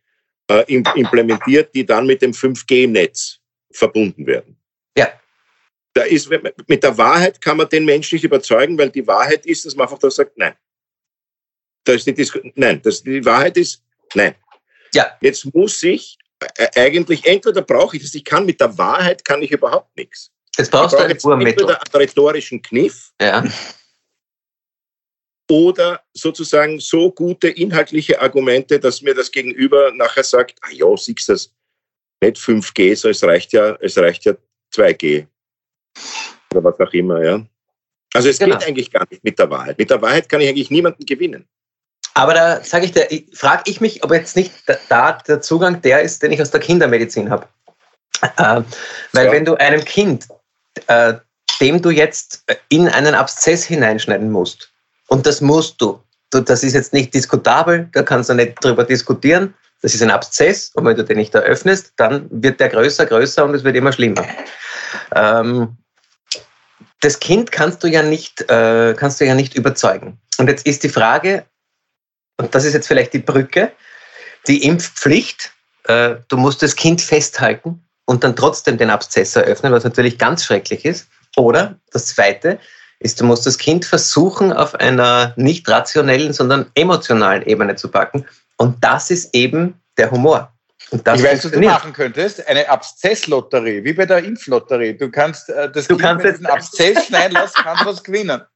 äh, 0.50 0.64
implementiert, 0.68 1.74
die 1.74 1.86
dann 1.86 2.06
mit 2.06 2.22
dem 2.22 2.34
5G-Netz 2.34 3.40
verbunden 3.72 4.28
werden. 4.28 4.57
Da 5.98 6.04
ist, 6.04 6.30
mit 6.68 6.84
der 6.84 6.96
Wahrheit 6.96 7.42
kann 7.42 7.58
man 7.58 7.68
den 7.70 7.84
Menschen 7.84 8.18
nicht 8.18 8.24
überzeugen, 8.24 8.78
weil 8.78 8.92
die 8.92 9.08
Wahrheit 9.08 9.48
ist, 9.48 9.66
dass 9.66 9.76
man 9.76 9.88
einfach 9.88 9.98
da 9.98 10.12
sagt, 10.12 10.38
nein. 10.38 10.54
Da 11.86 11.94
ist 11.94 12.06
die 12.06 12.52
nein, 12.54 12.80
das, 12.84 13.02
die 13.02 13.26
Wahrheit 13.26 13.58
ist, 13.58 13.84
nein. 14.14 14.36
Ja. 14.94 15.18
Jetzt 15.22 15.52
muss 15.56 15.82
ich 15.82 16.20
äh, 16.58 16.68
eigentlich, 16.76 17.26
entweder 17.26 17.64
brauche 17.64 17.98
ich 17.98 18.04
das, 18.04 18.14
ich 18.14 18.24
kann 18.24 18.46
mit 18.46 18.62
der 18.62 18.78
Wahrheit, 18.78 19.26
kann 19.26 19.42
ich 19.42 19.50
überhaupt 19.50 19.98
nichts. 19.98 20.30
Jetzt 20.56 20.70
brauchst 20.70 20.94
du 20.94 21.00
ein. 21.00 21.10
Entweder 21.10 21.82
einen 21.82 21.96
rhetorischen 21.96 22.62
Kniff. 22.62 23.12
Ja. 23.20 23.44
Oder 25.50 26.04
sozusagen 26.14 26.80
so 26.80 27.10
gute 27.10 27.48
inhaltliche 27.48 28.22
Argumente, 28.22 28.80
dass 28.80 29.02
mir 29.02 29.16
das 29.16 29.32
Gegenüber 29.32 29.92
nachher 29.94 30.24
sagt, 30.24 30.60
ah 30.62 30.72
ja, 30.72 30.96
siehst 30.96 31.28
du 31.28 31.34
das, 31.34 31.52
nicht 32.22 32.38
5G, 32.38 32.96
so 32.96 33.10
es 33.10 33.24
reicht 33.24 33.52
ja, 33.54 33.76
es 33.82 33.98
reicht 33.98 34.26
ja 34.26 34.36
2G. 34.76 35.26
Oder 36.52 36.64
was 36.64 36.80
auch 36.80 36.94
immer, 36.94 37.24
ja. 37.24 37.42
Also 38.14 38.30
es 38.30 38.40
genau. 38.40 38.58
geht 38.58 38.68
eigentlich 38.68 38.92
gar 38.92 39.06
nicht 39.10 39.24
mit 39.24 39.38
der 39.38 39.50
Wahrheit. 39.50 39.78
Mit 39.78 39.90
der 39.90 40.02
Wahrheit 40.02 40.30
kann 40.30 40.42
ich 40.42 40.50
eigentlich 40.50 40.72
niemanden 40.72 41.06
gewinnen. 41.06 41.46
Aber 42.14 42.34
da 42.34 42.64
sage 42.64 42.86
ich 42.86 42.94
dir, 42.94 43.08
frage 43.34 43.64
ich 43.68 43.80
mich, 43.80 44.04
ob 44.04 44.12
jetzt 44.12 44.36
nicht 44.36 44.52
da 44.90 45.12
der 45.28 45.42
Zugang 45.42 45.82
der 45.82 46.02
ist, 46.02 46.24
den 46.24 46.32
ich 46.32 46.42
aus 46.42 46.50
der 46.50 46.60
Kindermedizin 46.60 47.30
habe. 47.30 47.48
Äh, 48.22 48.62
weil 49.14 49.26
ja. 49.28 49.32
wenn 49.32 49.46
du 49.46 49.56
einem 49.56 49.86
Kind, 49.86 50.28
äh, 50.88 51.14
dem 51.62 51.82
du 51.82 51.92
jetzt 51.92 52.44
in 52.70 52.88
einen 52.88 53.14
Abszess 53.14 53.64
hineinschneiden 53.64 54.32
musst, 54.32 54.72
und 55.10 55.26
das 55.26 55.42
musst 55.42 55.80
du, 55.80 56.02
du, 56.32 56.42
das 56.42 56.64
ist 56.64 56.74
jetzt 56.74 56.94
nicht 56.94 57.14
diskutabel, 57.14 57.88
da 57.94 58.02
kannst 58.04 58.30
du 58.30 58.34
nicht 58.34 58.56
drüber 58.64 58.84
diskutieren, 58.84 59.54
das 59.82 59.94
ist 59.94 60.02
ein 60.02 60.10
Abszess 60.10 60.72
und 60.74 60.86
wenn 60.86 60.98
du 60.98 61.04
den 61.04 61.18
nicht 61.18 61.36
eröffnest, 61.36 61.94
dann 61.98 62.28
wird 62.32 62.60
der 62.60 62.70
größer, 62.70 63.06
größer 63.06 63.46
und 63.46 63.54
es 63.54 63.64
wird 63.64 63.76
immer 63.76 63.92
schlimmer. 63.92 64.26
Ähm, 65.16 65.78
das 67.02 67.20
Kind 67.20 67.52
kannst 67.52 67.84
du 67.84 67.88
ja 67.88 68.02
nicht, 68.02 68.50
äh, 68.50 68.94
kannst 68.96 69.22
du 69.22 69.26
ja 69.26 69.36
nicht 69.36 69.56
überzeugen. 69.56 70.20
Und 70.38 70.50
jetzt 70.50 70.66
ist 70.66 70.84
die 70.84 70.90
Frage, 70.90 71.46
und 72.38 72.54
das 72.54 72.66
ist 72.66 72.74
jetzt 72.74 72.88
vielleicht 72.88 73.14
die 73.14 73.20
Brücke, 73.20 73.72
die 74.48 74.64
Impfpflicht, 74.64 75.52
äh, 75.86 76.16
du 76.28 76.38
musst 76.38 76.62
das 76.62 76.76
Kind 76.76 77.02
festhalten 77.02 77.84
und 78.06 78.24
dann 78.24 78.36
trotzdem 78.36 78.78
den 78.78 78.90
Abszess 78.90 79.36
eröffnen, 79.36 79.74
was 79.74 79.84
natürlich 79.84 80.18
ganz 80.18 80.46
schrecklich 80.46 80.86
ist. 80.86 81.08
Oder 81.36 81.80
das 81.92 82.08
Zweite 82.08 82.60
ist, 83.00 83.20
du 83.20 83.26
musst 83.26 83.46
das 83.46 83.58
Kind 83.58 83.86
versuchen, 83.86 84.52
auf 84.52 84.76
einer 84.76 85.34
nicht 85.36 85.68
rationellen, 85.70 86.34
sondern 86.34 86.72
emotionalen 86.74 87.44
Ebene 87.44 87.76
zu 87.76 87.90
packen. 87.90 88.26
Und 88.58 88.84
das 88.84 89.12
ist 89.12 89.36
eben 89.36 89.80
der 89.98 90.10
Humor. 90.10 90.52
Ich 90.92 91.04
weiß, 91.06 91.46
was 91.46 91.52
du 91.52 91.60
machen 91.60 91.92
könntest. 91.94 92.48
Eine 92.48 92.70
Abszesslotterie, 92.70 93.84
wie 93.84 93.94
bei 93.94 94.06
der 94.06 94.24
Impflotterie. 94.24 94.94
Du 94.94 95.12
kannst 95.12 95.50
äh, 95.50 95.70
das 95.70 95.88
du 95.88 95.98
kannst 95.98 96.26
jetzt 96.26 96.46
Abszess 96.46 97.08
schneiden 97.08 97.34
lassen, 97.34 97.56
kannst 97.62 97.86
was 97.86 98.04
gewinnen. 98.04 98.42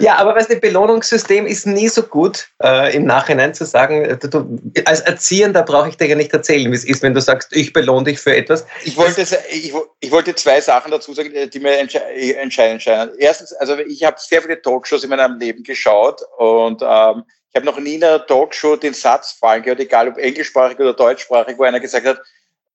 Ja, 0.00 0.16
aber 0.16 0.34
weißt 0.34 0.50
du, 0.50 0.56
Belohnungssystem 0.56 1.46
ist 1.46 1.66
nie 1.66 1.88
so 1.88 2.02
gut, 2.02 2.48
äh, 2.62 2.94
im 2.94 3.04
Nachhinein 3.04 3.54
zu 3.54 3.64
sagen, 3.64 4.04
äh, 4.04 4.18
du, 4.18 4.58
als 4.84 5.00
Erziehender 5.00 5.62
brauche 5.62 5.88
ich 5.88 5.96
dir 5.96 6.06
ja 6.06 6.14
nicht 6.14 6.32
erzählen, 6.32 6.70
wie 6.70 6.76
es 6.76 6.84
ist, 6.84 7.02
wenn 7.02 7.14
du 7.14 7.20
sagst, 7.20 7.54
ich 7.54 7.72
belohne 7.72 8.04
dich 8.04 8.18
für 8.18 8.34
etwas. 8.34 8.66
Ich 8.84 8.96
wollte, 8.96 9.22
ich, 9.50 9.72
ich 10.00 10.10
wollte 10.10 10.34
zwei 10.34 10.60
Sachen 10.60 10.90
dazu 10.90 11.12
sagen, 11.14 11.30
die 11.50 11.60
mir 11.60 11.78
entscheidend 11.78 12.82
scheinen. 12.82 13.10
Erstens, 13.18 13.52
also 13.54 13.78
ich 13.78 14.04
habe 14.04 14.16
sehr 14.18 14.42
viele 14.42 14.60
Talkshows 14.60 15.04
in 15.04 15.10
meinem 15.10 15.38
Leben 15.38 15.62
geschaut 15.62 16.20
und 16.38 16.82
ähm, 16.82 17.24
ich 17.56 17.58
habe 17.58 17.72
noch 17.72 17.78
nie 17.78 17.94
in 17.94 18.04
einer 18.04 18.26
Talkshow 18.26 18.76
den 18.76 18.92
Satz 18.92 19.32
fallen 19.32 19.62
gehört, 19.62 19.80
egal 19.80 20.08
ob 20.08 20.18
englischsprachig 20.18 20.78
oder 20.78 20.92
deutschsprachig, 20.92 21.56
wo 21.56 21.62
einer 21.62 21.80
gesagt 21.80 22.06
hat, 22.06 22.20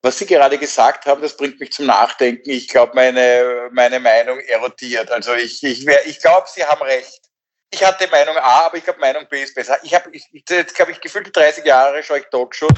was 0.02 0.17
Sie 0.17 0.26
gerade 0.26 0.58
gesagt 0.58 1.06
haben, 1.06 1.22
das 1.22 1.38
bringt 1.38 1.60
mich 1.60 1.72
zum 1.72 1.86
Nachdenken. 1.86 2.50
Ich 2.50 2.67
glaube, 2.67 2.94
meine, 2.96 3.70
meine 3.72 4.00
Meinung 4.00 4.39
erodiert. 4.39 5.12
Also 5.12 5.36
ich, 5.36 5.63
ich, 5.63 5.86
ich 5.88 6.20
glaube, 6.20 6.48
Sie 6.52 6.65
haben 6.65 6.82
recht. 6.82 7.22
Ich 7.70 7.84
hatte 7.84 8.08
Meinung 8.10 8.36
A, 8.38 8.65
aber 8.65 8.78
ich 8.78 8.84
glaube, 8.84 9.00
Meinung 9.00 9.28
B 9.30 9.44
ist 9.44 9.54
besser. 9.54 9.78
Ich 9.84 9.94
habe, 9.94 10.10
ich, 10.13 10.26
jetzt 10.50 10.74
glaube 10.74 10.94
ich, 10.94 11.00
gefühlte 11.00 11.30
30 11.30 11.63
Jahre 11.63 12.02
schaue 12.02 12.17
ich 12.17 12.26
Talkshows, 12.32 12.72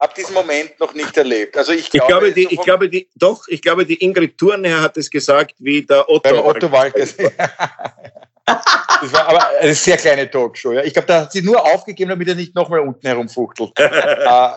habe 0.00 0.14
diesen 0.14 0.32
Moment 0.32 0.80
noch 0.80 0.94
nicht 0.94 1.14
erlebt. 1.18 1.54
Also 1.58 1.72
ich 1.72 1.90
glaube, 1.90 2.06
ich 2.06 2.08
glaube, 2.08 2.32
die, 2.32 2.54
ich 2.54 2.60
glaube 2.62 2.88
die, 2.88 3.10
doch, 3.14 3.46
ich 3.48 3.60
glaube, 3.60 3.84
die 3.84 4.02
Ingrid 4.02 4.38
Thurnherr 4.38 4.80
hat 4.80 4.96
es 4.96 5.10
gesagt, 5.10 5.56
wie 5.58 5.82
der 5.82 6.08
Otto. 6.08 6.46
Otto 6.46 6.72
Walkes. 6.72 7.14
Das 8.44 9.12
war 9.12 9.28
aber 9.28 9.48
eine 9.60 9.74
sehr 9.74 9.96
kleine 9.96 10.30
Talkshow. 10.30 10.72
Ja. 10.72 10.82
Ich 10.82 10.92
glaube, 10.92 11.06
da 11.06 11.20
hat 11.22 11.32
sie 11.32 11.42
nur 11.42 11.64
aufgegeben, 11.64 12.10
damit 12.10 12.28
er 12.28 12.34
nicht 12.34 12.54
nochmal 12.54 12.80
unten 12.80 13.06
herumfuchtelt. 13.06 13.72
äh, 13.78 14.52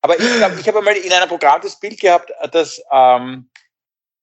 aber 0.00 0.18
ich 0.18 0.36
glaube, 0.36 0.60
ich 0.60 0.68
habe 0.68 0.78
einmal 0.78 0.96
in 0.96 1.12
einem 1.12 1.28
Programm 1.28 1.60
das 1.62 1.78
Bild 1.78 1.98
gehabt, 1.98 2.30
dass 2.52 2.80
ähm, 2.92 3.48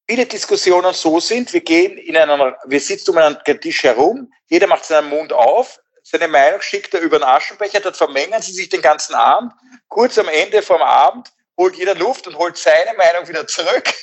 viele 0.08 0.26
Diskussionen 0.26 0.94
so 0.94 1.20
sind, 1.20 1.52
wir 1.54 1.62
gehen 1.62 1.98
in 1.98 2.18
einen, 2.18 2.54
wir 2.66 2.80
sitzen 2.80 3.12
um 3.12 3.18
einen 3.18 3.38
Tisch 3.62 3.84
herum, 3.84 4.32
jeder 4.48 4.68
macht 4.68 4.86
seinen 4.86 5.10
Mund 5.10 5.34
auf, 5.34 5.80
seine 6.04 6.28
Meinung 6.28 6.62
schickt 6.62 6.94
er 6.94 7.02
über 7.02 7.18
den 7.18 7.24
Aschenbecher, 7.24 7.80
dort 7.80 7.98
vermengen 7.98 8.42
sie 8.42 8.52
sich 8.52 8.70
den 8.70 8.82
ganzen 8.82 9.16
Abend. 9.16 9.54
Kurz 9.88 10.18
am 10.18 10.28
Ende 10.28 10.62
vom 10.62 10.82
Abend 10.82 11.32
holt 11.58 11.76
jeder 11.76 11.96
Luft 11.96 12.28
und 12.28 12.38
holt 12.38 12.58
seine 12.58 12.94
Meinung 12.98 13.28
wieder 13.28 13.48
zurück 13.48 13.94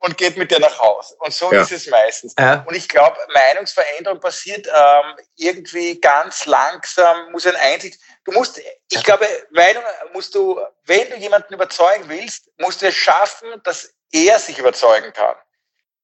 und 0.00 0.16
geht 0.16 0.36
mit 0.36 0.50
dir 0.50 0.60
nach 0.60 0.78
Hause. 0.78 1.16
Und 1.18 1.32
so 1.32 1.52
ja. 1.52 1.62
ist 1.62 1.72
es 1.72 1.86
meistens. 1.88 2.34
Ja. 2.38 2.64
Und 2.66 2.74
ich 2.74 2.88
glaube, 2.88 3.16
Meinungsveränderung 3.32 4.20
passiert 4.20 4.66
ähm, 4.66 5.16
irgendwie 5.36 6.00
ganz 6.00 6.46
langsam, 6.46 7.32
muss 7.32 7.46
ein 7.46 7.56
Einsicht. 7.56 8.00
Du 8.24 8.32
musst, 8.32 8.60
ich 8.90 9.02
glaube, 9.02 9.26
Meinung 9.50 9.82
musst 10.12 10.34
du, 10.34 10.60
wenn 10.84 11.10
du 11.10 11.16
jemanden 11.16 11.54
überzeugen 11.54 12.04
willst, 12.08 12.48
musst 12.58 12.82
du 12.82 12.86
es 12.86 12.94
schaffen, 12.94 13.48
dass 13.64 13.92
er 14.12 14.38
sich 14.38 14.58
überzeugen 14.58 15.12
kann. 15.12 15.34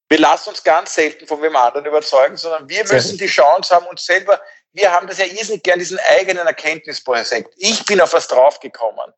Wir 0.08 0.18
lassen 0.18 0.50
uns 0.50 0.62
ganz 0.62 0.94
selten 0.94 1.26
von 1.26 1.40
wem 1.42 1.56
anderen 1.56 1.86
überzeugen, 1.86 2.36
sondern 2.36 2.68
wir 2.68 2.84
müssen 2.84 3.16
die 3.16 3.26
Chance 3.26 3.74
haben, 3.74 3.86
uns 3.86 4.04
selber, 4.04 4.40
wir 4.72 4.90
haben 4.90 5.06
das 5.06 5.18
ja 5.18 5.24
irrsinnig 5.24 5.62
gern, 5.62 5.78
diesen 5.78 5.98
eigenen 5.98 6.46
Erkenntnisprojekt. 6.46 7.54
Ich 7.56 7.84
bin 7.86 8.00
auf 8.00 8.12
was 8.12 8.28
draufgekommen. 8.28 9.12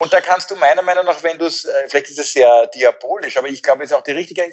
Und 0.00 0.12
da 0.12 0.20
kannst 0.20 0.50
du 0.50 0.56
meiner 0.56 0.82
Meinung 0.82 1.04
nach, 1.04 1.22
wenn 1.22 1.38
du 1.38 1.44
es, 1.44 1.66
äh, 1.66 1.88
vielleicht 1.88 2.08
ist 2.08 2.18
es 2.18 2.32
sehr 2.32 2.66
diabolisch, 2.68 3.36
aber 3.36 3.48
ich 3.48 3.62
glaube, 3.62 3.84
es 3.84 3.90
ist 3.90 3.96
auch 3.96 4.02
die 4.02 4.12
richtige 4.12 4.50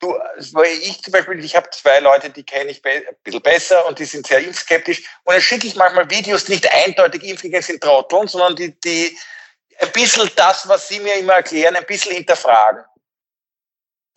du, 0.00 0.14
ich 0.38 1.02
zum 1.02 1.12
Beispiel, 1.12 1.44
ich 1.44 1.54
habe 1.56 1.68
zwei 1.70 2.00
Leute, 2.00 2.30
die 2.30 2.44
kenne 2.44 2.70
ich 2.70 2.82
ein 2.84 3.02
bisschen 3.22 3.42
besser 3.42 3.86
und 3.86 3.98
die 3.98 4.04
sind 4.04 4.26
sehr 4.26 4.40
impfskeptisch 4.40 5.02
und 5.24 5.34
dann 5.34 5.42
schicke 5.42 5.66
ich 5.66 5.76
manchmal 5.76 6.08
Videos, 6.10 6.44
die 6.44 6.52
nicht 6.52 6.72
eindeutig 6.72 7.22
impfgegner 7.24 7.62
sind 7.62 7.82
Trotteln, 7.82 8.26
sondern 8.28 8.56
die, 8.56 8.78
die 8.80 9.16
ein 9.80 9.92
bisschen 9.92 10.30
das, 10.36 10.66
was 10.68 10.88
sie 10.88 11.00
mir 11.00 11.14
immer 11.14 11.34
erklären, 11.34 11.76
ein 11.76 11.86
bisschen 11.86 12.14
hinterfragen. 12.14 12.82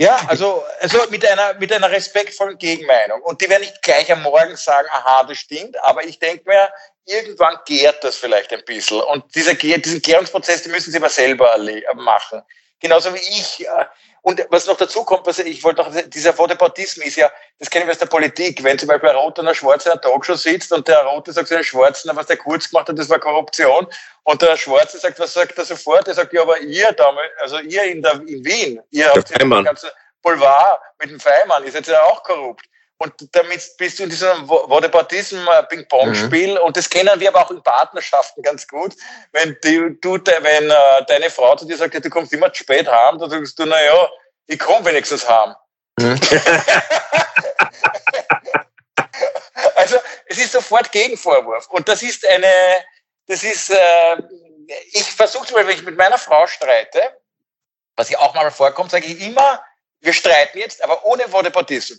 Ja, 0.01 0.17
also, 0.27 0.63
also 0.79 0.97
mit 1.09 1.29
einer, 1.29 1.55
mit 1.55 1.73
einer 1.73 1.91
respektvollen 1.91 2.57
Gegenmeinung. 2.57 3.21
Und 3.21 3.41
die 3.41 3.49
werden 3.49 3.63
nicht 3.63 3.81
gleich 3.81 4.09
am 4.09 4.21
Morgen 4.21 4.55
sagen, 4.55 4.88
aha, 4.93 5.25
das 5.25 5.39
stimmt, 5.39 5.77
aber 5.83 6.05
ich 6.05 6.17
denke 6.17 6.47
mir, 6.47 6.69
irgendwann 7.05 7.57
gärt 7.65 8.01
das 8.01 8.15
vielleicht 8.15 8.53
ein 8.53 8.63
bisschen. 8.63 9.01
Und 9.01 9.35
dieser, 9.35 9.55
diesen 9.55 10.01
Gärungsprozess, 10.01 10.63
den 10.63 10.71
müssen 10.71 10.91
sie 10.91 10.97
aber 10.97 11.09
selber 11.09 11.53
machen. 11.95 12.41
Genauso 12.79 13.13
wie 13.13 13.17
ich. 13.17 13.67
Und 14.30 14.46
was 14.52 14.68
noch 14.68 14.78
dazu 14.78 15.04
kommt, 15.04 15.26
was 15.26 15.39
ich 15.39 15.63
wollte 15.63 15.82
noch, 15.82 15.92
dieser 16.06 16.38
Vodeportismus 16.38 17.04
ist 17.04 17.15
ja, 17.15 17.32
das 17.58 17.68
kennen 17.68 17.88
wir 17.88 17.94
aus 17.94 17.98
der 17.98 18.06
Politik. 18.06 18.63
Wenn 18.63 18.78
zum 18.78 18.88
Beispiel 18.88 19.10
ein 19.10 19.15
Roter 19.15 19.42
und 19.42 19.48
ein 19.48 19.56
Schwarzer 19.56 19.88
in 19.88 19.94
einer 19.94 20.02
Talkshow 20.02 20.36
sitzt 20.36 20.72
und 20.72 20.88
der 20.88 21.00
Rote 21.00 21.34
sagt 21.34 21.48
zu 21.48 21.56
den 21.56 21.63
Schwarzen, 21.63 22.12
was 22.13 22.28
der 22.28 22.38
kurz 22.38 22.70
gemacht 22.70 22.89
hat, 22.89 23.00
das 23.00 23.10
war 23.10 23.18
Korruption. 23.18 23.88
Und 24.26 24.39
der 24.44 24.56
Schwarze 24.56 25.00
sagt, 25.00 25.20
was 25.20 25.34
sagt 25.34 25.58
er 25.58 25.65
sofort? 25.65 26.08
Er 26.08 26.13
sagt, 26.13 26.32
ja, 26.32 26.44
aber 26.44 26.60
ihr 26.60 26.92
damals, 26.92 27.28
also 27.42 27.58
ihr 27.58 27.86
in, 27.86 28.04
der, 28.04 28.22
in 28.28 28.46
Wien, 28.46 28.80
ihr 28.92 29.06
der 29.06 29.15
habt 29.15 29.42
den 29.42 29.63
ganzen 29.63 29.89
Boulevard 30.22 30.80
mit 31.00 31.10
dem 31.10 31.20
Feimann, 31.20 31.63
ist 31.63 31.74
jetzt 31.74 31.89
ja 31.89 32.00
auch 32.04 32.22
korrupt. 32.22 32.68
Und 33.01 33.13
damit 33.33 33.62
bist 33.77 33.97
du 33.97 34.03
in 34.03 34.09
diesem 34.09 34.49
Whataboutism 34.49 35.47
äh. 35.69 36.57
Mhm. 36.57 36.63
Und 36.63 36.75
das 36.75 36.89
kennen 36.89 37.17
wir 37.17 37.29
aber 37.29 37.45
auch 37.45 37.51
in 37.51 37.63
Partnerschaften 37.63 38.43
ganz 38.43 38.67
gut. 38.67 38.93
Wenn 39.31 39.57
du, 39.63 39.91
du 39.91 40.19
wenn 40.25 40.69
äh, 40.69 41.05
deine 41.07 41.29
Frau 41.29 41.55
zu 41.55 41.65
dir 41.65 41.77
sagt, 41.77 41.93
ja, 41.93 42.01
du 42.01 42.09
kommst 42.09 42.33
immer 42.33 42.51
zu 42.51 42.63
spät 42.63 42.91
heim, 42.91 43.17
dann 43.17 43.29
sagst 43.29 43.57
du, 43.57 43.65
na 43.65 43.81
ja, 43.81 44.09
ich 44.47 44.59
komme 44.59 44.83
wenigstens 44.85 45.25
heim. 45.25 45.55
Mhm. 45.97 46.19
also, 49.75 49.95
es 50.25 50.38
ist 50.38 50.51
sofort 50.51 50.91
Gegenvorwurf. 50.91 51.67
Und 51.69 51.88
das 51.88 52.03
ist 52.03 52.27
eine, 52.27 52.83
das 53.27 53.43
ist, 53.43 53.69
äh, 53.69 54.17
ich 54.91 55.09
versuche 55.09 55.47
zum 55.47 55.55
Beispiel, 55.55 55.71
wenn 55.71 55.79
ich 55.79 55.85
mit 55.85 55.95
meiner 55.95 56.17
Frau 56.17 56.45
streite, 56.47 57.01
was 57.95 58.09
ja 58.09 58.19
auch 58.19 58.33
mal 58.35 58.51
vorkommt, 58.51 58.91
sage 58.91 59.05
ich 59.05 59.25
immer, 59.25 59.63
wir 60.01 60.12
streiten 60.12 60.57
jetzt, 60.57 60.83
aber 60.83 61.05
ohne 61.05 61.31
Whataboutism. 61.31 61.95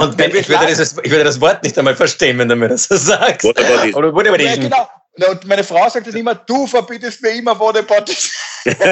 Und 0.00 0.16
wenn, 0.16 0.34
ich, 0.34 0.48
würde 0.48 0.76
das, 0.76 0.96
ich 1.02 1.10
würde 1.10 1.24
das 1.24 1.40
Wort 1.40 1.64
nicht 1.64 1.76
einmal 1.76 1.96
verstehen, 1.96 2.38
wenn 2.38 2.48
du 2.48 2.54
mir 2.54 2.68
das 2.68 2.84
so 2.84 2.96
sagst. 2.96 3.42
Whataboutism. 3.42 3.96
Oder 3.96 4.14
Whataboutism. 4.14 4.62
Ja, 4.62 4.88
genau. 5.16 5.30
Und 5.30 5.44
meine 5.46 5.64
Frau 5.64 5.88
sagt 5.88 6.06
dann 6.06 6.14
immer, 6.14 6.36
du 6.36 6.68
verbietest 6.68 7.20
mir 7.20 7.30
immer 7.30 7.58
Whataboutism. 7.58 8.30
das 8.64 8.86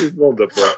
ist 0.00 0.16
wunderbar. 0.16 0.76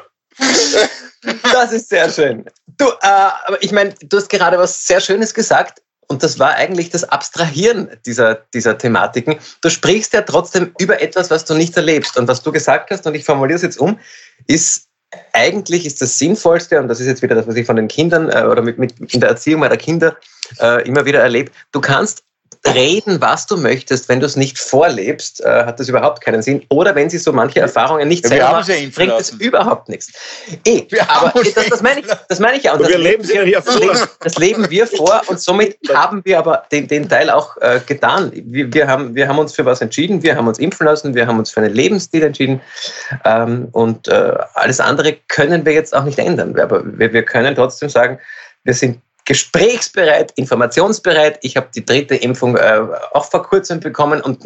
Das 1.51 1.71
ist 1.71 1.89
sehr 1.89 2.07
schön. 2.11 2.45
Du, 2.77 2.85
äh, 2.89 3.07
aber 3.45 3.63
ich 3.63 3.71
meine, 3.71 3.95
du 4.01 4.17
hast 4.17 4.29
gerade 4.29 4.59
was 4.59 4.85
sehr 4.85 5.01
Schönes 5.01 5.33
gesagt. 5.33 5.81
Und 6.07 6.21
das 6.21 6.37
war 6.37 6.53
eigentlich 6.53 6.91
das 6.91 7.03
Abstrahieren 7.05 7.89
dieser, 8.05 8.35
dieser 8.53 8.77
Thematiken. 8.77 9.39
Du 9.61 9.69
sprichst 9.69 10.13
ja 10.13 10.21
trotzdem 10.21 10.75
über 10.77 11.01
etwas, 11.01 11.31
was 11.31 11.45
du 11.45 11.55
nicht 11.55 11.75
erlebst. 11.75 12.17
Und 12.17 12.27
was 12.27 12.43
du 12.43 12.51
gesagt 12.51 12.91
hast, 12.91 13.07
und 13.07 13.15
ich 13.15 13.25
formuliere 13.25 13.55
es 13.55 13.63
jetzt 13.63 13.79
um, 13.79 13.99
ist, 14.45 14.89
eigentlich 15.33 15.85
ist 15.85 16.01
das 16.01 16.17
Sinnvollste, 16.17 16.79
und 16.79 16.87
das 16.87 16.99
ist 16.99 17.07
jetzt 17.07 17.21
wieder 17.21 17.35
das, 17.35 17.47
was 17.47 17.55
ich 17.55 17.65
von 17.65 17.75
den 17.75 17.87
Kindern 17.87 18.29
äh, 18.29 18.43
oder 18.43 18.61
mit, 18.61 18.77
mit 18.77 19.13
in 19.13 19.19
der 19.19 19.29
Erziehung 19.29 19.61
meiner 19.61 19.77
Kinder 19.77 20.15
äh, 20.59 20.87
immer 20.87 21.05
wieder 21.05 21.19
erlebe, 21.19 21.51
du 21.71 21.81
kannst 21.81 22.23
reden, 22.67 23.19
was 23.19 23.45
du 23.45 23.57
möchtest, 23.57 24.07
wenn 24.07 24.19
du 24.19 24.25
es 24.25 24.35
nicht 24.35 24.57
vorlebst, 24.57 25.41
äh, 25.41 25.65
hat 25.65 25.79
das 25.79 25.89
überhaupt 25.89 26.23
keinen 26.23 26.41
Sinn. 26.41 26.65
Oder 26.69 26.95
wenn 26.95 27.09
sie 27.09 27.17
so 27.17 27.33
manche 27.33 27.59
Erfahrungen 27.59 28.07
nicht 28.07 28.25
selber 28.25 28.51
machen, 28.51 28.91
bringt 28.95 29.19
es 29.19 29.31
überhaupt 29.31 29.89
nichts. 29.89 30.11
Eh, 30.65 30.87
aber 31.07 31.31
das, 31.43 31.69
das, 31.69 31.81
meine 31.81 31.99
ich, 31.99 32.05
das 32.29 32.39
meine 32.39 32.57
ich 32.57 32.63
ja. 32.63 32.73
Und 32.73 32.81
das, 32.81 32.89
wir 32.89 32.97
leben 32.97 33.27
wir, 33.27 33.43
hier 33.43 33.61
vor. 33.61 33.79
Leben, 33.79 33.99
das 34.21 34.37
leben 34.37 34.69
wir 34.69 34.87
vor 34.87 35.21
und 35.27 35.39
somit 35.39 35.77
haben 35.93 36.21
wir 36.23 36.39
aber 36.39 36.63
den, 36.71 36.87
den 36.87 37.09
Teil 37.09 37.29
auch 37.29 37.57
äh, 37.57 37.81
getan. 37.85 38.31
Wir, 38.33 38.73
wir, 38.73 38.87
haben, 38.87 39.13
wir 39.13 39.27
haben 39.27 39.39
uns 39.39 39.53
für 39.53 39.65
was 39.65 39.81
entschieden, 39.81 40.23
wir 40.23 40.35
haben 40.35 40.47
uns 40.47 40.59
impfen 40.59 40.85
lassen, 40.85 41.15
wir 41.15 41.27
haben 41.27 41.39
uns 41.39 41.51
für 41.51 41.59
einen 41.59 41.73
Lebensstil 41.73 42.23
entschieden 42.23 42.61
ähm, 43.25 43.67
und 43.73 44.07
äh, 44.07 44.33
alles 44.53 44.79
andere 44.79 45.17
können 45.27 45.65
wir 45.65 45.73
jetzt 45.73 45.93
auch 45.93 46.03
nicht 46.05 46.17
ändern. 46.17 46.57
Aber 46.57 46.81
wir, 46.97 47.11
wir 47.11 47.23
können 47.23 47.55
trotzdem 47.55 47.89
sagen, 47.89 48.19
wir 48.63 48.73
sind 48.73 49.01
gesprächsbereit, 49.25 50.31
informationsbereit. 50.35 51.39
Ich 51.41 51.55
habe 51.57 51.69
die 51.73 51.85
dritte 51.85 52.15
Impfung 52.15 52.57
äh, 52.57 52.81
auch 53.13 53.25
vor 53.25 53.43
kurzem 53.43 53.79
bekommen 53.79 54.21
und 54.21 54.41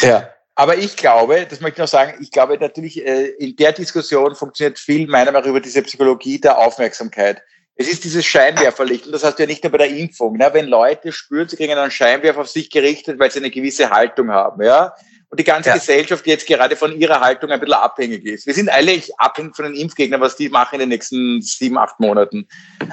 ja. 0.00 0.30
Aber 0.54 0.76
ich 0.76 0.96
glaube, 0.96 1.46
das 1.48 1.60
möchte 1.60 1.76
ich 1.76 1.84
noch 1.84 1.88
sagen, 1.88 2.18
ich 2.20 2.30
glaube 2.30 2.58
natürlich, 2.58 3.04
äh, 3.04 3.28
in 3.38 3.56
der 3.56 3.72
Diskussion 3.72 4.34
funktioniert 4.34 4.78
viel 4.78 5.06
meiner 5.06 5.32
Meinung 5.32 5.42
nach 5.42 5.48
über 5.48 5.60
diese 5.60 5.82
Psychologie 5.82 6.38
der 6.38 6.58
Aufmerksamkeit. 6.58 7.42
Es 7.76 7.88
ist 7.88 8.04
dieses 8.04 8.26
Scheinwerferlicht 8.26 9.06
und 9.06 9.12
das 9.12 9.24
hast 9.24 9.38
du 9.38 9.44
ja 9.44 9.46
nicht 9.46 9.64
nur 9.64 9.72
bei 9.72 9.78
der 9.78 9.88
Impfung. 9.88 10.36
Ne? 10.36 10.50
Wenn 10.52 10.66
Leute 10.66 11.12
spüren, 11.12 11.48
sie 11.48 11.56
kriegen 11.56 11.72
einen 11.72 11.90
Scheinwerfer 11.90 12.42
auf 12.42 12.50
sich 12.50 12.68
gerichtet, 12.68 13.18
weil 13.18 13.30
sie 13.30 13.38
eine 13.38 13.50
gewisse 13.50 13.88
Haltung 13.88 14.30
haben, 14.30 14.62
ja, 14.62 14.94
und 15.30 15.38
die 15.38 15.44
ganze 15.44 15.68
ja. 15.68 15.76
Gesellschaft 15.76 16.26
jetzt 16.26 16.44
gerade 16.46 16.74
von 16.74 16.98
ihrer 17.00 17.20
Haltung 17.20 17.50
ein 17.50 17.60
bisschen 17.60 17.74
abhängig 17.74 18.26
ist. 18.26 18.46
Wir 18.46 18.54
sind 18.54 18.68
alle 18.68 19.00
abhängig 19.16 19.54
von 19.54 19.64
den 19.64 19.74
Impfgegnern, 19.74 20.20
was 20.20 20.34
die 20.34 20.48
machen 20.48 20.74
in 20.74 20.80
den 20.80 20.88
nächsten 20.88 21.40
sieben, 21.40 21.78
acht 21.78 22.00
Monaten. 22.00 22.48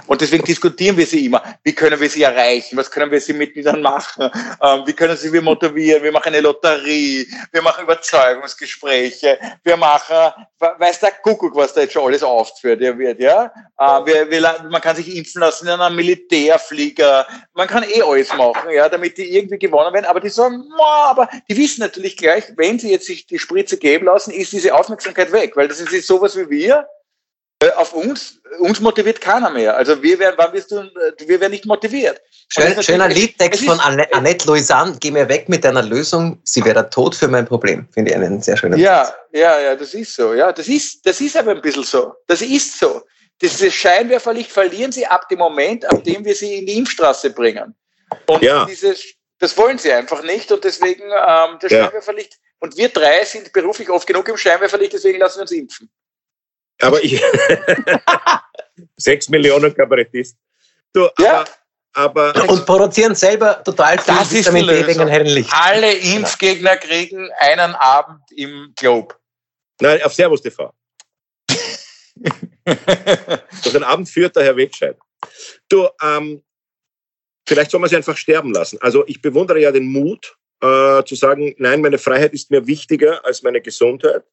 Und 0.06 0.21
deswegen 0.21 0.43
diskutieren 0.43 0.95
wir 0.97 1.08
sie 1.08 1.26
immer. 1.26 1.41
Wie 1.63 1.73
können 1.73 2.00
wir 2.00 2.10
sie 2.10 2.21
erreichen? 2.21 2.78
Was 2.78 2.91
können 2.91 3.10
wir 3.12 3.19
sie 3.19 3.34
mit 3.34 3.56
ihnen 3.56 3.82
machen? 3.82 4.30
Ähm, 4.62 4.84
wie 4.86 4.93
können 4.93 5.17
sie 5.17 5.34
wir 5.34 5.41
motivieren? 5.41 6.04
Wir 6.04 6.12
machen 6.12 6.28
eine 6.28 6.41
Lotterie. 6.41 7.28
Wir 7.52 7.62
machen 7.63 7.86
Überzeugungsgespräche. 7.86 9.39
Wir 9.63 9.78
machen, 9.78 10.45
weiß 10.60 11.00
der 11.00 11.12
Kuckuck, 11.23 11.56
was 11.56 11.73
da 11.73 11.82
jetzt 11.82 11.93
schon 11.93 12.06
alles 12.06 12.21
aufgeführt 12.21 12.82
wird, 12.82 13.19
ja? 13.19 13.52
Äh, 13.80 14.06
wir, 14.06 14.30
wir, 14.30 14.41
man 14.69 14.82
kann 14.82 14.95
sich 14.95 15.15
impfen 15.15 15.41
lassen 15.41 15.67
in 15.67 15.73
einem 15.73 15.95
Militärflieger. 15.95 17.26
Man 17.56 17.67
kann 17.67 17.84
eh 17.84 18.04
alles 18.04 18.32
machen, 18.36 18.69
ja, 18.71 18.88
damit 18.89 19.17
die 19.17 19.36
irgendwie 19.36 19.58
gewonnen 19.58 19.91
werden. 19.91 20.06
Aber 20.06 20.19
die 20.19 20.30
sagen, 20.30 20.65
aber 20.78 21.28
die 21.50 21.58
wissen 21.58 21.82
natürlich 21.82 22.15
gleich, 22.27 22.43
wenn 22.57 22.77
sie 22.77 22.91
jetzt 22.91 23.05
sich 23.05 23.25
die 23.25 23.39
Spritze 23.39 23.77
geben 23.77 24.05
lassen, 24.05 24.31
ist 24.31 24.51
diese 24.51 24.75
Aufmerksamkeit 24.75 25.31
weg, 25.31 25.55
weil 25.55 25.67
das 25.67 25.79
ist 25.79 26.07
sowas 26.07 26.35
wie 26.35 26.49
wir. 26.49 26.85
Äh, 27.63 27.71
auf 27.71 27.93
uns, 27.93 28.39
uns 28.59 28.79
motiviert 28.81 29.19
keiner 29.19 29.49
mehr. 29.49 29.75
Also 29.75 30.03
wir 30.03 30.19
werden, 30.19 30.35
wann 30.37 30.53
wirst 30.53 30.69
du, 30.69 30.77
äh, 30.77 31.13
wir 31.25 31.39
werden 31.39 31.53
nicht 31.53 31.65
motiviert. 31.65 32.21
Schön, 32.49 32.83
schöner 32.83 33.07
Liedtext 33.07 33.65
von 33.65 33.79
Annette 33.79 34.45
Louisanne, 34.45 34.95
geh 34.99 35.09
mir 35.09 35.27
weg 35.27 35.49
mit 35.49 35.63
deiner 35.63 35.81
Lösung, 35.81 36.39
sie 36.43 36.63
wäre 36.63 36.87
Tod 36.89 37.15
für 37.15 37.27
mein 37.27 37.47
Problem. 37.47 37.87
Finde 37.91 38.11
ich 38.11 38.17
einen 38.17 38.41
sehr 38.41 38.57
schönen 38.57 38.77
Ja, 38.77 39.05
Text. 39.05 39.17
ja, 39.31 39.59
ja, 39.59 39.75
das 39.75 39.93
ist 39.95 40.13
so. 40.13 40.33
Ja, 40.35 40.51
das 40.51 40.67
ist, 40.67 41.03
das 41.05 41.19
ist 41.19 41.35
aber 41.35 41.51
ein 41.51 41.61
bisschen 41.61 41.83
so. 41.83 42.13
Das 42.27 42.41
ist 42.41 42.77
so. 42.77 43.01
Dieses 43.41 43.73
Scheinwerferlicht 43.73 44.51
verlieren 44.51 44.91
sie 44.91 45.07
ab 45.07 45.27
dem 45.29 45.39
Moment, 45.39 45.85
ab 45.91 46.03
dem 46.03 46.23
wir 46.25 46.35
sie 46.35 46.57
in 46.57 46.65
die 46.67 46.77
Impfstraße 46.77 47.31
bringen. 47.31 47.73
Und 48.27 48.43
ja. 48.43 48.65
dieses 48.65 49.16
das 49.39 49.58
wollen 49.58 49.78
sie 49.78 49.91
einfach 49.91 50.23
nicht 50.23 50.52
und 50.52 50.63
deswegen 50.63 51.04
ähm, 51.04 51.58
das 51.62 51.71
ja. 51.71 51.86
Scheinwerferlicht. 51.86 52.38
Und 52.60 52.76
wir 52.76 52.89
drei 52.89 53.23
sind 53.23 53.54
beruflich 53.54 53.89
oft 53.89 54.08
genug 54.08 54.28
im 54.30 54.38
Scheinwerferlicht, 54.38 54.93
deswegen 54.93 55.19
lassen 55.19 55.38
wir 55.38 55.41
uns 55.43 55.52
impfen. 55.52 55.89
Aber 56.82 57.04
ich. 57.04 57.21
Sechs 58.97 59.30
Millionen 59.30 59.73
Kabarettisten. 59.73 60.39
Du, 60.93 61.08
ja. 61.19 61.45
aber, 61.93 62.36
aber, 62.36 62.50
und 62.50 62.65
produzieren 62.65 63.15
selber 63.15 63.63
total 63.63 64.00
viel 64.00 64.15
das 64.15 64.32
Vitamin 64.32 64.67
D 64.67 64.88
wegen 64.88 65.08
hellen 65.08 65.28
Licht. 65.28 65.52
Alle 65.54 65.93
Impfgegner 65.93 66.78
kriegen 66.78 67.30
einen 67.39 67.76
Abend 67.76 68.21
im 68.36 68.73
Globe. 68.76 69.15
Nein, 69.80 70.02
auf 70.04 70.13
Servus 70.13 70.41
TV. 70.41 70.73
Durch 72.65 73.73
den 73.73 73.84
Abend 73.84 74.10
führt 74.10 74.36
der 74.36 74.43
Herr 74.43 74.58
Wegscheid. 74.58 74.97
Du, 75.69 75.88
ähm, 76.02 76.43
vielleicht 77.47 77.71
soll 77.71 77.79
man 77.79 77.89
sie 77.89 77.95
einfach 77.95 78.17
sterben 78.17 78.51
lassen. 78.51 78.77
Also 78.81 79.05
ich 79.07 79.21
bewundere 79.21 79.60
ja 79.60 79.71
den 79.71 79.88
Mut, 79.88 80.38
äh, 80.62 81.03
zu 81.03 81.15
sagen, 81.15 81.55
nein, 81.57 81.81
meine 81.81 81.97
Freiheit 81.97 82.33
ist 82.33 82.51
mir 82.51 82.67
wichtiger 82.67 83.23
als 83.25 83.43
meine 83.43 83.62
Gesundheit. 83.62 84.23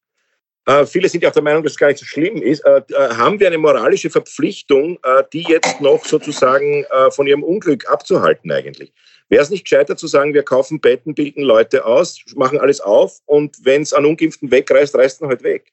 Äh, 0.66 0.86
viele 0.86 1.08
sind 1.08 1.22
ja 1.22 1.28
auch 1.28 1.34
der 1.34 1.42
Meinung, 1.42 1.62
dass 1.62 1.72
es 1.72 1.78
gar 1.78 1.88
nicht 1.88 1.98
so 1.98 2.06
schlimm 2.06 2.40
ist. 2.40 2.60
Äh, 2.60 2.82
äh 2.88 3.14
haben 3.14 3.38
wir 3.38 3.46
eine 3.46 3.58
moralische 3.58 4.08
Verpflichtung, 4.08 4.98
äh, 5.02 5.22
die 5.32 5.42
jetzt 5.42 5.80
noch 5.80 6.04
sozusagen 6.04 6.84
äh, 6.84 7.10
von 7.10 7.26
ihrem 7.26 7.42
Unglück 7.42 7.88
abzuhalten 7.88 8.50
eigentlich? 8.50 8.92
Wäre 9.28 9.42
es 9.42 9.50
nicht 9.50 9.64
gescheiter 9.64 9.96
zu 9.96 10.06
sagen, 10.06 10.34
wir 10.34 10.42
kaufen 10.42 10.80
Betten, 10.80 11.14
bilden 11.14 11.42
Leute 11.42 11.84
aus, 11.84 12.24
machen 12.34 12.58
alles 12.58 12.80
auf 12.80 13.18
und 13.26 13.56
wenn 13.62 13.82
es 13.82 13.92
an 13.92 14.06
Ungeimpften 14.06 14.50
wegreißt, 14.50 14.94
reißt 14.94 15.20
man 15.20 15.30
halt 15.30 15.42
weg? 15.42 15.72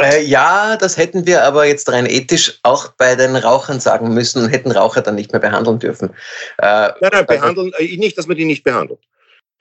Äh, 0.00 0.22
ja, 0.22 0.76
das 0.76 0.96
hätten 0.96 1.26
wir 1.26 1.42
aber 1.42 1.66
jetzt 1.66 1.90
rein 1.90 2.06
ethisch 2.06 2.60
auch 2.62 2.92
bei 2.96 3.16
den 3.16 3.34
Rauchern 3.34 3.80
sagen 3.80 4.14
müssen 4.14 4.44
und 4.44 4.50
hätten 4.50 4.70
Raucher 4.70 5.02
dann 5.02 5.16
nicht 5.16 5.32
mehr 5.32 5.40
behandeln 5.40 5.78
dürfen. 5.78 6.10
Äh, 6.58 6.62
nein, 6.62 6.94
nein, 7.00 7.12
also 7.12 7.26
behandeln, 7.26 7.72
äh, 7.78 7.96
nicht, 7.96 8.16
dass 8.16 8.28
man 8.28 8.36
die 8.36 8.44
nicht 8.44 8.62
behandelt. 8.62 9.00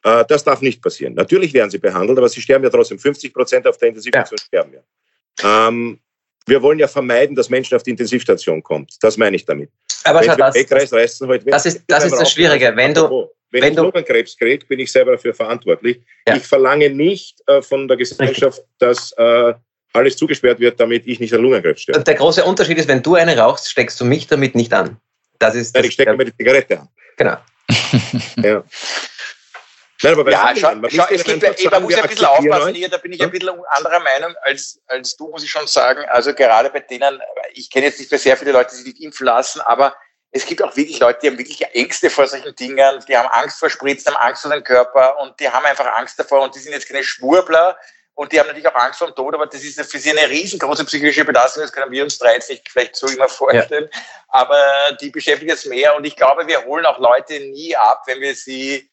Äh, 0.04 0.26
das 0.28 0.44
darf 0.44 0.62
nicht 0.62 0.82
passieren. 0.82 1.16
Natürlich 1.16 1.54
werden 1.54 1.72
sie 1.72 1.80
behandelt, 1.80 2.18
aber 2.18 2.30
sie 2.30 2.42
sterben 2.42 2.64
ja 2.64 2.70
trotzdem. 2.70 3.00
50 3.00 3.34
Prozent 3.34 3.68
auf 3.68 3.78
der 3.78 3.90
Intensivstation 3.90 4.38
ja. 4.40 4.46
sterben 4.46 4.74
ja. 4.74 5.68
Ähm, 5.68 6.00
wir 6.46 6.62
wollen 6.62 6.80
ja 6.80 6.88
vermeiden, 6.88 7.36
dass 7.36 7.50
Menschen 7.50 7.76
auf 7.76 7.84
die 7.84 7.92
Intensivstation 7.92 8.64
kommen. 8.64 8.88
Das 9.02 9.18
meine 9.18 9.36
ich 9.36 9.46
damit. 9.46 9.70
Aber 10.04 10.24
schau, 10.24 10.36
das, 10.36 10.56
wegreißt, 10.56 10.94
reißt 10.94 11.22
halt 11.22 11.46
weg. 11.46 11.52
das 11.52 11.66
ist 11.66 11.84
das, 11.88 12.06
ist 12.06 12.16
das 12.16 12.32
Schwierige. 12.32 12.74
Wenn 12.76 12.94
du, 12.94 13.30
wenn, 13.52 13.64
wenn 13.64 13.72
ich 13.74 13.78
Lungenkrebs 13.78 14.38
kriege, 14.38 14.66
bin 14.66 14.80
ich 14.80 14.92
selber 14.92 15.14
dafür 15.14 15.34
verantwortlich. 15.34 16.00
Ja. 16.28 16.38
Ich 16.38 16.44
verlange 16.44 16.90
nicht 16.90 17.42
äh, 17.48 17.62
von 17.62 17.88
der 17.88 17.98
Gesellschaft, 17.98 18.64
dass 18.80 19.12
äh, 19.14 19.54
alles 19.98 20.18
zugesperrt 20.18 20.60
wird, 20.60 20.80
damit 20.80 21.08
ich 21.08 21.20
nicht 21.20 21.34
an 21.34 21.42
Lungenkrebs 21.42 21.82
sterbe. 21.82 22.00
Und 22.00 22.08
der 22.08 22.16
große 22.16 22.44
Unterschied 22.44 22.78
ist, 22.78 22.88
wenn 22.88 23.04
du 23.04 23.16
eine 23.16 23.38
rauchst, 23.38 23.70
steckst 23.70 24.00
du 24.00 24.06
mich 24.06 24.28
damit 24.28 24.56
nicht 24.56 24.74
an. 24.74 24.98
Das 25.40 25.56
ist 25.56 25.76
Nein, 25.76 25.86
ich 25.86 25.94
stecke 25.94 26.16
mir 26.16 26.26
die 26.26 26.36
Zigarette 26.36 26.80
an. 26.80 26.90
Genau. 27.18 27.38
ja. 28.44 28.64
Nein, 30.04 30.14
aber 30.14 30.32
ja, 30.32 30.54
schau, 30.56 30.74
schau, 30.90 31.06
es 31.10 31.24
gibt, 31.24 31.42
sagen, 31.42 31.56
man 31.72 31.84
muss 31.84 31.96
ja 31.96 32.04
ein 32.04 32.10
bisschen 32.10 32.26
aufpassen 32.26 32.76
hier, 32.76 32.88
da 32.88 32.98
bin 32.98 33.14
ich 33.14 33.22
ein 33.22 33.32
bisschen 33.32 33.50
anderer 33.72 34.00
Meinung 34.00 34.36
als, 34.44 34.80
als 34.86 35.16
du, 35.18 35.28
muss 35.30 35.44
ich 35.44 35.50
schon 35.50 35.66
sagen. 35.66 36.06
Also 36.10 36.36
gerade 36.36 36.70
bei 36.70 36.82
denen, 36.82 37.20
ich 37.54 37.72
kenne 37.72 37.88
jetzt 37.88 38.00
nicht 38.00 38.12
mehr 38.12 38.20
sehr 38.20 38.38
viele 38.38 38.52
Leute, 38.52 38.70
die 38.72 38.76
sich 38.76 38.86
nicht 38.86 39.02
impfen 39.02 39.26
lassen, 39.26 39.60
aber 39.62 39.96
es 40.32 40.46
gibt 40.46 40.62
auch 40.62 40.76
wirklich 40.76 41.00
Leute, 41.00 41.20
die 41.22 41.28
haben 41.28 41.38
wirklich 41.40 41.66
Ängste 41.74 42.12
vor 42.12 42.28
solchen 42.28 42.56
Dingen, 42.56 43.04
die 43.08 43.18
haben 43.18 43.30
Angst 43.30 43.60
vor 43.60 43.72
Spritzen, 43.72 44.14
haben 44.14 44.28
Angst 44.28 44.44
vor 44.44 44.52
dem 44.52 44.64
Körper 44.64 45.20
und 45.20 45.40
die 45.40 45.50
haben 45.50 45.66
einfach 45.66 45.88
Angst 45.98 46.20
davor 46.20 46.44
und 46.44 46.54
die 46.54 46.60
sind 46.60 46.74
jetzt 46.74 46.88
keine 46.88 47.04
Schwurbler, 47.04 47.78
und 48.18 48.32
die 48.32 48.40
haben 48.40 48.48
natürlich 48.48 48.68
auch 48.68 48.74
Angst 48.74 48.98
vor 48.98 49.08
dem 49.10 49.16
Tod, 49.16 49.36
aber 49.36 49.46
das 49.46 49.64
ist 49.64 49.80
für 49.92 50.00
sie 50.00 50.10
eine 50.10 50.28
riesengroße 50.28 50.84
psychische 50.86 51.24
Belastung. 51.24 51.62
Das 51.62 51.72
können 51.72 51.92
wir 51.92 52.04
uns 52.04 52.18
drei 52.18 52.34
jetzt 52.34 52.50
nicht 52.50 52.68
vielleicht 52.68 52.96
so 52.96 53.06
immer 53.06 53.28
vorstellen. 53.28 53.88
Ja. 53.94 54.00
Aber 54.30 54.58
die 55.00 55.12
beschäftigt 55.12 55.52
jetzt 55.52 55.68
mehr. 55.68 55.96
Und 55.96 56.04
ich 56.04 56.16
glaube, 56.16 56.48
wir 56.48 56.66
holen 56.66 56.84
auch 56.88 56.98
Leute 56.98 57.40
nie 57.40 57.76
ab, 57.76 58.02
wenn 58.08 58.20
wir 58.20 58.34
sie, 58.34 58.90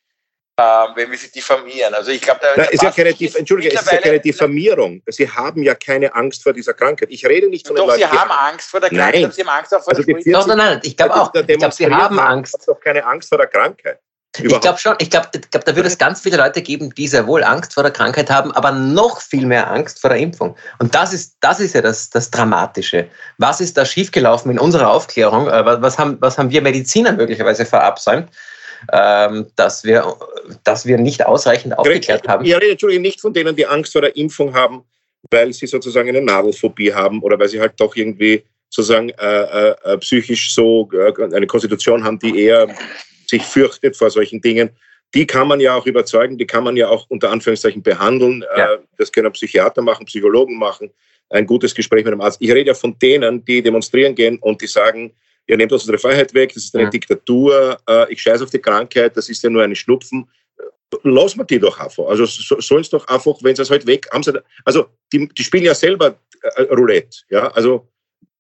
äh, 0.59 0.63
wenn 0.63 1.11
wir 1.11 1.17
sie 1.17 1.33
diffamieren. 1.33 1.95
Also 1.95 2.11
ich 2.11 2.21
glaube, 2.21 2.41
da, 2.43 2.55
da 2.55 2.65
ist 2.65 2.83
ja 2.83 2.91
keine, 2.91 3.19
ist, 3.19 3.35
Entschuldige, 3.35 3.75
es 3.75 3.81
ist 3.81 3.93
ja 3.93 3.97
keine 3.97 4.21
Diffamierung. 4.21 5.01
Sie 5.07 5.27
haben 5.27 5.63
ja 5.63 5.75
keine 5.75 6.15
Angst 6.15 6.43
vor 6.43 6.53
dieser 6.53 6.75
Krankheit. 6.75 7.09
Ich 7.11 7.25
rede 7.25 7.49
nicht 7.49 7.67
von 7.67 7.77
den 7.77 7.81
Doch, 7.87 7.97
Leuten. 7.97 8.01
Sie 8.01 8.19
haben 8.19 8.31
Angst 8.31 8.69
vor 8.69 8.81
der 8.81 8.91
Krankheit. 8.91 9.23
Nein. 9.23 9.33
Sie 9.33 9.41
haben 9.41 9.49
Angst 9.49 9.75
auch 9.75 9.83
vor 9.83 9.95
also 9.95 10.03
der 10.03 10.15
Krankheit. 10.17 10.47
Nein, 10.49 10.59
nein, 10.59 10.81
ich 10.83 10.99
glaube 10.99 11.15
auch. 11.15 11.35
Ich 11.35 11.47
glaube, 11.47 11.75
Sie 11.75 11.87
haben 11.87 12.19
Angst. 12.19 12.53
Sie 12.53 12.59
haben 12.59 12.75
doch 12.75 12.81
keine 12.85 13.07
Angst 13.07 13.31
vor 13.31 13.39
der 13.39 13.47
Krankheit. 13.47 14.01
Überhaupt. 14.39 14.55
Ich 14.57 14.61
glaube 14.63 14.79
schon, 14.79 14.95
ich 14.99 15.11
glaube, 15.11 15.29
glaub, 15.51 15.65
da 15.65 15.77
würde 15.77 15.89
es 15.89 15.97
ganz 15.97 16.21
viele 16.21 16.37
Leute 16.37 16.61
geben, 16.61 16.93
die 16.95 17.07
sehr 17.07 17.27
wohl 17.27 17.45
Angst 17.45 17.75
vor 17.75 17.85
der 17.85 17.93
Krankheit 17.93 18.31
haben, 18.31 18.51
aber 18.53 18.73
noch 18.73 19.21
viel 19.21 19.47
mehr 19.47 19.71
Angst 19.71 20.01
vor 20.01 20.11
der 20.11 20.19
Impfung. 20.19 20.57
Und 20.81 20.95
das 20.95 21.13
ist, 21.13 21.37
das 21.41 21.61
ist 21.61 21.75
ja 21.75 21.83
das, 21.83 22.11
das 22.11 22.31
Dramatische. 22.31 23.09
Was 23.39 23.61
ist 23.61 23.77
da 23.77 23.85
schiefgelaufen 23.85 24.51
in 24.51 24.59
unserer 24.59 24.91
Aufklärung? 24.91 25.47
Äh, 25.47 25.65
was 25.65 25.99
haben, 25.99 26.17
was 26.21 26.37
haben 26.37 26.51
wir 26.51 26.63
Mediziner 26.63 27.13
möglicherweise 27.13 27.65
verabsäumt? 27.65 28.29
Ähm, 28.93 29.47
dass, 29.57 29.85
wir, 29.85 30.17
dass 30.63 30.85
wir 30.85 30.99
nicht 30.99 31.25
ausreichend 31.25 31.79
aufgeklärt 31.79 32.29
haben. 32.29 32.45
Ich 32.45 32.55
rede 32.55 32.73
Entschuldigung 32.73 33.03
nicht 33.03 33.21
von 33.21 33.33
denen, 33.33 33.57
die 33.57 33.67
Angst 33.67 33.93
vor 33.93 34.03
der 34.03 34.15
Impfung 34.15 34.53
haben, 34.53 34.85
weil 35.31 35.55
sie 35.55 35.67
sozusagen 35.67 36.09
eine 36.11 36.21
Nadelphobie 36.21 36.93
haben 36.93 37.23
oder 37.23 37.39
weil 37.39 37.49
sie 37.49 37.61
halt 37.61 37.75
doch 37.79 37.97
irgendwie 37.97 38.45
sozusagen 38.69 39.09
äh, 39.11 39.71
äh, 39.71 39.75
äh 39.85 39.99
psychisch 39.99 40.55
so 40.55 40.91
äh, 40.93 41.35
eine 41.35 41.47
Konstitution 41.47 42.05
haben, 42.05 42.19
die 42.19 42.39
eher 42.39 42.69
sich 43.29 43.43
fürchtet 43.43 43.97
vor 43.97 44.11
solchen 44.11 44.41
Dingen, 44.41 44.71
die 45.15 45.27
kann 45.27 45.47
man 45.47 45.61
ja 45.61 45.75
auch 45.75 45.87
überzeugen, 45.87 46.37
die 46.37 46.47
kann 46.47 46.65
man 46.65 46.77
ja 46.77 46.89
auch 46.89 47.07
unter 47.09 47.31
Anführungszeichen 47.31 47.83
behandeln. 47.83 48.45
Ja. 48.57 48.75
Äh, 48.75 48.79
das 48.99 49.13
können 49.13 49.33
Psychiater 49.33 49.81
machen, 49.81 50.07
Psychologen 50.07 50.59
machen, 50.59 50.91
ein 51.31 51.47
gutes 51.47 51.75
Gespräch 51.75 52.05
mit 52.05 52.13
einem 52.13 52.21
Arzt. 52.21 52.39
Ich 52.41 52.51
rede 52.51 52.69
ja 52.69 52.75
von 52.75 52.99
denen, 52.99 53.45
die 53.45 53.63
demonstrieren 53.63 54.15
gehen 54.15 54.39
und 54.41 54.61
die 54.61 54.67
sagen, 54.67 55.15
ihr 55.47 55.57
nehmt 55.57 55.73
uns 55.73 55.83
unsere 55.83 55.99
Freiheit 55.99 56.35
weg, 56.35 56.53
das 56.55 56.65
ist 56.65 56.75
eine 56.75 56.85
ja. 56.85 56.91
Diktatur, 56.91 57.79
äh, 57.89 58.13
ich 58.13 58.21
scheiße 58.23 58.45
auf 58.45 58.51
die 58.51 58.59
Krankheit, 58.59 59.17
das 59.17 59.29
ist 59.29 59.43
ja 59.43 59.51
nur 59.51 59.63
eine 59.63 59.77
Schnupfen. 59.77 60.29
Lass 61.03 61.37
wir 61.37 61.45
die 61.45 61.59
doch 61.59 61.79
einfach. 61.81 62.07
Also 62.07 62.25
sollen 62.27 62.83
es 62.83 62.91
doch 62.91 63.07
einfach, 63.09 63.35
wenn 63.43 63.57
sie 63.57 63.63
es 63.63 63.71
halt 63.71 63.87
weg 63.87 64.07
haben, 64.13 64.23
sie, 64.23 64.33
also 64.65 64.87
die, 65.13 65.29
die 65.29 65.43
spielen 65.43 65.65
ja 65.65 65.75
selber 65.75 66.19
äh, 66.57 66.63
Roulette. 66.63 67.19
Ja, 67.31 67.49
also 67.49 67.89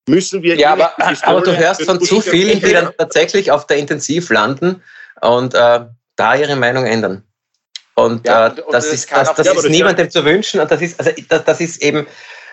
müssen 0.08 0.42
wir. 0.42 0.56
Ja, 0.56 0.72
aber, 0.72 0.92
aber 1.22 1.40
du 1.40 1.56
hörst 1.56 1.82
von 1.82 2.00
zu 2.00 2.20
vielen, 2.20 2.60
die 2.60 2.72
dann 2.72 2.90
tatsächlich 2.96 3.50
auf 3.50 3.66
der 3.66 3.78
Intensiv 3.78 4.30
landen 4.30 4.82
und 5.20 5.54
äh, 5.54 5.80
da 6.16 6.34
ihre 6.34 6.56
Meinung 6.56 6.86
ändern. 6.86 7.24
Und, 7.94 8.26
ja, 8.26 8.48
äh, 8.48 8.54
das, 8.54 8.64
das, 8.70 8.86
ist, 8.86 9.12
das, 9.12 9.34
das 9.34 9.46
ist 9.46 9.68
niemandem 9.68 10.10
zu 10.10 10.24
wünschen. 10.24 10.60
Und 10.60 10.70
das 10.70 10.80
ist, 10.80 10.98
also, 10.98 11.12
das, 11.28 11.44
das 11.44 11.60
ist 11.60 11.82
eben 11.82 12.06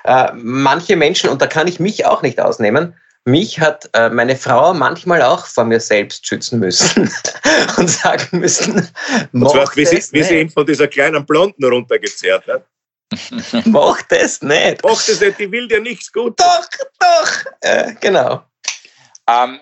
äh, 0.04 0.32
manche 0.34 0.96
Menschen, 0.96 1.30
und 1.30 1.42
da 1.42 1.48
kann 1.48 1.68
ich 1.68 1.80
mich 1.80 2.06
auch 2.06 2.22
nicht 2.22 2.40
ausnehmen, 2.40 2.96
mich 3.24 3.60
hat 3.60 3.88
äh, 3.94 4.10
meine 4.10 4.36
Frau 4.36 4.74
manchmal 4.74 5.22
auch 5.22 5.46
vor 5.46 5.64
mir 5.64 5.80
selbst 5.80 6.26
schützen 6.26 6.60
müssen 6.60 7.12
und 7.78 7.88
sagen 7.88 8.40
müssen, 8.40 8.90
und 9.32 9.50
zwar, 9.50 9.76
wie, 9.76 9.86
sie, 9.86 10.04
wie 10.12 10.24
sie 10.24 10.40
ihn 10.40 10.50
von 10.50 10.66
dieser 10.66 10.88
kleinen 10.88 11.26
Blonden 11.26 11.64
runtergezerrt 11.64 12.48
hat. 12.48 12.66
Mach 13.66 14.02
das 14.04 14.42
nicht. 14.42 14.84
Mach 14.84 15.06
das 15.06 15.20
nicht, 15.20 15.40
die 15.40 15.52
will 15.52 15.68
dir 15.68 15.82
nichts 15.82 16.12
gut. 16.12 16.40
Doch, 16.40 16.66
doch. 17.00 17.21
Äh, 17.62 17.94
genau. 18.00 18.44
Ähm, 19.28 19.62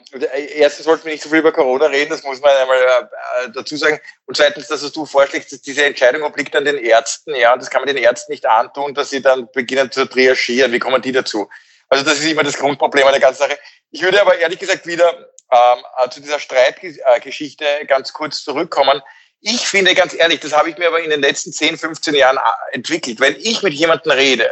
erstens 0.56 0.86
wollten 0.86 1.06
wir 1.06 1.12
nicht 1.12 1.24
so 1.24 1.30
viel 1.30 1.40
über 1.40 1.52
Corona 1.52 1.88
reden, 1.88 2.10
das 2.10 2.24
muss 2.24 2.40
man 2.40 2.56
einmal 2.56 2.78
äh, 2.80 3.50
dazu 3.54 3.76
sagen. 3.76 4.00
Und 4.26 4.38
zweitens, 4.38 4.68
dass 4.68 4.90
du 4.92 5.06
vorschlägst, 5.06 5.66
diese 5.66 5.84
Entscheidung 5.84 6.24
obliegt 6.24 6.56
an 6.56 6.66
den 6.66 6.78
Ärzten, 6.78 7.36
ja, 7.36 7.54
und 7.54 7.62
das 7.62 7.70
kann 7.70 7.82
man 7.82 7.94
den 7.94 8.02
Ärzten 8.02 8.32
nicht 8.32 8.46
antun, 8.46 8.94
dass 8.94 9.10
sie 9.10 9.22
dann 9.22 9.52
beginnen 9.52 9.92
zu 9.92 10.06
triagieren. 10.06 10.72
Wie 10.72 10.80
kommen 10.80 11.02
die 11.02 11.12
dazu? 11.12 11.50
Also 11.90 12.06
das 12.06 12.20
ist 12.20 12.26
immer 12.26 12.44
das 12.44 12.58
Grundproblem 12.58 13.06
an 13.06 13.12
der 13.14 13.22
ganzen 13.22 13.40
Sache. 13.40 13.60
Ich 13.92 14.02
würde 14.02 14.22
aber 14.22 14.38
ehrlich 14.38 14.60
gesagt 14.60 14.88
wieder 14.88 15.12
ähm, 15.52 15.84
äh, 15.98 16.10
zu 16.10 16.22
dieser 16.22 16.40
Streitgeschichte 16.40 17.66
ganz 17.88 18.14
kurz 18.14 18.44
zurückkommen. 18.44 19.02
Ich 19.42 19.68
finde 19.68 19.94
ganz 19.94 20.14
ehrlich, 20.14 20.40
das 20.40 20.54
habe 20.54 20.70
ich 20.70 20.78
mir 20.78 20.88
aber 20.88 21.00
in 21.00 21.10
den 21.10 21.22
letzten 21.22 21.52
10, 21.52 21.78
15 21.78 22.16
Jahren 22.16 22.38
äh, 22.38 22.76
entwickelt. 22.76 23.20
Wenn 23.20 23.36
ich 23.36 23.62
mit 23.62 23.74
jemandem 23.74 24.12
rede 24.14 24.50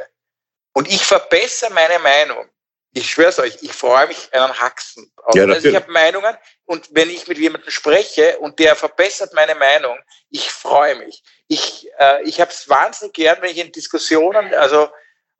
und 0.74 0.88
ich 0.90 1.06
verbessere 1.06 1.72
meine 1.74 2.00
Meinung, 2.00 2.46
ich 2.93 3.12
schwöre 3.12 3.41
euch, 3.41 3.58
ich 3.62 3.73
freue 3.73 4.08
mich 4.08 4.34
einen 4.34 4.60
Haxen. 4.60 5.12
Ja, 5.34 5.45
also 5.45 5.67
ich 5.67 5.76
habe 5.76 5.91
Meinungen 5.91 6.36
und 6.65 6.88
wenn 6.91 7.10
ich 7.10 7.28
mit 7.28 7.38
jemandem 7.38 7.69
spreche 7.69 8.39
und 8.39 8.60
der 8.60 8.76
verbessert 8.76 9.34
meine 9.34 9.56
Meinung, 9.56 9.97
ich 10.30 10.50
freue 10.50 10.95
mich. 10.95 11.21
Ich, 11.47 11.88
äh, 12.00 12.23
ich 12.23 12.41
habe 12.41 12.52
es 12.52 12.67
wahnsinnig 12.69 13.13
gern, 13.13 13.41
wenn 13.41 13.52
ich 13.52 13.58
in 13.58 13.71
Diskussionen, 13.71 14.54
also 14.54 14.89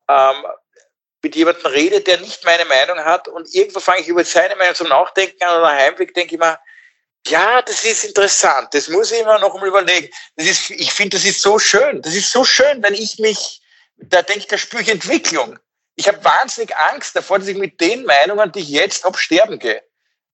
ähm, 0.08 0.46
mit 1.24 1.36
jemandem 1.36 1.66
rede, 1.66 2.02
der 2.02 2.20
nicht 2.20 2.46
meine 2.46 2.66
Meinung 2.66 3.00
hat 3.00 3.28
und 3.28 3.54
irgendwo 3.54 3.80
fange 3.80 4.02
ich 4.02 4.08
über 4.08 4.24
seine 4.24 4.56
Meinung 4.56 4.76
zum 4.76 4.90
Nachdenken 4.90 5.44
an 5.44 5.58
oder 5.58 5.70
Heimweg 5.70 6.14
denke 6.14 6.36
ich 6.36 6.40
mir, 6.40 6.60
ja, 7.28 7.62
das 7.62 7.84
ist 7.84 8.06
interessant, 8.06 8.74
das 8.74 8.88
muss 8.88 9.12
ich 9.12 9.20
immer 9.20 9.40
noch 9.40 9.54
mal 9.56 9.68
überlegen. 9.68 10.10
Das 10.36 10.48
ist, 10.48 10.70
ich 10.70 10.94
finde, 10.94 11.18
das 11.18 11.26
ist 11.26 11.42
so 11.42 11.60
schön, 11.60 12.02
das 12.02 12.14
ist 12.14 12.32
so 12.32 12.44
schön, 12.44 12.82
wenn 12.84 12.94
ich 12.94 13.20
mich, 13.20 13.62
da 13.98 14.22
denke 14.22 14.42
ich, 14.42 14.48
da 14.48 14.58
spüre 14.58 14.84
ich 14.84 14.90
Entwicklung. 14.90 15.58
Ich 15.98 16.08
habe 16.08 16.24
wahnsinnig 16.24 16.76
Angst 16.78 17.16
davor, 17.16 17.40
dass 17.40 17.48
ich 17.48 17.58
mit 17.58 17.82
den 17.82 18.06
Meinungen, 18.06 18.52
die 18.52 18.60
ich 18.60 18.70
jetzt 18.70 19.04
habe, 19.04 19.18
sterben 19.18 19.58
gehe. 19.58 19.82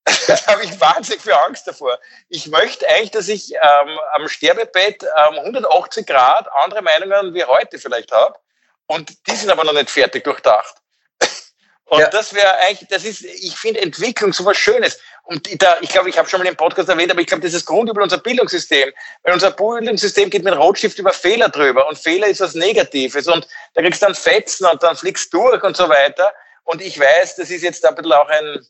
da 0.26 0.46
habe 0.46 0.62
ich 0.64 0.78
wahnsinnig 0.78 1.22
viel 1.22 1.32
Angst 1.32 1.66
davor. 1.66 1.98
Ich 2.28 2.46
möchte 2.48 2.86
eigentlich, 2.86 3.12
dass 3.12 3.28
ich 3.28 3.54
ähm, 3.54 3.98
am 4.12 4.28
Sterbebett 4.28 5.02
ähm, 5.02 5.38
180 5.38 6.06
Grad 6.06 6.46
andere 6.52 6.82
Meinungen 6.82 7.32
wie 7.32 7.44
heute 7.44 7.78
vielleicht 7.78 8.12
habe. 8.12 8.38
Und 8.86 9.26
die 9.26 9.34
sind 9.34 9.50
aber 9.50 9.64
noch 9.64 9.72
nicht 9.72 9.88
fertig 9.88 10.24
durchdacht. 10.24 10.74
Und 11.86 12.00
ja. 12.00 12.10
das 12.10 12.34
wäre 12.34 12.58
eigentlich, 12.58 12.90
das 12.90 13.04
ist, 13.04 13.22
ich 13.22 13.56
finde 13.56 13.80
Entwicklung 13.80 14.34
so 14.34 14.44
was 14.44 14.58
Schönes. 14.58 15.00
Und 15.26 15.62
da, 15.62 15.78
ich 15.80 15.88
glaube, 15.88 16.10
ich 16.10 16.18
habe 16.18 16.28
schon 16.28 16.40
mal 16.40 16.46
im 16.46 16.56
Podcast 16.56 16.88
erwähnt, 16.88 17.10
aber 17.10 17.20
ich 17.20 17.26
glaube, 17.26 17.42
das 17.42 17.54
ist 17.54 17.64
Grundübel 17.64 18.02
unser 18.02 18.18
Bildungssystem. 18.18 18.92
Weil 19.22 19.32
unser 19.32 19.52
Bildungssystem 19.52 20.28
geht 20.28 20.44
mit 20.44 20.54
Rotstift 20.54 20.98
über 20.98 21.12
Fehler 21.12 21.48
drüber 21.48 21.88
und 21.88 21.98
Fehler 21.98 22.26
ist 22.26 22.40
was 22.40 22.54
Negatives 22.54 23.26
und 23.26 23.48
da 23.72 23.80
kriegst 23.80 24.02
du 24.02 24.06
dann 24.06 24.14
Fetzen 24.14 24.66
und 24.66 24.82
dann 24.82 24.96
fliegst 24.96 25.32
du 25.32 25.48
durch 25.48 25.62
und 25.62 25.76
so 25.76 25.88
weiter. 25.88 26.32
Und 26.64 26.82
ich 26.82 27.00
weiß, 27.00 27.36
das 27.36 27.50
ist 27.50 27.62
jetzt 27.62 27.84
ein 27.86 27.94
bisschen 27.94 28.12
auch 28.12 28.28
ein, 28.28 28.66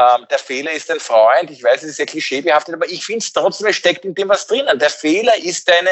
ähm, 0.00 0.26
der 0.30 0.38
Fehler 0.38 0.72
ist 0.72 0.90
ein 0.90 1.00
Freund. 1.00 1.50
Ich 1.50 1.62
weiß, 1.62 1.82
es 1.82 1.90
ist 1.90 1.96
sehr 1.96 2.06
klischeebehaftet, 2.06 2.74
aber 2.74 2.88
ich 2.88 3.04
finde 3.04 3.22
es 3.24 3.32
trotzdem, 3.32 3.66
es 3.66 3.76
steckt 3.76 4.06
in 4.06 4.14
dem 4.14 4.30
was 4.30 4.46
drinnen. 4.46 4.78
Der 4.78 4.90
Fehler 4.90 5.36
ist 5.36 5.68
deine 5.68 5.90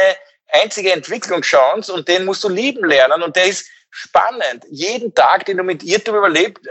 einzige 0.48 0.92
Entwicklungschance 0.92 1.92
und 1.92 2.09
den 2.09 2.24
musst 2.24 2.42
du 2.42 2.48
lieben 2.48 2.85
lernen 2.85 3.22
und 3.22 3.37
der 3.37 3.46
ist 3.46 3.66
spannend. 3.90 4.64
Jeden 4.70 5.14
Tag, 5.14 5.44
den 5.44 5.59
du 5.59 5.62
mit 5.62 5.83
Irrtum 5.83 6.16
überlebt, 6.16 6.66
äh, 6.66 6.70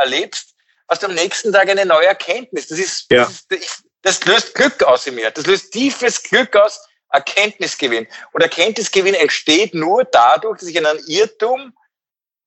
erlebst, 0.00 0.55
hast 0.88 1.02
du 1.02 1.06
am 1.06 1.14
nächsten 1.14 1.52
Tag 1.52 1.68
eine 1.68 1.86
neue 1.86 2.06
Erkenntnis. 2.06 2.68
Das 2.68 2.78
ist, 2.78 3.10
ja. 3.10 3.24
das, 3.24 3.44
ist, 3.48 3.84
das 4.02 4.24
löst 4.24 4.54
Glück 4.54 4.82
aus 4.82 5.06
in 5.06 5.14
mir. 5.14 5.30
Das 5.30 5.46
löst 5.46 5.72
tiefes 5.72 6.22
Glück 6.22 6.54
aus, 6.56 6.80
Erkenntnisgewinn. 7.10 8.06
Und 8.32 8.42
Erkenntnisgewinn 8.42 9.14
entsteht 9.14 9.74
nur 9.74 10.04
dadurch, 10.04 10.60
dass 10.60 10.68
ich 10.68 10.78
einen 10.78 11.02
Irrtum 11.06 11.72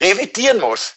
revidieren 0.02 0.60
muss. 0.60 0.96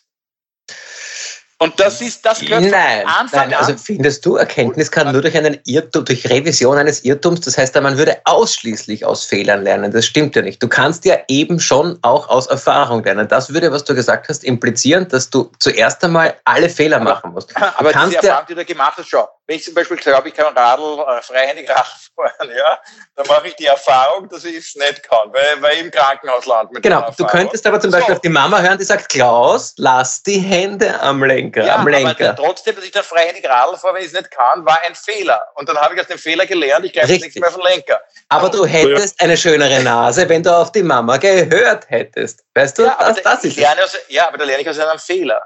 Und 1.62 1.78
das 1.78 2.00
ist, 2.00 2.26
das 2.26 2.40
gehört 2.40 2.62
nein, 2.62 3.06
Anfang 3.06 3.50
nein, 3.50 3.54
also 3.54 3.74
findest 3.76 4.26
du, 4.26 4.34
Erkenntnis 4.34 4.90
kann 4.90 5.12
nur 5.12 5.22
durch 5.22 5.36
einen 5.36 5.58
Irrtum, 5.64 6.04
durch 6.04 6.28
Revision 6.28 6.76
eines 6.76 7.04
Irrtums, 7.04 7.42
das 7.42 7.56
heißt, 7.56 7.80
man 7.80 7.96
würde 7.96 8.18
ausschließlich 8.24 9.04
aus 9.04 9.24
Fehlern 9.24 9.62
lernen. 9.62 9.92
Das 9.92 10.04
stimmt 10.04 10.34
ja 10.34 10.42
nicht. 10.42 10.60
Du 10.60 10.66
kannst 10.66 11.04
ja 11.04 11.18
eben 11.28 11.60
schon 11.60 11.98
auch 12.02 12.28
aus 12.28 12.48
Erfahrung 12.48 13.04
lernen. 13.04 13.28
Das 13.28 13.54
würde, 13.54 13.70
was 13.70 13.84
du 13.84 13.94
gesagt 13.94 14.28
hast, 14.28 14.42
implizieren, 14.42 15.06
dass 15.08 15.30
du 15.30 15.52
zuerst 15.60 16.02
einmal 16.02 16.34
alle 16.44 16.68
Fehler 16.68 16.98
machen 16.98 17.32
musst. 17.32 17.52
Du 17.52 17.56
aber 17.56 17.92
diese 17.92 18.16
Erfahrung, 18.16 18.46
die 18.48 18.54
du 18.56 18.64
gemacht 18.64 18.94
hast, 18.98 19.08
schon. 19.08 19.24
Wenn 19.46 19.56
ich 19.56 19.64
zum 19.64 19.74
Beispiel 19.74 19.96
glaube, 19.96 20.28
ich 20.28 20.34
kann 20.34 20.56
Radl, 20.56 21.00
äh, 21.00 21.20
freihändig 21.20 21.68
Radl 21.68 21.90
fahren, 22.14 22.50
ja, 22.56 22.78
dann 23.16 23.26
mache 23.26 23.48
ich 23.48 23.56
die 23.56 23.66
Erfahrung, 23.66 24.28
dass 24.28 24.44
ich 24.44 24.56
es 24.56 24.76
nicht 24.76 25.02
kann, 25.02 25.32
weil, 25.32 25.60
weil 25.60 25.74
ich 25.74 25.80
im 25.80 25.90
Krankenhaus 25.90 26.46
lande. 26.46 26.80
genau, 26.80 27.10
du 27.16 27.26
könntest 27.26 27.66
aber 27.66 27.80
zum 27.80 27.90
Beispiel 27.90 28.12
so. 28.12 28.16
auf 28.16 28.20
die 28.20 28.28
Mama 28.28 28.60
hören, 28.60 28.78
die 28.78 28.84
sagt, 28.84 29.08
Klaus, 29.08 29.74
lass 29.78 30.22
die 30.22 30.38
Hände 30.38 31.00
am 31.00 31.24
Lenker. 31.24 31.64
Ja, 31.64 31.76
am 31.76 31.88
Lenker. 31.88 32.30
aber 32.30 32.36
trotzdem, 32.36 32.76
dass 32.76 32.84
ich 32.84 32.92
dann 32.92 33.02
freihändig 33.02 33.48
Radl 33.48 33.76
fahre, 33.76 33.94
wenn 33.96 34.02
ich 34.02 34.08
es 34.08 34.14
nicht 34.14 34.30
kann, 34.30 34.64
war 34.64 34.80
ein 34.86 34.94
Fehler. 34.94 35.44
Und 35.56 35.68
dann 35.68 35.76
habe 35.76 35.94
ich 35.94 36.00
aus 36.00 36.06
dem 36.06 36.18
Fehler 36.18 36.46
gelernt, 36.46 36.84
ich 36.86 36.92
greife 36.92 37.12
nichts 37.12 37.34
mehr 37.34 37.48
auf 37.48 37.56
den 37.56 37.64
Lenker. 37.64 38.00
Aber 38.28 38.48
du 38.48 38.64
hättest 38.64 39.20
eine 39.20 39.36
schönere 39.36 39.82
Nase, 39.82 40.28
wenn 40.28 40.44
du 40.44 40.54
auf 40.54 40.70
die 40.70 40.84
Mama 40.84 41.16
gehört 41.16 41.90
hättest. 41.90 42.44
Weißt 42.54 42.78
du, 42.78 42.84
ja, 42.84 42.96
das, 42.98 43.22
das 43.22 43.44
ist 43.44 43.58
aus, 43.58 43.98
Ja, 44.08 44.28
aber 44.28 44.38
da 44.38 44.44
lerne 44.44 44.62
ich 44.62 44.68
aus 44.68 44.78
einem 44.78 44.98
Fehler. 45.00 45.42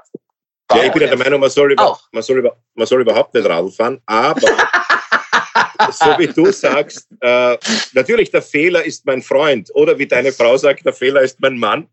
Ja, 0.73 0.83
ich 0.83 0.91
bin 0.91 1.01
ja 1.01 1.07
der 1.07 1.17
Meinung, 1.17 1.39
man 1.39 1.49
soll, 1.49 1.71
über, 1.71 1.97
man, 2.11 2.23
soll 2.23 2.39
über, 2.39 2.57
man 2.75 2.87
soll 2.87 3.01
überhaupt 3.01 3.33
nicht 3.33 3.47
Radl 3.47 3.71
fahren, 3.71 4.01
aber 4.05 4.41
so 5.91 6.05
wie 6.17 6.27
du 6.27 6.51
sagst, 6.51 7.07
äh, 7.21 7.57
natürlich 7.93 8.31
der 8.31 8.41
Fehler 8.41 8.83
ist 8.83 9.05
mein 9.05 9.21
Freund 9.21 9.69
oder 9.73 9.97
wie 9.97 10.07
deine 10.07 10.33
Frau 10.33 10.57
sagt, 10.57 10.85
der 10.85 10.93
Fehler 10.93 11.21
ist 11.21 11.39
mein 11.39 11.57
Mann, 11.57 11.87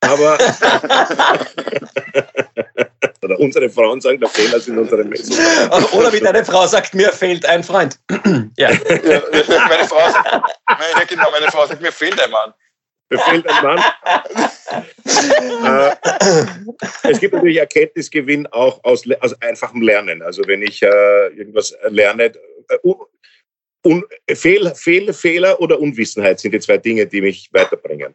aber 0.00 0.38
oder 3.22 3.38
unsere 3.38 3.68
Frauen 3.68 4.00
sagen, 4.00 4.18
der 4.20 4.28
Fehler 4.28 4.60
sind 4.60 4.78
unsere 4.78 5.04
Menschen. 5.04 5.34
Oder 5.92 6.12
wie 6.12 6.20
deine 6.20 6.44
Frau 6.44 6.66
sagt, 6.66 6.94
mir 6.94 7.12
fehlt 7.12 7.44
ein 7.46 7.62
Freund. 7.62 7.98
ja. 8.56 8.70
ja. 8.70 8.78
meine, 9.68 9.88
Frau 9.88 10.10
sagt, 10.10 10.30
meine, 10.66 11.06
genau, 11.06 11.30
meine 11.30 11.50
Frau 11.50 11.66
sagt, 11.66 11.82
mir 11.82 11.92
fehlt 11.92 12.20
ein 12.20 12.30
Mann. 12.30 12.54
Mir 13.10 13.18
fehlt 13.18 13.46
ein 13.48 13.64
Mann. 13.64 13.82
äh, 15.64 17.10
es 17.10 17.18
gibt 17.18 17.34
natürlich 17.34 17.58
Erkenntnisgewinn 17.58 18.46
auch 18.48 18.82
aus, 18.84 19.02
aus 19.20 19.40
einfachem 19.42 19.82
Lernen. 19.82 20.22
Also 20.22 20.46
wenn 20.46 20.62
ich 20.62 20.82
äh, 20.82 21.26
irgendwas 21.28 21.74
lerne, 21.88 22.26
äh, 22.26 22.78
un, 23.84 24.04
Fehl, 24.32 24.72
Fehl, 24.74 25.12
Fehler 25.12 25.60
oder 25.60 25.80
Unwissenheit 25.80 26.38
sind 26.38 26.52
die 26.52 26.60
zwei 26.60 26.78
Dinge, 26.78 27.06
die 27.06 27.20
mich 27.20 27.48
weiterbringen. 27.52 28.14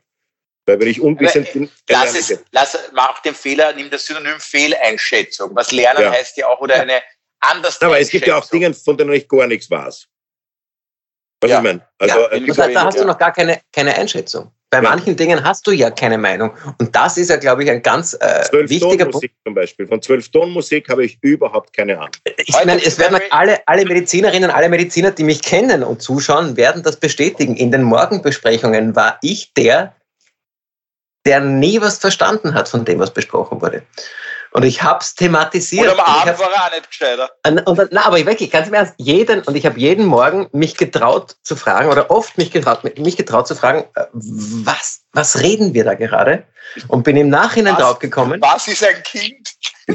Weil 0.66 0.80
wenn 0.80 0.88
ich 0.88 1.02
unwissend 1.02 1.52
bin, 1.54 1.70
lass 1.90 2.16
es, 2.16 2.40
lass, 2.52 2.78
mach 2.94 3.22
den 3.22 3.36
Fehler, 3.36 3.74
nimm 3.74 3.90
das 3.90 4.06
Synonym 4.06 4.40
Fehleinschätzung. 4.40 5.56
Was 5.56 5.72
lernen 5.72 6.04
ja. 6.04 6.12
heißt 6.12 6.38
ja 6.38 6.48
auch, 6.48 6.60
oder 6.60 6.82
eine 6.82 7.02
anders. 7.40 7.82
Aber 7.82 8.00
es 8.00 8.10
gibt 8.10 8.26
ja 8.26 8.38
auch 8.38 8.50
Dinge, 8.50 8.74
von 8.74 8.98
denen 8.98 9.14
ich 9.14 9.28
gar 9.28 9.46
nichts 9.46 9.70
weiß. 9.70 10.08
Was 11.42 11.52
ja. 11.52 11.58
ich 11.58 11.64
meine? 11.64 11.88
Also, 12.00 12.20
ja, 12.20 12.28
äh, 12.32 12.46
da, 12.48 12.68
da 12.68 12.86
hast 12.86 13.00
du 13.00 13.06
noch 13.06 13.18
gar 13.18 13.34
keine, 13.34 13.62
keine 13.72 13.96
Einschätzung. 13.96 14.52
Bei 14.76 14.84
ja. 14.84 14.90
manchen 14.90 15.16
Dingen 15.16 15.42
hast 15.42 15.66
du 15.68 15.72
ja 15.72 15.90
keine 15.90 16.18
Meinung. 16.18 16.52
Und 16.80 16.94
das 16.94 17.16
ist 17.16 17.30
ja, 17.30 17.38
glaube 17.38 17.64
ich, 17.64 17.72
ein 17.72 17.82
ganz 17.82 18.14
äh, 18.14 18.44
wichtiger 18.68 19.06
Punkt. 19.06 19.32
zum 19.46 19.54
Beispiel. 19.54 19.88
Von 19.88 20.02
zwölf 20.02 20.28
Tonnen 20.28 20.52
Musik 20.52 20.90
habe 20.90 21.06
ich 21.06 21.18
überhaupt 21.22 21.72
keine 21.72 21.98
Ahnung. 21.98 22.12
Ich 22.38 22.54
meine, 22.66 22.84
es 22.84 23.00
werden 23.00 23.18
alle, 23.30 23.66
alle 23.68 23.86
Medizinerinnen, 23.86 24.52
alle 24.52 24.68
Mediziner, 24.68 25.12
die 25.12 25.24
mich 25.24 25.42
kennen 25.42 25.82
und 25.82 26.02
zuschauen, 26.02 26.58
werden 26.58 26.84
das 26.84 26.98
bestätigen. 26.98 27.56
In 27.56 27.72
den 27.72 27.84
Morgenbesprechungen 27.84 28.98
war 28.98 29.18
ich 29.22 29.54
der, 29.54 29.96
der 31.26 31.40
nie 31.40 31.80
was 31.80 31.98
verstanden 31.98 32.54
hat 32.54 32.68
von 32.68 32.84
dem, 32.84 33.00
was 33.00 33.14
besprochen 33.14 33.62
wurde. 33.62 33.84
Und 34.56 34.64
ich 34.64 34.82
habe 34.82 35.00
es 35.02 35.16
thematisiert. 35.16 35.92
Und 35.92 36.00
am 36.00 36.06
Abend 36.06 36.40
war 36.40 36.50
er 36.50 36.68
auch 36.68 36.72
nicht 36.72 36.88
gescheiter. 36.88 37.30
Und, 37.46 37.60
und, 37.68 37.90
na, 37.92 38.06
aber 38.06 38.26
wirklich, 38.26 38.50
ganz 38.52 38.70
im 38.70 38.74
Ernst, 38.74 38.94
jeden, 38.96 39.42
und 39.42 39.56
ich 39.58 39.66
habe 39.66 39.78
jeden 39.78 40.06
Morgen 40.06 40.48
mich 40.54 40.78
getraut 40.78 41.36
zu 41.44 41.58
fragen, 41.58 41.90
oder 41.90 42.10
oft 42.10 42.38
mich 42.38 42.52
getraut, 42.52 42.82
mich 42.98 43.18
getraut 43.18 43.50
zu 43.50 43.56
fragen, 43.56 43.84
äh, 43.96 44.06
was, 44.14 45.02
was 45.12 45.42
reden 45.42 45.74
wir 45.74 45.84
da 45.84 45.96
gerade? 45.96 46.46
Und 46.88 47.04
bin 47.04 47.18
im 47.18 47.28
Nachhinein 47.28 47.76
drauf 47.76 48.00
gekommen. 48.00 48.40
Was 48.42 48.70
ist 48.70 48.82
ein 48.82 49.04
Kind? 49.04 49.50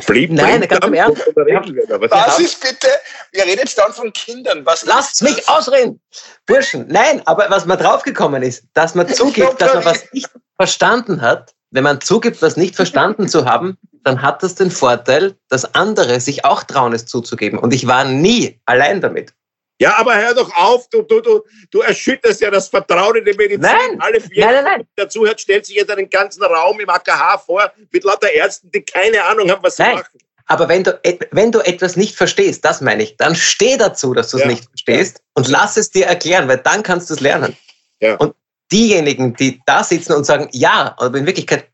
Blieb, 0.06 0.30
Nein, 0.30 0.60
ganz 0.68 0.84
im 0.84 0.92
Ernst. 0.92 1.22
Was 1.34 2.38
ist 2.38 2.60
bitte? 2.60 2.88
Wir 3.32 3.44
reden 3.44 3.60
jetzt 3.60 3.78
dann 3.78 3.94
von 3.94 4.12
Kindern. 4.12 4.66
Was 4.66 4.84
Lasst 4.84 5.22
mich 5.22 5.48
ausreden! 5.48 6.02
Burschen, 6.44 6.86
nein, 6.86 7.22
aber 7.24 7.46
was 7.48 7.64
man 7.64 7.78
draufgekommen 7.78 8.42
ist, 8.42 8.64
dass 8.74 8.94
man 8.94 9.08
zugibt, 9.08 9.58
dass 9.58 9.72
man 9.72 9.86
was 9.86 10.04
nicht 10.12 10.28
verstanden 10.58 11.22
hat, 11.22 11.54
wenn 11.70 11.84
man 11.84 12.00
zugibt, 12.00 12.42
was 12.42 12.56
nicht 12.56 12.76
verstanden 12.76 13.28
zu 13.28 13.44
haben, 13.44 13.78
dann 14.02 14.22
hat 14.22 14.42
das 14.42 14.54
den 14.54 14.70
Vorteil, 14.70 15.36
dass 15.48 15.74
andere 15.74 16.20
sich 16.20 16.44
auch 16.44 16.62
trauen, 16.62 16.92
es 16.92 17.06
zuzugeben. 17.06 17.58
Und 17.58 17.72
ich 17.72 17.86
war 17.86 18.04
nie 18.04 18.60
allein 18.64 19.00
damit. 19.00 19.32
Ja, 19.80 19.96
aber 19.96 20.14
hör 20.14 20.34
doch 20.34 20.54
auf, 20.56 20.88
du, 20.90 21.02
du, 21.02 21.20
du, 21.22 21.42
du 21.70 21.80
erschütterst 21.80 22.42
ja 22.42 22.50
das 22.50 22.68
Vertrauen 22.68 23.16
in 23.16 23.24
die 23.24 23.32
Medizin. 23.32 23.60
Nein, 23.62 24.00
Alle 24.00 24.20
vier, 24.20 24.44
nein, 24.44 24.54
nein, 24.56 24.64
nein. 24.64 24.86
dazu 24.96 25.24
hört, 25.24 25.40
stellt 25.40 25.64
sich 25.64 25.76
jetzt 25.76 25.90
einen 25.90 26.10
ganzen 26.10 26.42
Raum 26.42 26.78
im 26.80 26.88
AKH 26.88 27.38
vor 27.38 27.72
mit 27.90 28.04
lauter 28.04 28.30
Ärzten, 28.30 28.70
die 28.70 28.82
keine 28.82 29.24
Ahnung 29.24 29.50
haben, 29.50 29.62
was 29.62 29.76
sie 29.76 29.84
nein. 29.84 29.94
machen. 29.96 30.18
Aber 30.44 30.68
wenn 30.68 30.82
du, 30.82 31.00
wenn 31.30 31.52
du 31.52 31.60
etwas 31.60 31.96
nicht 31.96 32.16
verstehst, 32.16 32.64
das 32.64 32.80
meine 32.82 33.04
ich, 33.04 33.16
dann 33.16 33.34
steh 33.34 33.76
dazu, 33.78 34.12
dass 34.12 34.30
du 34.30 34.36
es 34.36 34.42
ja. 34.42 34.48
nicht 34.48 34.64
verstehst 34.68 35.22
und 35.34 35.48
lass 35.48 35.76
es 35.78 35.90
dir 35.90 36.06
erklären, 36.06 36.48
weil 36.48 36.58
dann 36.58 36.82
kannst 36.82 37.08
du 37.08 37.14
es 37.14 37.20
lernen. 37.20 37.56
Ja. 38.00 38.16
Und 38.16 38.34
diejenigen, 38.72 39.34
die 39.34 39.60
da 39.66 39.82
sitzen 39.84 40.12
und 40.12 40.24
sagen, 40.24 40.48
ja, 40.52 40.94
aber 40.98 41.18
in 41.18 41.26
Wirklichkeit 41.26 41.68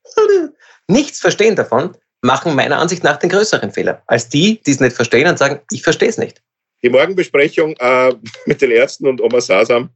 nichts 0.88 1.20
verstehen 1.20 1.56
davon, 1.56 1.96
machen 2.22 2.54
meiner 2.54 2.78
Ansicht 2.78 3.04
nach 3.04 3.18
den 3.18 3.30
größeren 3.30 3.72
Fehler, 3.72 4.02
als 4.06 4.28
die, 4.28 4.60
die 4.62 4.70
es 4.70 4.80
nicht 4.80 4.96
verstehen 4.96 5.28
und 5.28 5.38
sagen, 5.38 5.60
ich 5.70 5.82
verstehe 5.82 6.08
es 6.08 6.18
nicht. 6.18 6.42
Die 6.82 6.90
Morgenbesprechung 6.90 7.74
äh, 7.78 8.14
mit 8.46 8.60
den 8.60 8.70
Ärzten 8.70 9.06
und 9.06 9.20
Oma 9.20 9.40
Sasam 9.40 9.90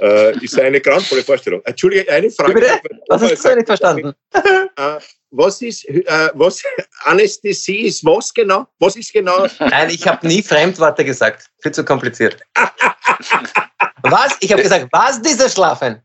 äh, 0.00 0.36
ist 0.44 0.58
eine 0.58 0.80
grauenvolle 0.80 1.22
Vorstellung. 1.22 1.60
Entschuldige, 1.64 2.10
eine 2.10 2.30
Frage. 2.30 2.54
Bitte? 2.54 2.80
Was 3.08 3.22
hast 3.22 3.44
du 3.44 3.54
nicht 3.54 3.66
verstanden? 3.66 4.14
Äh, 4.76 4.98
was 5.32 5.60
ist, 5.60 5.86
äh, 5.86 6.30
was, 6.32 6.62
Anästhesie 7.04 7.86
ist 7.86 8.04
was 8.04 8.32
genau? 8.32 8.66
Was 8.78 8.96
ist 8.96 9.12
genau? 9.12 9.46
Nein, 9.58 9.90
ich 9.90 10.06
habe 10.06 10.26
nie 10.26 10.42
Fremdworte 10.42 11.04
gesagt. 11.04 11.46
Viel 11.60 11.72
zu 11.72 11.84
kompliziert. 11.84 12.40
was? 14.02 14.36
Ich 14.40 14.50
habe 14.50 14.62
gesagt, 14.62 14.88
was 14.90 15.20
dieser 15.20 15.50
Schlafen? 15.50 16.00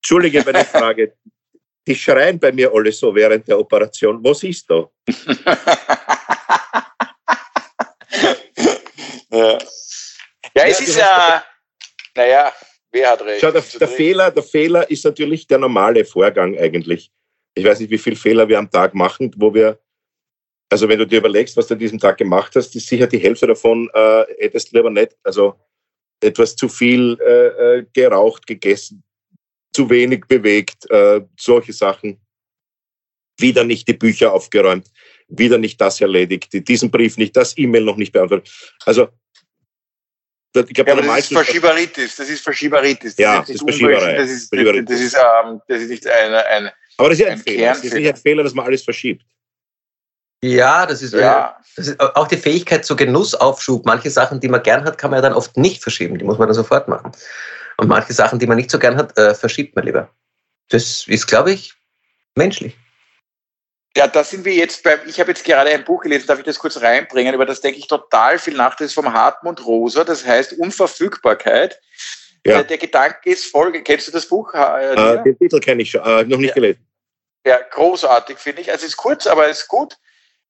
Entschuldige 0.00 0.42
meine 0.44 0.64
Frage. 0.64 1.12
Die 1.86 1.94
schreien 1.94 2.38
bei 2.38 2.52
mir 2.52 2.72
alle 2.72 2.90
so 2.92 3.14
während 3.14 3.46
der 3.48 3.58
Operation. 3.58 4.22
Was 4.24 4.42
ist 4.42 4.70
da? 4.70 4.90
ja. 9.30 9.58
ja, 10.54 10.64
es 10.64 10.80
ist 10.80 10.96
ja, 10.96 11.44
naja, 12.14 12.52
wer 12.92 13.10
hat 13.10 13.22
recht? 13.22 13.40
Schau, 13.40 13.50
der, 13.50 13.62
der 13.62 13.88
Fehler, 13.88 14.30
der 14.30 14.42
Fehler 14.42 14.90
ist 14.90 15.04
natürlich 15.04 15.46
der 15.46 15.58
normale 15.58 16.04
Vorgang 16.04 16.58
eigentlich. 16.58 17.10
Ich 17.54 17.64
weiß 17.64 17.80
nicht, 17.80 17.90
wie 17.90 17.98
viele 17.98 18.16
Fehler 18.16 18.48
wir 18.48 18.58
am 18.58 18.70
Tag 18.70 18.94
machen, 18.94 19.30
wo 19.36 19.52
wir, 19.52 19.78
also 20.70 20.88
wenn 20.88 20.98
du 20.98 21.06
dir 21.06 21.18
überlegst, 21.18 21.56
was 21.56 21.66
du 21.66 21.74
an 21.74 21.80
diesem 21.80 21.98
Tag 21.98 22.16
gemacht 22.16 22.56
hast, 22.56 22.74
ist 22.74 22.86
sicher 22.88 23.06
die 23.06 23.18
Hälfte 23.18 23.46
davon 23.46 23.90
äh, 23.92 24.24
hättest 24.38 24.72
du 24.72 24.76
lieber 24.78 24.90
nicht, 24.90 25.16
also 25.24 25.60
etwas 26.22 26.56
zu 26.56 26.68
viel 26.68 27.18
äh, 27.20 27.78
äh 27.78 27.86
geraucht, 27.92 28.46
gegessen, 28.46 29.02
zu 29.72 29.88
wenig 29.88 30.24
bewegt, 30.26 30.90
äh, 30.90 31.20
solche 31.38 31.72
Sachen. 31.72 32.20
Wieder 33.38 33.64
nicht 33.64 33.88
die 33.88 33.94
Bücher 33.94 34.32
aufgeräumt, 34.32 34.86
wieder 35.28 35.56
nicht 35.56 35.80
das 35.80 36.00
erledigt, 36.00 36.68
diesen 36.68 36.90
Brief 36.90 37.16
nicht, 37.16 37.34
das 37.36 37.56
E-Mail 37.56 37.84
noch 37.84 37.96
nicht 37.96 38.12
beantwortet. 38.12 38.52
Also 38.84 39.08
ich 40.54 40.74
glaub, 40.74 40.88
ja, 40.88 40.94
aber 40.94 41.02
das 41.02 41.18
ist 41.18 41.32
Verschieberitis. 41.32 42.16
Das 42.16 42.28
ist 42.28 42.42
Verschieberitis. 42.42 43.14
Das 43.14 43.22
ja, 43.22 43.40
ist 43.40 43.48
das 43.48 43.56
ist 43.56 43.62
Verschieberei. 43.62 44.14
Das 44.16 44.30
ist, 44.30 44.52
das, 44.52 44.84
das, 44.86 45.00
ist, 45.00 45.14
ähm, 45.14 45.60
das 45.68 45.82
ist 45.82 45.90
nicht 45.90 46.06
eine, 46.06 46.46
ein. 46.46 46.70
Aber 46.96 47.08
das 47.08 47.18
ist 47.18 47.24
ja 47.24 47.28
ein, 47.28 47.38
ein 47.38 47.42
Fehler. 47.42 47.68
Das 47.68 47.84
ist 47.84 47.94
nicht 47.94 48.08
ein 48.08 48.16
Fehler, 48.16 48.42
dass 48.42 48.54
man 48.54 48.66
alles 48.66 48.82
verschiebt. 48.82 49.24
Ja, 50.42 50.86
das 50.86 51.02
ist, 51.02 51.14
ja. 51.14 51.56
Äh, 51.58 51.62
das 51.76 51.88
ist 51.88 52.00
auch 52.00 52.26
die 52.26 52.36
Fähigkeit 52.36 52.84
zu 52.84 52.96
Genussaufschub. 52.96 53.86
Manche 53.86 54.10
Sachen, 54.10 54.40
die 54.40 54.48
man 54.48 54.62
gern 54.62 54.84
hat, 54.84 54.98
kann 54.98 55.10
man 55.10 55.18
ja 55.18 55.22
dann 55.22 55.34
oft 55.34 55.56
nicht 55.56 55.82
verschieben. 55.82 56.18
Die 56.18 56.24
muss 56.24 56.38
man 56.38 56.48
dann 56.48 56.54
sofort 56.54 56.88
machen. 56.88 57.12
Und 57.80 57.88
manche 57.88 58.12
Sachen, 58.12 58.38
die 58.38 58.46
man 58.46 58.58
nicht 58.58 58.70
so 58.70 58.78
gern 58.78 58.96
hat, 58.98 59.16
äh, 59.16 59.34
verschiebt 59.34 59.74
man 59.74 59.86
lieber. 59.86 60.10
Das 60.68 61.06
ist, 61.08 61.26
glaube 61.26 61.52
ich, 61.52 61.72
menschlich. 62.34 62.76
Ja, 63.96 64.06
da 64.06 64.22
sind 64.22 64.44
wir 64.44 64.52
jetzt 64.52 64.84
beim, 64.84 64.98
ich 65.06 65.18
habe 65.18 65.30
jetzt 65.30 65.44
gerade 65.44 65.70
ein 65.70 65.84
Buch 65.84 66.02
gelesen, 66.02 66.26
darf 66.26 66.38
ich 66.38 66.44
das 66.44 66.58
kurz 66.58 66.80
reinbringen, 66.80 67.34
über 67.34 67.46
das 67.46 67.62
denke 67.62 67.78
ich 67.78 67.88
total 67.88 68.38
viel 68.38 68.54
nach, 68.54 68.76
das 68.76 68.88
ist 68.88 68.94
vom 68.94 69.10
Hartmut 69.10 69.64
Rosa, 69.64 70.04
das 70.04 70.26
heißt 70.26 70.52
Unverfügbarkeit. 70.58 71.80
Ja. 72.46 72.56
Der, 72.56 72.64
der 72.64 72.78
Gedanke 72.78 73.30
ist 73.30 73.46
folgend, 73.46 73.86
kennst 73.86 74.08
du 74.08 74.12
das 74.12 74.26
Buch? 74.26 74.52
Äh, 74.52 75.22
den 75.24 75.38
Titel 75.38 75.58
kenne 75.58 75.82
ich 75.82 75.90
schon, 75.90 76.02
äh, 76.02 76.24
noch 76.24 76.36
nicht 76.36 76.48
ja. 76.48 76.54
gelesen. 76.54 76.86
Ja, 77.46 77.58
großartig 77.70 78.38
finde 78.38 78.60
ich. 78.60 78.70
Also 78.70 78.84
es 78.84 78.92
ist 78.92 78.96
kurz, 78.98 79.26
aber 79.26 79.48
es 79.48 79.60
ist 79.60 79.68
gut. 79.68 79.96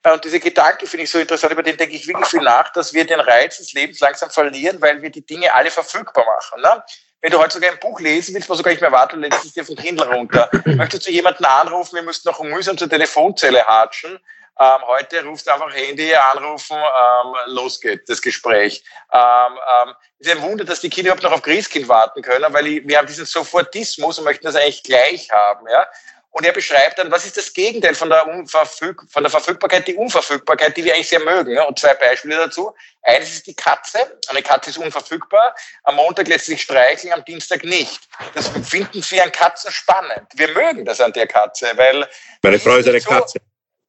Und 0.05 0.25
dieser 0.25 0.41
Gedanke 0.41 0.87
finde 0.87 1.05
ich 1.05 1.11
so 1.11 1.19
interessant, 1.19 1.53
über 1.53 1.63
den 1.63 1.77
denke 1.77 1.95
ich 1.95 2.09
wirklich 2.09 2.27
viel 2.27 2.41
nach, 2.41 2.73
dass 2.73 2.93
wir 2.93 3.05
den 3.05 3.21
Reiz 3.21 3.59
des 3.59 3.73
Lebens 3.73 4.01
langsam 4.01 4.31
verlieren, 4.31 4.81
weil 4.81 5.01
wir 5.01 5.11
die 5.11 5.25
Dinge 5.25 5.55
alle 5.55 5.71
verfügbar 5.71 6.25
machen. 6.25 6.63
Ne? 6.63 6.83
Wenn 7.23 7.33
du 7.33 7.39
heutzutage 7.39 7.73
ein 7.73 7.79
Buch 7.81 8.01
lesen 8.01 8.35
willst, 8.35 8.49
musst 8.49 8.61
du 8.61 8.65
gar 8.65 8.71
nicht 8.71 8.81
mehr 8.81 8.93
warten 8.93 9.17
und 9.17 9.23
lädst 9.23 9.45
es 9.45 9.53
dir 9.53 9.65
vom 9.65 9.77
Kindle 9.77 10.07
runter. 10.07 10.49
Möchtest 10.65 11.07
du 11.07 11.11
jemanden 11.11 11.45
anrufen, 11.45 11.97
wir 11.97 12.03
müssten 12.03 12.29
noch 12.29 12.41
mühsam 12.43 12.79
zur 12.79 12.89
Telefonzelle 12.89 13.65
hatschen. 13.67 14.19
Ähm, 14.59 14.83
heute 14.87 15.25
rufst 15.25 15.47
du 15.47 15.53
einfach 15.53 15.75
Handy, 15.75 16.15
anrufen, 16.15 16.77
ähm, 16.77 17.35
los 17.47 17.81
geht 17.81 18.09
das 18.09 18.21
Gespräch. 18.21 18.85
Ähm, 19.13 19.21
ähm, 19.23 19.95
ist 20.19 20.31
ein 20.31 20.43
Wunder, 20.43 20.65
dass 20.65 20.81
die 20.81 20.91
Kinder 20.91 21.13
überhaupt 21.13 21.23
noch 21.23 21.33
auf 21.33 21.43
Christkind 21.43 21.89
warten 21.89 22.23
können, 22.23 22.53
weil 22.53 22.65
wir 22.87 22.99
haben 22.99 23.07
diesen 23.07 23.25
Sofortismus 23.27 24.19
und 24.19 24.25
möchten 24.25 24.45
das 24.45 24.57
eigentlich 24.57 24.83
gleich 24.83 25.31
haben. 25.31 25.67
Ja? 25.67 25.87
Und 26.33 26.47
er 26.47 26.53
beschreibt 26.53 26.99
dann, 26.99 27.11
was 27.11 27.27
ist 27.27 27.37
das 27.37 27.53
Gegenteil 27.53 27.95
von 27.95 28.09
der, 28.09 28.27
Unverfüg 28.27 29.03
von 29.11 29.23
der 29.25 29.31
Verfügbarkeit, 29.31 29.89
die 29.89 29.97
Unverfügbarkeit, 29.97 30.77
die 30.77 30.85
wir 30.85 30.95
eigentlich 30.95 31.09
sehr 31.09 31.21
mögen. 31.21 31.59
Und 31.59 31.79
zwei 31.79 31.95
Beispiele 31.95 32.37
dazu. 32.37 32.73
Eines 33.03 33.33
ist 33.33 33.47
die 33.49 33.55
Katze. 33.55 34.19
Eine 34.29 34.43
Katze 34.43 34.71
ist 34.71 34.79
unverfügbar. 34.79 35.55
Am 35.85 35.97
Montag 35.97 36.29
lässt 36.29 36.47
sich 36.47 36.63
streicheln, 36.63 37.13
am 37.13 37.25
Dienstag 37.25 37.65
nicht. 37.65 38.01
Das 38.35 38.49
finden 38.49 39.03
wir 39.11 39.25
an 39.25 39.33
Katzen 39.33 39.73
spannend. 39.73 40.29
Wir 40.35 40.49
mögen 40.53 40.85
das 40.85 41.01
an 41.01 41.13
der 41.13 41.27
Katze, 41.27 41.73
weil... 41.75 42.09
Meine 42.43 42.59
Frau 42.61 42.77
ist 42.77 42.89
eine 42.89 43.01
so, 43.01 43.11
Katze. 43.11 43.39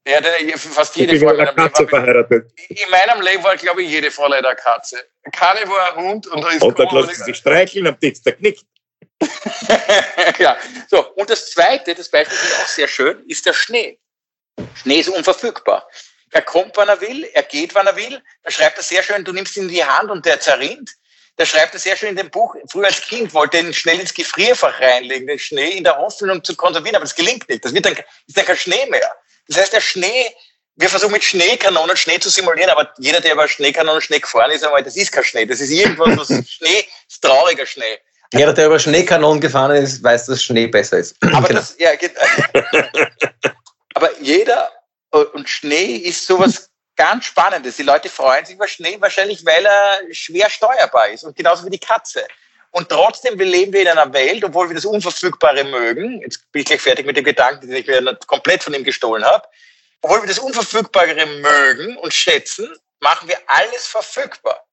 Ja, 0.07 0.19
fast 0.57 0.95
jede 0.95 1.19
Frau 1.19 1.29
in 1.29 1.37
meinem 1.37 1.55
Katze 1.55 1.83
Leben. 1.83 1.89
Verheiratet. 1.89 2.51
In 2.69 2.89
meinem 2.89 3.21
Leben 3.21 3.43
war, 3.43 3.55
glaube 3.55 3.83
ich, 3.83 3.89
jede 3.91 4.09
Frau 4.09 4.27
leider 4.27 4.55
Katze. 4.55 4.97
Keine 5.31 5.69
war 5.69 5.95
ein 5.95 6.03
Hund 6.03 6.25
und 6.25 6.41
da 6.43 6.49
ist 6.49 6.61
Montag 6.61 6.91
lässt 6.91 7.15
sie 7.15 7.23
sich 7.25 7.37
streicheln, 7.37 7.85
am 7.85 7.99
Dienstag 7.99 8.41
nicht. 8.41 8.65
ja, 10.39 10.57
so. 10.89 11.11
Und 11.13 11.29
das 11.29 11.51
zweite, 11.51 11.93
das 11.95 12.09
Beispiel 12.09 12.37
ich 12.37 12.55
auch 12.55 12.67
sehr 12.67 12.87
schön, 12.87 13.23
ist 13.27 13.45
der 13.45 13.53
Schnee. 13.53 13.99
Schnee 14.81 14.99
ist 14.99 15.09
unverfügbar. 15.09 15.87
Er 16.31 16.41
kommt, 16.41 16.77
wann 16.77 16.87
er 16.87 16.99
will, 17.01 17.25
er 17.33 17.43
geht, 17.43 17.75
wann 17.75 17.87
er 17.87 17.95
will. 17.95 18.21
Da 18.43 18.51
schreibt 18.51 18.77
er 18.77 18.83
sehr 18.83 19.03
schön, 19.03 19.23
du 19.23 19.33
nimmst 19.33 19.57
ihn 19.57 19.63
in 19.63 19.69
die 19.69 19.83
Hand 19.83 20.09
und 20.09 20.25
der 20.25 20.39
zerrinnt. 20.39 20.91
Da 21.35 21.45
schreibt 21.45 21.73
er 21.73 21.79
sehr 21.79 21.97
schön 21.97 22.09
in 22.09 22.15
dem 22.15 22.29
Buch, 22.29 22.55
früher 22.69 22.87
als 22.87 23.01
Kind 23.01 23.33
wollte 23.33 23.57
er 23.57 23.63
ihn 23.63 23.73
schnell 23.73 23.99
ins 23.99 24.13
Gefrierfach 24.13 24.79
reinlegen, 24.79 25.27
den 25.27 25.39
Schnee 25.39 25.71
in 25.71 25.83
der 25.83 25.97
Hoffnung 25.97 26.43
zu 26.43 26.55
konservieren, 26.55 26.95
aber 26.95 27.05
das 27.05 27.15
gelingt 27.15 27.47
nicht. 27.49 27.65
Das 27.65 27.73
wird 27.73 27.85
dann, 27.85 27.95
ist 28.27 28.37
dann 28.37 28.45
kein 28.45 28.57
Schnee 28.57 28.85
mehr. 28.87 29.11
Das 29.47 29.57
heißt, 29.57 29.73
der 29.73 29.81
Schnee, 29.81 30.35
wir 30.75 30.89
versuchen 30.89 31.13
mit 31.13 31.23
Schneekanonen 31.23 31.97
Schnee 31.97 32.19
zu 32.19 32.29
simulieren, 32.29 32.69
aber 32.69 32.93
jeder, 32.99 33.21
der 33.21 33.33
über 33.33 33.47
Schneekanonen 33.47 34.01
Schnee 34.01 34.19
gefahren 34.19 34.51
ist, 34.51 34.63
einmal, 34.63 34.83
das 34.83 34.95
ist 34.95 35.11
kein 35.11 35.23
Schnee. 35.23 35.45
Das 35.45 35.61
ist 35.61 35.71
irgendwas, 35.71 36.29
was 36.29 36.49
Schnee, 36.49 36.87
ist 37.09 37.21
trauriger 37.21 37.65
Schnee. 37.65 37.99
Jeder, 38.33 38.53
der 38.53 38.67
über 38.67 38.79
Schneekanonen 38.79 39.41
gefahren 39.41 39.75
ist, 39.75 40.01
weiß, 40.01 40.27
dass 40.27 40.43
Schnee 40.43 40.67
besser 40.67 40.99
ist. 40.99 41.15
Aber, 41.33 41.47
genau. 41.47 41.59
das, 41.59 41.75
ja, 41.77 41.91
aber 43.93 44.09
jeder 44.21 44.69
und 45.11 45.49
Schnee 45.49 45.97
ist 45.97 46.25
sowas 46.25 46.69
ganz 46.95 47.25
Spannendes. 47.25 47.75
Die 47.75 47.83
Leute 47.83 48.09
freuen 48.09 48.45
sich 48.45 48.55
über 48.55 48.67
Schnee 48.67 48.95
wahrscheinlich, 48.99 49.45
weil 49.45 49.65
er 49.65 50.01
schwer 50.13 50.49
steuerbar 50.49 51.09
ist 51.09 51.23
und 51.23 51.35
genauso 51.35 51.65
wie 51.65 51.69
die 51.69 51.79
Katze. 51.79 52.25
Und 52.71 52.87
trotzdem 52.87 53.37
leben 53.37 53.73
wir 53.73 53.81
in 53.81 53.89
einer 53.89 54.13
Welt, 54.13 54.43
obwohl 54.45 54.69
wir 54.69 54.75
das 54.75 54.85
Unverfügbare 54.85 55.65
mögen. 55.65 56.21
Jetzt 56.21 56.49
bin 56.53 56.61
ich 56.61 56.67
gleich 56.67 56.81
fertig 56.81 57.05
mit 57.05 57.17
dem 57.17 57.25
Gedanken, 57.25 57.67
den 57.67 57.75
ich 57.75 57.87
mir 57.87 58.17
komplett 58.27 58.63
von 58.63 58.73
ihm 58.73 58.85
gestohlen 58.85 59.25
habe. 59.25 59.45
Obwohl 60.01 60.21
wir 60.21 60.27
das 60.27 60.39
Unverfügbare 60.39 61.25
mögen 61.25 61.97
und 61.97 62.13
schätzen, 62.13 62.73
machen 63.01 63.27
wir 63.27 63.37
alles 63.47 63.87
verfügbar. 63.87 64.65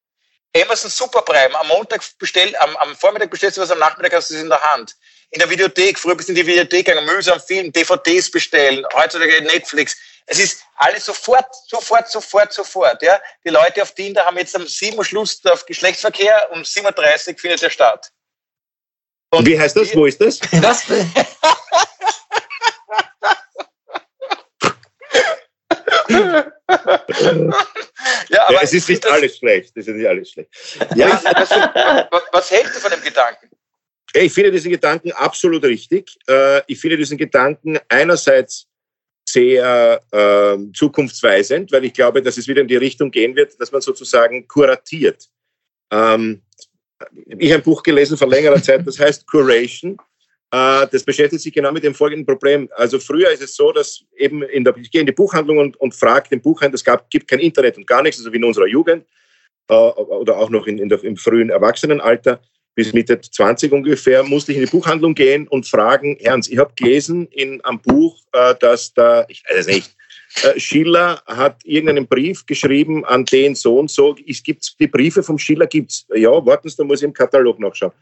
Amazon 0.63 0.91
Superprime, 0.91 1.59
am 1.59 1.69
Montag 1.69 2.03
bestellt, 2.19 2.59
am, 2.61 2.77
am 2.77 2.97
Vormittag 2.97 3.31
bestellst 3.31 3.57
du 3.57 3.61
was, 3.61 3.71
am 3.71 3.79
Nachmittag 3.79 4.15
hast 4.15 4.31
du 4.31 4.35
es 4.35 4.43
in 4.43 4.49
der 4.49 4.63
Hand. 4.63 4.97
In 5.31 5.39
der 5.41 5.51
Videothek, 5.51 5.99
früher 5.99 6.17
bist 6.17 6.29
du 6.29 6.33
in 6.33 6.37
die 6.37 6.47
Videothek 6.47 6.87
gegangen, 6.87 7.07
mühsam 7.07 7.41
Film, 7.41 7.73
DVDs 7.73 8.31
bestellen, 8.31 8.85
heutzutage 8.95 9.43
Netflix. 9.43 9.97
Es 10.27 10.39
ist 10.39 10.63
alles 10.77 11.05
sofort, 11.07 11.47
sofort, 11.67 12.11
sofort, 12.11 12.53
sofort. 12.53 13.03
Ja? 13.03 13.21
Die 13.45 13.51
Leute 13.51 13.83
auf 13.83 13.93
Tinder 13.93 14.25
haben 14.25 14.39
jetzt 14.39 14.57
am 14.57 14.67
7 14.67 14.97
Uhr 14.97 15.05
Schluss 15.05 15.41
auf 15.45 15.67
Geschlechtsverkehr, 15.67 16.49
um 16.53 16.61
7.30 16.63 17.33
Uhr 17.33 17.39
findet 17.39 17.63
er 17.63 17.71
statt. 17.71 18.11
Und 19.31 19.47
Wie 19.47 19.59
heißt 19.59 19.77
das? 19.77 19.95
Wo 19.95 20.07
ist 20.07 20.21
das? 20.21 20.39
das 20.63 20.85
ja, 28.39 28.49
aber 28.49 28.63
es 28.63 28.73
ist 28.73 28.89
nicht 28.89 29.05
das, 29.05 29.13
alles 29.13 29.37
schlecht. 29.37 29.77
Es 29.77 29.87
ist 29.89 29.95
nicht 29.95 30.07
alles 30.07 30.31
schlecht. 30.31 30.51
Ja. 30.95 31.21
was, 32.11 32.23
was 32.33 32.51
hältst 32.51 32.77
du 32.77 32.81
von 32.81 32.91
dem 32.91 33.03
Gedanken? 33.03 33.49
Ich 34.15 34.33
finde 34.33 34.51
diesen 34.51 34.71
Gedanken 34.71 35.13
absolut 35.13 35.65
richtig. 35.65 36.17
Äh, 36.29 36.63
ich 36.67 36.81
finde 36.81 36.97
diesen 36.97 37.19
Gedanken 37.19 37.79
einerseits 37.89 38.67
sehr 39.29 40.01
äh, 40.11 40.73
zukunftsweisend, 40.73 41.71
weil 41.73 41.85
ich 41.85 41.93
glaube, 41.93 42.23
dass 42.23 42.39
es 42.39 42.49
wieder 42.49 42.63
in 42.63 42.69
die 42.69 42.77
Richtung 42.77 43.11
gehen 43.11 43.37
wird, 43.37 43.61
dass 43.61 43.71
man 43.71 43.83
sozusagen 43.83 44.49
kuratiert. 44.49 45.29
Ähm, 45.91 46.43
ich 47.27 47.51
habe 47.53 47.61
ein 47.61 47.63
Buch 47.63 47.83
gelesen 47.83 48.17
vor 48.17 48.29
längerer 48.29 48.63
Zeit, 48.63 48.87
das 48.87 48.99
heißt 48.99 49.27
Curation. 49.27 49.99
Äh, 50.51 50.87
das 50.91 51.05
beschäftigt 51.05 51.43
sich 51.43 51.53
genau 51.53 51.73
mit 51.73 51.85
dem 51.85 51.95
folgenden 51.95 52.25
Problem. 52.25 52.69
Also 52.75 52.99
früher 52.99 53.31
ist 53.31 53.43
es 53.43 53.55
so, 53.55 53.71
dass 53.73 54.05
eben 54.17 54.43
in 54.43 54.65
der, 54.65 54.77
ich 54.79 54.91
gehe 54.91 55.01
in 55.01 55.07
die 55.07 55.13
Buchhandlung 55.13 55.59
und, 55.59 55.77
und 55.79 55.95
frage 55.95 56.31
den 56.31 56.41
Buchhändler, 56.41 56.77
es 56.77 56.85
gab, 56.85 57.11
gibt 57.11 57.29
kein 57.29 57.41
Internet 57.41 57.77
und 57.77 57.87
gar 57.87 58.03
nichts, 58.03 58.19
also 58.19 58.33
wie 58.33 58.37
in 58.37 58.45
unserer 58.45 58.67
Jugend 58.67 59.05
äh, 59.69 59.75
oder 59.75 60.39
auch 60.39 60.49
noch 60.49 60.67
in, 60.67 60.79
in 60.79 60.89
der, 60.89 61.03
im 61.05 61.17
frühen 61.17 61.51
Erwachsenenalter, 61.51 62.41
bis 62.75 62.93
Mitte 62.93 63.21
20 63.21 63.73
ungefähr, 63.73 64.23
musste 64.23 64.53
ich 64.53 64.59
in 64.59 64.65
die 64.65 64.71
Buchhandlung 64.71 65.15
gehen 65.15 65.49
und 65.49 65.67
fragen, 65.67 66.17
Ernst, 66.21 66.51
ich 66.51 66.59
habe 66.59 66.73
gelesen 66.77 67.27
in 67.33 67.61
einem 67.65 67.81
Buch, 67.81 68.17
äh, 68.33 68.55
dass 68.59 68.95
da, 68.95 69.27
ich 69.29 69.43
weiß 69.51 69.59
es 69.59 69.67
nicht, 69.67 69.95
Schiller 70.57 71.23
hat 71.27 71.65
irgendeinen 71.65 72.07
Brief 72.07 72.45
geschrieben 72.47 73.05
an 73.05 73.25
den 73.25 73.55
so 73.55 73.79
und 73.79 73.91
so. 73.91 74.15
Es 74.27 74.43
gibt 74.43 74.79
die 74.79 74.87
Briefe 74.87 75.23
vom 75.23 75.39
Schiller 75.39 75.67
gibt's. 75.67 76.07
Ja, 76.15 76.31
warten 76.45 76.69
Sie, 76.69 76.77
da 76.77 76.85
muss 76.85 77.01
ich 77.01 77.05
im 77.05 77.15
Katalog 77.15 77.59
nachschauen. 77.59 77.93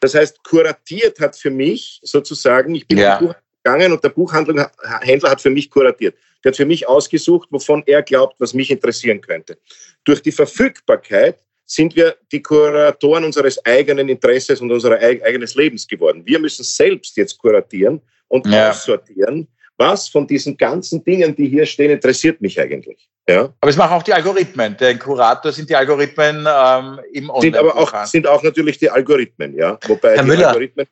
Das 0.00 0.14
heißt, 0.14 0.42
kuratiert 0.42 1.20
hat 1.20 1.36
für 1.36 1.50
mich 1.50 2.00
sozusagen, 2.02 2.74
ich 2.74 2.86
bin 2.88 2.98
ja. 2.98 3.20
Gegangen 3.62 3.92
und 3.92 4.02
der 4.02 4.08
Buchhändler 4.08 4.72
hat 4.82 5.40
für 5.40 5.50
mich 5.50 5.70
kuratiert. 5.70 6.16
Der 6.42 6.52
hat 6.52 6.56
für 6.56 6.64
mich 6.64 6.88
ausgesucht, 6.88 7.48
wovon 7.50 7.82
er 7.86 8.02
glaubt, 8.02 8.40
was 8.40 8.54
mich 8.54 8.70
interessieren 8.70 9.20
könnte. 9.20 9.58
Durch 10.04 10.22
die 10.22 10.32
Verfügbarkeit 10.32 11.38
sind 11.66 11.94
wir 11.94 12.16
die 12.32 12.42
Kuratoren 12.42 13.24
unseres 13.24 13.64
eigenen 13.66 14.08
Interesses 14.08 14.60
und 14.60 14.72
unseres 14.72 15.00
eigenes 15.00 15.54
Lebens 15.54 15.86
geworden. 15.86 16.22
Wir 16.24 16.38
müssen 16.38 16.64
selbst 16.64 17.16
jetzt 17.16 17.36
kuratieren 17.38 18.00
und 18.28 18.46
ja. 18.46 18.70
aussortieren, 18.70 19.46
was 19.80 20.08
von 20.08 20.26
diesen 20.26 20.56
ganzen 20.56 21.02
Dingen, 21.02 21.34
die 21.34 21.48
hier 21.48 21.66
stehen, 21.66 21.90
interessiert 21.90 22.40
mich 22.40 22.60
eigentlich. 22.60 23.08
Ja? 23.28 23.52
Aber 23.60 23.70
es 23.70 23.76
machen 23.76 23.94
auch 23.94 24.02
die 24.02 24.12
Algorithmen. 24.12 24.76
Der 24.76 24.96
Kurator 24.98 25.50
sind 25.50 25.68
die 25.68 25.74
Algorithmen 25.74 26.46
ähm, 26.46 27.00
im 27.12 27.30
Online. 27.30 27.40
Sind 27.40 27.56
aber 27.56 27.76
auch, 27.76 28.04
sind 28.04 28.26
auch 28.26 28.42
natürlich 28.42 28.78
die 28.78 28.90
Algorithmen, 28.90 29.56
ja. 29.56 29.78
Wobei 29.88 30.14
Herr 30.14 30.22
die 30.22 30.28
Müller, 30.28 30.48
Algorithmen 30.48 30.86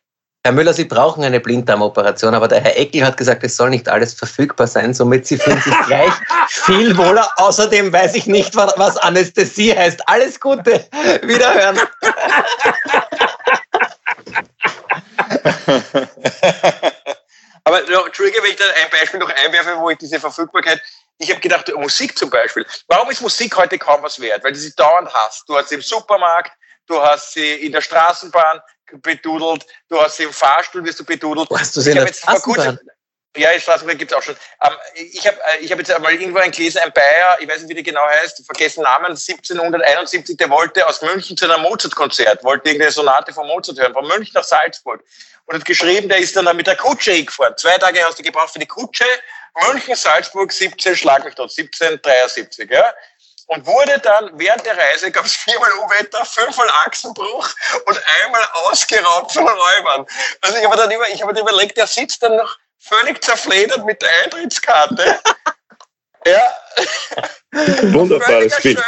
Herr 0.45 0.53
Müller, 0.53 0.73
Sie 0.73 0.85
brauchen 0.85 1.25
eine 1.25 1.41
Blinddarmoperation, 1.41 2.33
aber 2.33 2.49
der 2.49 2.63
Herr 2.63 2.79
Eckel 2.79 3.05
hat 3.05 3.19
gesagt, 3.19 3.45
es 3.45 3.57
soll 3.57 3.71
nicht 3.71 3.89
alles 3.89 4.15
verfügbar 4.15 4.67
sein, 4.67 4.95
somit 4.95 5.27
Sie 5.27 5.37
fühlen 5.37 5.61
sich 5.61 5.75
gleich 5.87 6.13
viel 6.49 6.97
wohler. 6.97 7.29
Außerdem 7.37 7.93
weiß 7.93 8.15
ich 8.15 8.27
nicht, 8.27 8.57
was 8.57 8.97
Anästhesie 8.97 9.77
heißt. 9.77 10.09
Alles 10.09 10.41
Gute, 10.41 10.87
wiederhören. 11.23 11.79
aber 17.69 18.07
Entschuldige, 18.07 18.43
wenn 18.43 18.51
ich 18.51 18.57
da 18.57 18.65
ein 18.65 18.91
Beispiel 18.91 19.21
noch 19.21 19.31
einwerfe, 19.31 19.79
wo 19.79 19.91
ich 19.91 19.99
diese 19.99 20.19
Verfügbarkeit 20.19 20.81
ich 21.19 21.31
habe 21.31 21.41
gedacht, 21.41 21.73
Musik 21.75 22.17
zum 22.17 22.31
Beispiel. 22.31 22.65
Warum 22.87 23.11
ist 23.11 23.21
Musik 23.21 23.57
heute 23.57 23.79
kaum 23.79 24.03
was 24.03 24.21
wert? 24.21 24.45
Weil 24.45 24.53
du 24.53 24.59
sie 24.59 24.75
dauernd 24.75 25.13
hast. 25.13 25.49
Du 25.49 25.57
hast 25.57 25.69
sie 25.69 25.75
im 25.75 25.83
Supermarkt, 25.83 26.53
du 26.87 27.01
hast 27.01 27.33
sie 27.33 27.55
in 27.55 27.73
der 27.73 27.81
Straßenbahn, 27.81 28.61
bedudelt, 29.03 29.67
du 29.89 30.01
hast 30.01 30.17
sie 30.17 30.25
im 30.25 30.33
Fahrstuhl, 30.33 30.85
wirst 30.85 31.01
du 31.01 31.05
bedudelt. 31.05 31.49
Hast 31.53 31.77
du 31.77 31.81
sie 31.81 31.91
in 31.91 31.97
der 31.97 32.13
Straßenbahn? 32.13 32.79
Ja, 33.39 33.51
in 33.51 33.61
Straßenbahn 33.61 33.97
gibt 33.97 34.11
es 34.11 34.17
auch 34.17 34.23
schon. 34.23 34.37
Ähm, 34.63 34.73
ich 34.95 35.27
habe 35.27 35.37
äh, 35.37 35.59
ich 35.61 35.71
hab 35.71 35.79
jetzt 35.79 35.93
einmal 35.93 36.13
irgendwo 36.13 36.39
ein 36.39 36.51
gelesen, 36.51 36.79
ein 36.79 36.93
Bayer, 36.93 37.39
ich 37.41 37.49
weiß 37.49 37.61
nicht, 37.61 37.71
wie 37.71 37.75
der 37.75 37.83
genau 37.83 38.07
heißt, 38.07 38.45
vergessen 38.45 38.83
Namen, 38.83 39.13
1771, 39.13 40.37
der 40.37 40.51
wollte 40.51 40.87
aus 40.87 41.01
München 41.03 41.37
zu 41.37 41.51
einem 41.51 41.63
Mozart-Konzert, 41.63 42.43
wollte 42.43 42.69
irgendeine 42.69 42.93
Sonate 42.93 43.33
von 43.33 43.47
Mozart 43.47 43.79
hören, 43.79 43.93
von 43.93 44.07
München 44.07 44.33
nach 44.35 44.45
Salzburg. 44.45 45.05
Und 45.47 45.57
hat 45.57 45.65
geschrieben, 45.65 46.09
der 46.09 46.19
ist 46.19 46.37
dann 46.37 46.55
mit 46.57 46.67
der 46.67 46.77
Kutsche 46.77 47.13
hingefahren. 47.13 47.57
Zwei 47.57 47.79
Tage 47.79 48.05
hast 48.05 48.19
du 48.19 48.23
gebraucht 48.23 48.53
für 48.53 48.59
die 48.59 48.67
Kutsche. 48.67 49.07
München, 49.67 49.95
Salzburg, 49.95 50.53
17, 50.53 50.97
schlag 50.97 51.25
mich 51.25 51.35
dort, 51.35 51.51
1773, 51.51 52.71
ja 52.71 52.93
und 53.49 53.67
wurde 53.67 53.99
dann 53.99 54.31
während 54.39 54.65
der 54.65 54.77
Reise 54.77 55.11
gab 55.11 55.25
es 55.25 55.35
viermal 55.37 55.71
Unwetter, 55.83 56.25
fünfmal 56.25 56.69
Achsenbruch 56.87 57.49
und 57.87 58.03
einmal 58.23 58.43
ausgeraubt 58.65 59.33
von 59.33 59.49
Räubern. 59.49 60.07
Also 60.43 60.59
ich 60.59 60.65
habe 60.65 60.77
dann 60.77 60.91
immer, 60.91 61.09
ich 61.09 61.23
habe 61.23 61.39
überlegt, 61.39 61.77
der 61.77 61.87
sitzt 61.87 62.23
dann 62.23 62.37
noch 62.37 62.59
völlig 62.79 63.23
zerfledert 63.23 63.85
mit 63.85 64.01
der 64.03 64.11
Eintrittskarte. 64.25 65.21
ja. 66.27 66.57
Wunderbares 67.93 68.61
Bild. 68.63 68.83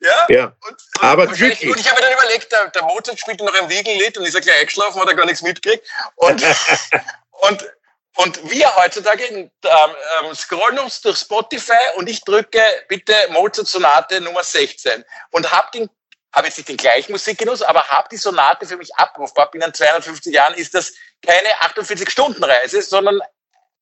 Ja, 0.00 0.26
ja. 0.28 0.44
Und, 0.44 0.70
und, 0.70 0.80
aber 1.00 1.22
und, 1.24 1.40
ich, 1.40 1.68
und 1.68 1.80
ich 1.80 1.90
habe 1.90 2.00
mir 2.00 2.08
dann 2.08 2.18
überlegt, 2.18 2.52
der, 2.52 2.68
der 2.68 2.82
Mozart 2.84 3.18
spielt 3.18 3.40
noch 3.40 3.60
ein 3.60 3.68
Wiegenlied 3.68 4.16
und 4.16 4.24
ist 4.24 4.34
ja 4.34 4.40
gleich 4.40 4.60
eingeschlafen, 4.60 5.00
hat 5.00 5.08
er 5.08 5.14
gar 5.14 5.26
nichts 5.26 5.42
mitgekriegt. 5.42 5.86
Und, 6.16 6.42
und 7.30 7.68
und 8.16 8.50
wir 8.50 8.74
heutzutage 8.74 9.22
ähm, 9.24 9.50
ähm, 9.62 10.34
scrollen 10.34 10.80
uns 10.80 11.00
durch 11.00 11.18
Spotify 11.18 11.78
und 11.94 12.08
ich 12.08 12.20
drücke 12.22 12.60
bitte 12.88 13.14
Mozart 13.30 13.68
Sonate 13.68 14.20
Nummer 14.20 14.42
16 14.42 15.04
und 15.30 15.52
habe 15.52 15.68
den 15.72 15.88
habe 16.34 16.48
jetzt 16.48 16.58
nicht 16.58 16.68
den 16.68 16.76
gleichen 16.76 17.12
Musikgenuss, 17.12 17.62
aber 17.62 17.86
habe 17.88 18.08
die 18.10 18.16
Sonate 18.16 18.66
für 18.66 18.76
mich 18.76 18.94
abrufbar. 18.96 19.50
Binnen 19.50 19.72
250 19.72 20.34
Jahren 20.34 20.54
ist 20.54 20.74
das 20.74 20.92
keine 21.24 21.48
48-Stunden-Reise, 21.60 22.82
sondern 22.82 23.20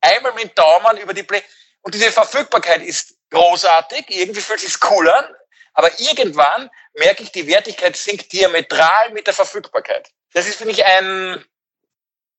einmal 0.00 0.34
mit 0.34 0.56
Daumen 0.58 0.98
über 0.98 1.14
die 1.14 1.22
Play. 1.22 1.42
Und 1.82 1.94
diese 1.94 2.10
Verfügbarkeit 2.10 2.82
ist 2.82 3.14
großartig. 3.30 4.06
Irgendwie 4.08 4.40
fühlt 4.40 4.60
sich 4.60 4.74
cool 4.90 5.08
an. 5.08 5.24
Aber 5.74 5.90
irgendwann 6.00 6.70
merke 6.94 7.22
ich, 7.22 7.32
die 7.32 7.46
Wertigkeit 7.46 7.96
sinkt 7.96 8.32
diametral 8.32 9.10
mit 9.12 9.26
der 9.26 9.34
Verfügbarkeit. 9.34 10.10
Das 10.32 10.46
ist, 10.46 10.56
finde 10.56 10.72
ich, 10.72 10.84
ein, 10.84 11.44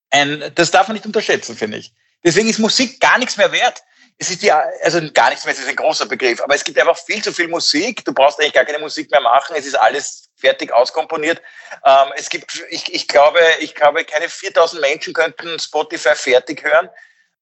ein, 0.09 0.51
das 0.55 0.71
darf 0.71 0.87
man 0.87 0.95
nicht 0.95 1.05
unterschätzen, 1.05 1.55
finde 1.55 1.77
ich. 1.77 1.93
Deswegen 2.23 2.49
ist 2.49 2.59
Musik 2.59 2.99
gar 2.99 3.17
nichts 3.19 3.37
mehr 3.37 3.51
wert. 3.51 3.83
Es 4.19 4.31
ist 4.31 4.41
ja, 4.41 4.63
also 4.81 4.99
gar 5.13 5.29
nichts 5.29 5.45
mehr, 5.45 5.53
es 5.53 5.59
ist 5.59 5.67
ein 5.67 5.75
großer 5.75 6.07
Begriff, 6.07 6.41
aber 6.41 6.55
es 6.55 6.63
gibt 6.63 6.79
einfach 6.79 6.97
viel 6.97 7.23
zu 7.23 7.31
viel 7.31 7.47
Musik. 7.47 8.03
Du 8.03 8.13
brauchst 8.13 8.39
eigentlich 8.39 8.53
gar 8.53 8.65
keine 8.65 8.79
Musik 8.79 9.11
mehr 9.11 9.21
machen. 9.21 9.55
Es 9.55 9.65
ist 9.67 9.75
alles 9.75 10.29
fertig 10.35 10.71
auskomponiert. 10.71 11.41
Ähm, 11.85 12.13
es 12.15 12.29
gibt, 12.29 12.63
ich, 12.69 12.93
ich 12.93 13.07
glaube, 13.07 13.39
ich 13.59 13.75
glaube, 13.75 14.03
keine 14.05 14.27
4000 14.27 14.81
Menschen 14.81 15.13
könnten 15.13 15.59
Spotify 15.59 16.15
fertig 16.15 16.63
hören, 16.63 16.89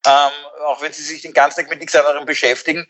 ähm, 0.06 0.32
auch 0.66 0.82
wenn 0.82 0.92
sie 0.92 1.02
sich 1.02 1.22
den 1.22 1.32
ganzen 1.32 1.60
Tag 1.60 1.70
mit 1.70 1.80
nichts 1.80 1.96
anderem 1.96 2.26
beschäftigen. 2.26 2.86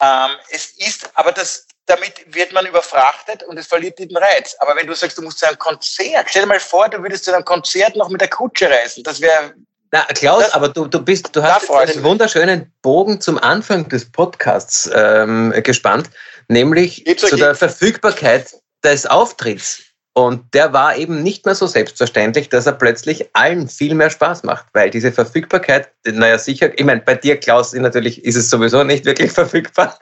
Ähm, 0.00 0.30
es 0.50 0.76
ist, 0.78 1.10
aber 1.14 1.32
das, 1.32 1.66
damit 1.86 2.34
wird 2.34 2.52
man 2.52 2.66
überfrachtet 2.66 3.42
und 3.44 3.58
es 3.58 3.66
verliert 3.66 3.98
den 3.98 4.14
Reiz. 4.16 4.54
Aber 4.58 4.76
wenn 4.76 4.86
du 4.86 4.94
sagst, 4.94 5.16
du 5.16 5.22
musst 5.22 5.38
zu 5.38 5.46
einem 5.46 5.58
Konzert, 5.58 6.28
stell 6.28 6.42
dir 6.42 6.48
mal 6.48 6.60
vor, 6.60 6.88
du 6.88 7.02
würdest 7.02 7.24
zu 7.24 7.34
einem 7.34 7.44
Konzert 7.44 7.96
noch 7.96 8.08
mit 8.08 8.20
der 8.20 8.28
Kutsche 8.28 8.68
reisen. 8.68 9.02
Das 9.04 9.20
wäre 9.20 9.54
na, 9.96 10.04
Klaus, 10.14 10.44
das, 10.44 10.52
aber 10.52 10.68
du, 10.68 10.86
du 10.86 11.00
bist, 11.00 11.34
du 11.34 11.42
hast 11.42 11.70
einen 11.70 12.02
wunderschönen 12.02 12.70
Bogen 12.82 13.20
zum 13.20 13.38
Anfang 13.38 13.88
des 13.88 14.10
Podcasts 14.10 14.90
ähm, 14.92 15.54
gespannt, 15.62 16.10
nämlich 16.48 17.04
zu 17.16 17.34
der 17.36 17.54
Verfügbarkeit 17.54 18.54
des 18.84 19.06
Auftritts. 19.06 19.85
Und 20.18 20.54
der 20.54 20.72
war 20.72 20.96
eben 20.96 21.22
nicht 21.22 21.44
mehr 21.44 21.54
so 21.54 21.66
selbstverständlich, 21.66 22.48
dass 22.48 22.64
er 22.64 22.72
plötzlich 22.72 23.28
allen 23.34 23.68
viel 23.68 23.94
mehr 23.94 24.08
Spaß 24.08 24.44
macht, 24.44 24.64
weil 24.72 24.88
diese 24.88 25.12
Verfügbarkeit, 25.12 25.90
naja 26.06 26.38
sicher, 26.38 26.70
ich 26.74 26.86
meine, 26.86 27.02
bei 27.02 27.16
dir, 27.16 27.36
Klaus, 27.38 27.74
natürlich 27.74 28.24
ist 28.24 28.36
es 28.36 28.48
sowieso 28.48 28.82
nicht 28.82 29.04
wirklich 29.04 29.30
verfügbar, 29.42 29.98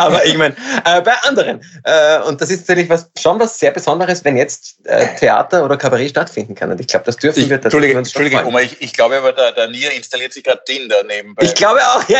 aber 0.00 0.26
ich 0.26 0.36
meine, 0.36 0.56
äh, 0.84 1.00
bei 1.00 1.12
anderen. 1.28 1.60
Äh, 1.84 2.22
und 2.22 2.40
das 2.40 2.50
ist 2.50 2.66
natürlich 2.66 2.90
was, 2.90 3.08
schon 3.16 3.38
was 3.38 3.56
sehr 3.56 3.70
Besonderes, 3.70 4.24
wenn 4.24 4.36
jetzt 4.36 4.84
äh, 4.84 5.14
Theater 5.14 5.64
oder 5.64 5.76
Kabarett 5.76 6.10
stattfinden 6.10 6.56
kann. 6.56 6.72
Und 6.72 6.80
ich 6.80 6.88
glaube, 6.88 7.04
das 7.04 7.16
dürfen 7.16 7.44
ich, 7.44 7.48
wir. 7.48 7.58
Das 7.58 7.66
Entschuldige, 7.66 7.96
Entschuldige 7.96 8.44
Oma, 8.44 8.62
ich, 8.62 8.82
ich 8.82 8.94
glaube 8.94 9.16
aber, 9.16 9.32
der, 9.32 9.52
der 9.52 9.68
Nier 9.68 9.92
installiert 9.92 10.32
sich 10.32 10.42
gerade 10.42 10.62
Tinder 10.66 11.04
nebenbei. 11.04 11.44
Ich 11.44 11.54
glaube 11.54 11.78
auch, 11.82 12.02
ja, 12.08 12.18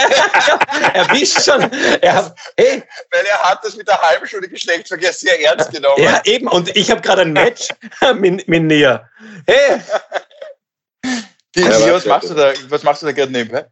er 0.95 1.11
wischt 1.11 1.43
schon. 1.43 1.61
Er, 2.01 2.33
hey. 2.57 2.85
Weil 3.11 3.25
er 3.29 3.51
hat 3.51 3.65
das 3.65 3.75
mit 3.75 3.89
der 3.89 4.01
halben 4.01 4.29
Stunde 4.29 4.49
Geschlechtsverkehr 4.49 5.13
sehr 5.13 5.43
ernst 5.45 5.73
genommen. 5.73 6.01
Ja, 6.01 6.21
eben, 6.25 6.47
und 6.47 6.77
ich 6.77 6.89
habe 6.93 7.01
gerade 7.01 7.16
gerade 7.17 7.29
ein 7.29 7.33
Match 7.33 7.69
mit, 8.21 8.47
mit 8.49 8.63
Nia. 8.63 9.09
Hey! 9.47 9.81
Die, 11.55 11.61
ja, 11.63 11.93
was, 11.93 12.05
machst 12.05 12.31
du 12.31 12.35
da, 12.35 12.53
was 12.69 12.83
machst 12.83 13.03
du 13.03 13.07
da 13.07 13.13
gerade 13.13 13.33
nebenbei? 13.33 13.67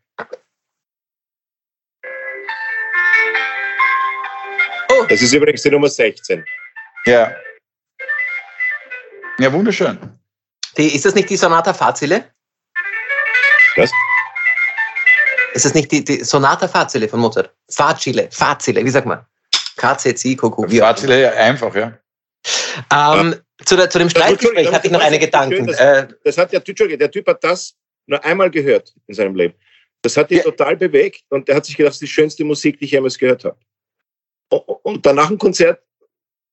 Oh. 4.90 5.04
Das 5.08 5.20
ist 5.20 5.34
übrigens 5.34 5.62
die 5.62 5.70
Nummer 5.70 5.88
16. 5.88 6.44
Ja. 7.06 7.34
Ja, 9.38 9.52
wunderschön. 9.52 9.98
Die, 10.78 10.94
ist 10.94 11.04
das 11.04 11.14
nicht 11.14 11.28
die 11.28 11.36
Sonata 11.36 11.74
Fazile? 11.74 12.30
Was? 13.76 13.90
Ist 15.52 15.64
das 15.64 15.74
nicht 15.74 15.92
die, 15.92 16.04
die 16.04 16.24
Sonata 16.24 16.66
Fazile 16.66 17.08
von 17.08 17.20
Mozart? 17.20 17.52
Facile, 17.68 18.28
Fazile, 18.30 18.84
wie 18.84 18.90
sagt 18.90 19.06
man? 19.06 19.24
KCC, 19.76 20.36
Koko. 20.36 20.66
Fazile, 20.68 21.20
ja, 21.20 21.30
einfach, 21.32 21.74
ja. 21.74 21.98
Ähm, 22.92 23.36
zu, 23.64 23.76
der, 23.76 23.88
zu, 23.88 23.98
dem 23.98 24.10
Streitgespräch 24.10 24.70
hatte 24.70 24.86
ich 24.86 24.92
noch 24.92 25.00
eine 25.00 25.18
Gedanken. 25.18 25.66
Das, 25.66 25.80
äh, 25.80 26.06
das 26.24 26.38
hat 26.38 26.52
der, 26.52 26.60
der 26.60 27.10
Typ 27.10 27.26
hat 27.26 27.42
das 27.42 27.74
nur 28.06 28.22
einmal 28.24 28.50
gehört 28.50 28.92
in 29.06 29.14
seinem 29.14 29.34
Leben. 29.34 29.54
Das 30.02 30.16
hat 30.16 30.30
ihn 30.30 30.38
ja. 30.38 30.42
total 30.42 30.76
bewegt 30.76 31.24
und 31.30 31.48
er 31.48 31.56
hat 31.56 31.64
sich 31.64 31.76
gedacht, 31.76 31.92
das 31.92 31.96
ist 31.96 32.02
die 32.02 32.08
schönste 32.08 32.44
Musik, 32.44 32.78
die 32.78 32.84
ich 32.84 32.90
jemals 32.90 33.18
gehört 33.18 33.44
habe. 33.44 33.56
Und 34.82 35.04
danach 35.06 35.30
im 35.30 35.38
Konzert 35.38 35.80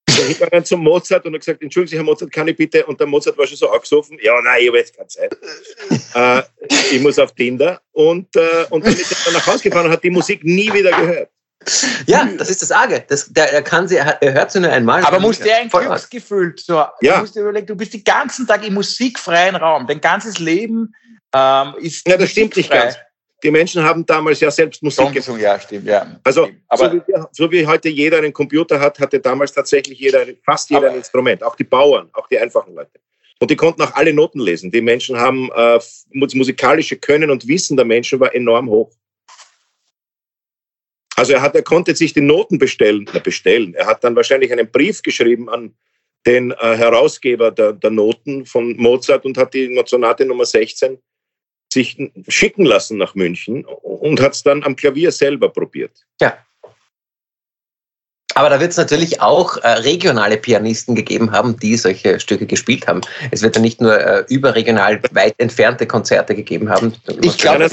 ist 0.07 0.19
er 0.19 0.25
hingegangen 0.25 0.65
zum 0.65 0.81
Mozart 0.81 1.25
und 1.25 1.33
hat 1.33 1.41
gesagt, 1.41 1.61
Entschuldigen 1.61 1.91
Sie, 1.91 1.97
Herr 1.97 2.03
Mozart, 2.03 2.31
kann 2.31 2.47
ich 2.47 2.55
bitte? 2.55 2.85
Und 2.85 2.99
der 2.99 3.07
Mozart 3.07 3.37
war 3.37 3.45
schon 3.45 3.57
so 3.57 3.69
angesoffen, 3.69 4.17
ja, 4.21 4.39
nein, 4.41 4.61
ich 4.61 4.67
habe 4.69 4.77
jetzt 4.77 4.95
keine 4.95 5.07
Zeit. 5.07 5.37
äh, 6.15 6.41
ich 6.91 7.01
muss 7.01 7.19
auf 7.19 7.33
Tinder. 7.33 7.81
Und, 7.91 8.33
äh, 8.37 8.65
und 8.69 8.85
dann 8.85 8.93
ist 8.93 9.27
er 9.27 9.33
nach 9.33 9.45
Hause 9.45 9.63
gefahren 9.63 9.87
und 9.87 9.91
hat 9.91 10.03
die 10.03 10.09
Musik 10.09 10.43
nie 10.43 10.71
wieder 10.73 10.91
gehört. 10.91 11.29
Ja, 12.07 12.27
das 12.37 12.49
ist 12.49 12.61
das 12.61 12.71
Arge. 12.71 13.03
Das, 13.07 13.31
der, 13.31 13.53
er, 13.53 13.61
kann 13.61 13.87
sie, 13.87 13.97
er 13.97 14.33
hört 14.33 14.51
sie 14.51 14.59
nur 14.59 14.71
einmal. 14.71 15.03
Aber 15.03 15.19
muss 15.19 15.39
der 15.39 15.57
ein 15.57 15.69
Glücksgefühl 15.69 16.55
so. 16.57 16.73
Ja. 17.01 17.15
Du 17.15 17.19
musst 17.19 17.35
dir 17.35 17.41
überlegen, 17.41 17.67
du 17.67 17.75
bist 17.75 17.93
den 17.93 18.03
ganzen 18.03 18.47
Tag 18.47 18.65
im 18.65 18.73
musikfreien 18.73 19.55
Raum. 19.55 19.85
Dein 19.85 20.01
ganzes 20.01 20.39
Leben 20.39 20.95
ähm, 21.33 21.73
ist. 21.79 22.07
Ja, 22.07 22.17
das 22.17 22.31
stimmt 22.31 22.55
nicht 22.55 22.71
ganz. 22.71 22.97
Die 23.43 23.51
Menschen 23.51 23.83
haben 23.83 24.05
damals 24.05 24.39
ja 24.39 24.51
selbst 24.51 24.83
Musik 24.83 25.13
gesungen. 25.13 25.41
Ja, 25.41 25.59
stimmt, 25.59 25.87
ja. 25.87 26.19
Also, 26.23 26.49
aber 26.67 26.91
so, 26.91 26.95
wie, 26.95 27.13
so 27.31 27.51
wie 27.51 27.65
heute 27.65 27.89
jeder 27.89 28.19
einen 28.19 28.33
Computer 28.33 28.79
hat, 28.79 28.99
hatte 28.99 29.19
damals 29.19 29.51
tatsächlich 29.51 29.99
jeder, 29.99 30.25
fast 30.45 30.69
jeder 30.69 30.91
ein 30.91 30.97
Instrument. 30.97 31.43
Auch 31.43 31.55
die 31.55 31.63
Bauern, 31.63 32.09
auch 32.13 32.27
die 32.27 32.37
einfachen 32.37 32.75
Leute. 32.75 32.99
Und 33.39 33.49
die 33.49 33.55
konnten 33.55 33.81
auch 33.81 33.95
alle 33.95 34.13
Noten 34.13 34.39
lesen. 34.39 34.69
Die 34.69 34.81
Menschen 34.81 35.17
haben 35.17 35.49
äh, 35.55 35.79
musikalische 36.11 36.97
Können 36.97 37.31
und 37.31 37.47
Wissen 37.47 37.75
der 37.75 37.85
Menschen 37.85 38.19
war 38.19 38.35
enorm 38.35 38.69
hoch. 38.69 38.91
Also 41.15 41.33
er, 41.33 41.41
hat, 41.41 41.55
er 41.55 41.63
konnte 41.63 41.95
sich 41.95 42.13
die 42.13 42.21
Noten 42.21 42.57
bestellen, 42.57 43.05
bestellen. 43.23 43.73
Er 43.75 43.85
hat 43.85 44.03
dann 44.03 44.15
wahrscheinlich 44.15 44.51
einen 44.51 44.71
Brief 44.71 45.01
geschrieben 45.01 45.49
an, 45.49 45.73
den 46.25 46.51
äh, 46.51 46.77
Herausgeber 46.77 47.51
der, 47.51 47.73
der 47.73 47.89
Noten 47.89 48.45
von 48.45 48.75
Mozart 48.77 49.25
und 49.25 49.37
hat 49.37 49.53
die 49.53 49.81
Sonate 49.85 50.25
Nummer 50.25 50.45
16 50.45 50.99
sich 51.71 51.97
schicken 52.27 52.65
lassen 52.65 52.97
nach 52.97 53.15
München 53.15 53.65
und 53.65 54.19
hat 54.19 54.33
es 54.33 54.43
dann 54.43 54.63
am 54.63 54.75
Klavier 54.75 55.11
selber 55.11 55.49
probiert. 55.49 56.05
Ja. 56.19 56.37
Aber 58.35 58.49
da 58.49 58.59
wird 58.59 58.71
es 58.71 58.77
natürlich 58.77 59.21
auch 59.21 59.57
äh, 59.57 59.67
regionale 59.67 60.37
Pianisten 60.37 60.95
gegeben 60.95 61.31
haben, 61.31 61.57
die 61.59 61.75
solche 61.75 62.19
Stücke 62.19 62.45
gespielt 62.45 62.87
haben. 62.87 63.01
Es 63.31 63.41
wird 63.41 63.55
ja 63.55 63.61
nicht 63.61 63.81
nur 63.81 63.99
äh, 63.99 64.23
überregional 64.29 65.01
weit 65.11 65.35
entfernte 65.37 65.85
Konzerte 65.85 66.35
gegeben 66.35 66.69
haben. 66.69 66.93
Ich 67.21 67.37
glaube, 67.37 67.65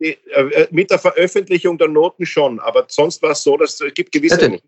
äh, 0.00 0.10
äh, 0.10 0.66
mit 0.70 0.90
der 0.90 0.98
Veröffentlichung 0.98 1.78
der 1.78 1.88
Noten 1.88 2.26
schon, 2.26 2.60
aber 2.60 2.86
sonst 2.88 3.22
war 3.22 3.32
es 3.32 3.42
so, 3.42 3.56
dass 3.56 3.80
es 3.80 3.94
gibt 3.94 4.12
gewisse 4.12 4.36
natürlich. 4.36 4.62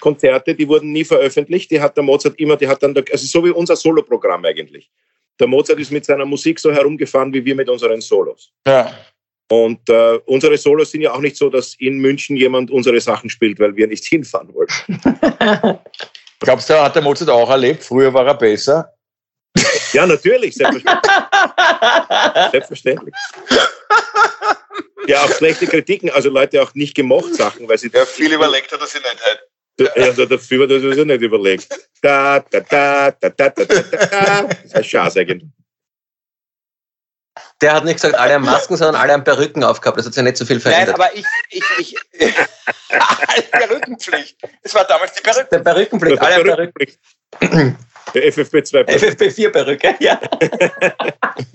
Konzerte, 0.00 0.54
die 0.54 0.68
wurden 0.68 0.92
nie 0.92 1.04
veröffentlicht. 1.04 1.70
Die 1.70 1.80
hat 1.80 1.96
der 1.96 2.04
Mozart 2.04 2.38
immer, 2.38 2.56
die 2.56 2.68
hat 2.68 2.82
dann, 2.82 2.96
also 2.96 3.26
so 3.26 3.44
wie 3.44 3.50
unser 3.50 3.76
Soloprogramm 3.76 4.44
eigentlich. 4.44 4.90
Der 5.38 5.46
Mozart 5.46 5.80
ist 5.80 5.90
mit 5.90 6.04
seiner 6.04 6.24
Musik 6.24 6.60
so 6.60 6.72
herumgefahren 6.72 7.32
wie 7.32 7.44
wir 7.44 7.54
mit 7.54 7.68
unseren 7.68 8.00
Solos. 8.00 8.52
Ja. 8.66 8.92
Und 9.50 9.88
äh, 9.88 10.18
unsere 10.26 10.56
Solos 10.56 10.90
sind 10.90 11.02
ja 11.02 11.12
auch 11.12 11.20
nicht 11.20 11.36
so, 11.36 11.50
dass 11.50 11.74
in 11.78 11.98
München 11.98 12.36
jemand 12.36 12.70
unsere 12.70 13.00
Sachen 13.00 13.28
spielt, 13.28 13.58
weil 13.60 13.76
wir 13.76 13.86
nicht 13.86 14.04
hinfahren 14.08 14.52
wollten. 14.54 14.98
Glaubst 16.40 16.70
du, 16.70 16.82
hat 16.82 16.94
der 16.94 17.02
Mozart 17.02 17.30
auch 17.30 17.50
erlebt? 17.50 17.84
Früher 17.84 18.12
war 18.12 18.26
er 18.26 18.34
besser. 18.34 18.90
Ja, 19.92 20.06
natürlich, 20.06 20.54
selbstverständlich. 20.54 22.50
selbstverständlich. 22.50 23.14
Ja, 25.06 25.22
auch 25.22 25.30
schlechte 25.32 25.66
Kritiken, 25.66 26.10
also 26.10 26.30
Leute 26.30 26.62
auch 26.62 26.74
nicht 26.74 26.94
gemocht 26.94 27.34
Sachen, 27.34 27.68
weil 27.68 27.78
sie. 27.78 27.90
Ja, 27.92 28.04
viel 28.04 28.32
überlegt 28.32 28.72
hat 28.72 28.80
er 28.80 28.86
sich 28.86 29.00
nicht. 29.00 29.24
Halt. 29.24 29.40
Ja, 29.96 30.26
dafür 30.26 30.64
hat 30.64 30.70
er 30.70 30.80
sich 30.80 31.04
nicht 31.04 31.22
überlegt. 31.22 31.68
Da, 32.02 32.40
da, 32.40 32.60
da, 32.60 33.10
da, 33.12 33.30
da, 33.30 33.50
da, 33.50 33.64
da, 33.64 34.06
da. 34.06 34.42
Das 34.42 34.64
ist 34.64 34.74
ein 34.74 34.84
Schatz 34.84 35.16
eigentlich. 35.16 35.44
Der 37.60 37.72
hat 37.72 37.84
nicht 37.84 37.94
gesagt, 37.94 38.14
alle 38.14 38.34
haben 38.34 38.44
Masken, 38.44 38.76
sondern 38.76 39.00
alle 39.00 39.12
haben 39.12 39.24
Perücken 39.24 39.64
aufgehabt. 39.64 39.98
Das 39.98 40.06
hat 40.06 40.14
sich 40.14 40.22
nicht 40.22 40.36
so 40.36 40.44
viel 40.44 40.60
verändert. 40.60 40.96
Nein, 40.98 41.08
aber 41.08 41.16
ich, 41.16 41.24
ich, 41.50 41.96
ich, 42.12 42.36
Perückenpflicht. 43.50 44.38
Das 44.62 44.74
war 44.74 44.84
damals 44.84 45.14
die 45.14 45.22
Perücke. 45.22 45.48
Der 45.50 45.58
Perückenpflicht, 45.58 46.20
alle 46.20 46.34
haben 46.36 46.44
Perücken. 46.44 47.76
Der 48.14 48.32
FFP2 48.32 48.84
Perücke. 48.84 49.06
FFP4 49.06 49.50
Perücke, 49.50 49.96
ja. 49.98 50.20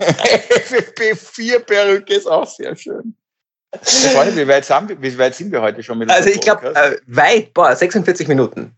FFP4 0.00 1.60
Perücke 1.60 2.14
ist 2.14 2.26
auch 2.26 2.46
sehr 2.46 2.76
schön. 2.76 3.14
Freunde, 3.82 4.36
wie 4.36 4.48
weit, 4.48 4.68
wir, 4.68 5.00
wie 5.00 5.16
weit 5.16 5.34
sind 5.34 5.52
wir 5.52 5.62
heute 5.62 5.82
schon 5.82 5.98
mit 5.98 6.10
Also 6.10 6.28
ich 6.28 6.40
glaube, 6.40 6.74
äh, 6.74 6.98
weit, 7.06 7.54
boah, 7.54 7.74
46 7.74 8.26
Minuten. 8.28 8.76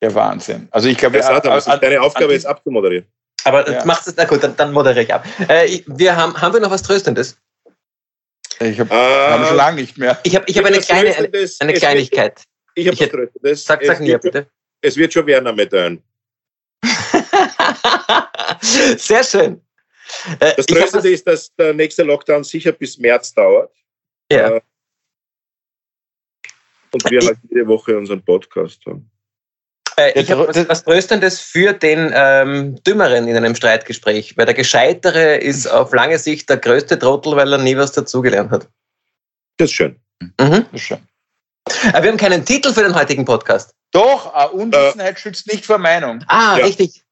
Der 0.00 0.14
Wahnsinn. 0.14 0.68
Also 0.70 0.88
ich 0.88 0.96
glaube, 0.98 1.18
ist 1.18 1.28
deine 1.28 2.00
Aufgabe 2.00 2.32
jetzt 2.32 2.46
abzumoderieren. 2.46 3.06
Aber 3.44 3.70
ja. 3.70 3.84
machst 3.84 4.08
es, 4.08 4.14
na 4.16 4.24
gut, 4.24 4.42
dann, 4.42 4.56
dann 4.56 4.72
moderiere 4.72 5.04
ich 5.04 5.14
ab. 5.14 5.26
Äh, 5.48 5.80
wir 5.86 6.16
haben, 6.16 6.40
haben 6.40 6.54
wir 6.54 6.60
noch 6.60 6.70
was 6.70 6.82
Tröstendes? 6.82 7.36
Ich 8.60 8.78
habe 8.78 8.94
äh, 8.94 9.46
schon 9.46 9.56
lange 9.56 9.80
nicht 9.80 9.98
mehr. 9.98 10.18
Ich 10.22 10.36
habe 10.36 10.44
ich 10.48 10.56
hab 10.56 10.64
eine, 10.64 10.78
kleine, 10.78 11.16
eine, 11.16 11.30
eine 11.58 11.72
Kleinigkeit. 11.72 12.42
ich 12.74 12.86
habe 12.86 12.98
was 12.98 13.08
Tröstendes. 13.08 13.64
Sag, 13.64 13.84
sag 13.84 14.00
mir 14.00 14.18
bitte. 14.18 14.46
Es 14.80 14.96
wird 14.96 15.12
schon 15.12 15.26
Werner 15.26 15.52
mit 15.52 15.72
ein. 15.74 16.02
Sehr 18.96 19.24
schön. 19.24 19.60
Äh, 20.40 20.54
das 20.56 20.66
Tröstende 20.66 21.10
ist, 21.10 21.26
dass 21.26 21.54
der 21.54 21.74
nächste 21.74 22.02
Lockdown 22.02 22.44
sicher 22.44 22.72
bis 22.72 22.98
März 22.98 23.32
dauert. 23.34 23.74
Ja. 24.30 24.56
Äh, 24.56 24.60
und 26.92 27.10
wir 27.10 27.20
halt 27.20 27.38
jede 27.48 27.66
Woche 27.66 27.96
unseren 27.96 28.22
Podcast 28.22 28.84
haben. 28.86 29.10
Äh, 29.96 30.18
ich 30.20 30.30
habe 30.30 30.48
was, 30.48 30.68
was, 30.68 30.84
Tröstendes 30.84 31.40
für 31.40 31.72
den 31.72 32.12
ähm, 32.14 32.82
Dümmeren 32.84 33.28
in 33.28 33.36
einem 33.36 33.54
Streitgespräch, 33.54 34.36
weil 34.36 34.46
der 34.46 34.54
Gescheitere 34.54 35.36
ist 35.36 35.66
auf 35.66 35.92
lange 35.92 36.18
Sicht 36.18 36.48
der 36.48 36.56
größte 36.56 36.98
Trottel, 36.98 37.36
weil 37.36 37.52
er 37.52 37.58
nie 37.58 37.76
was 37.76 37.92
dazugelernt 37.92 38.50
hat. 38.50 38.68
Das 39.58 39.70
ist 39.70 39.74
schön. 39.74 40.00
Mhm. 40.20 40.66
Das 40.72 40.72
ist 40.72 40.82
schön. 40.82 41.06
Aber 41.88 41.98
äh, 41.98 42.02
wir 42.02 42.10
haben 42.10 42.18
keinen 42.18 42.44
Titel 42.44 42.72
für 42.72 42.82
den 42.82 42.94
heutigen 42.94 43.24
Podcast. 43.24 43.74
Doch, 43.92 44.34
uh, 44.34 44.56
Unwissenheit 44.56 45.16
äh, 45.16 45.20
schützt 45.20 45.46
nicht 45.52 45.66
vor 45.66 45.78
Meinung. 45.78 46.24
Ah, 46.26 46.56
ja. 46.58 46.64
richtig. 46.64 47.02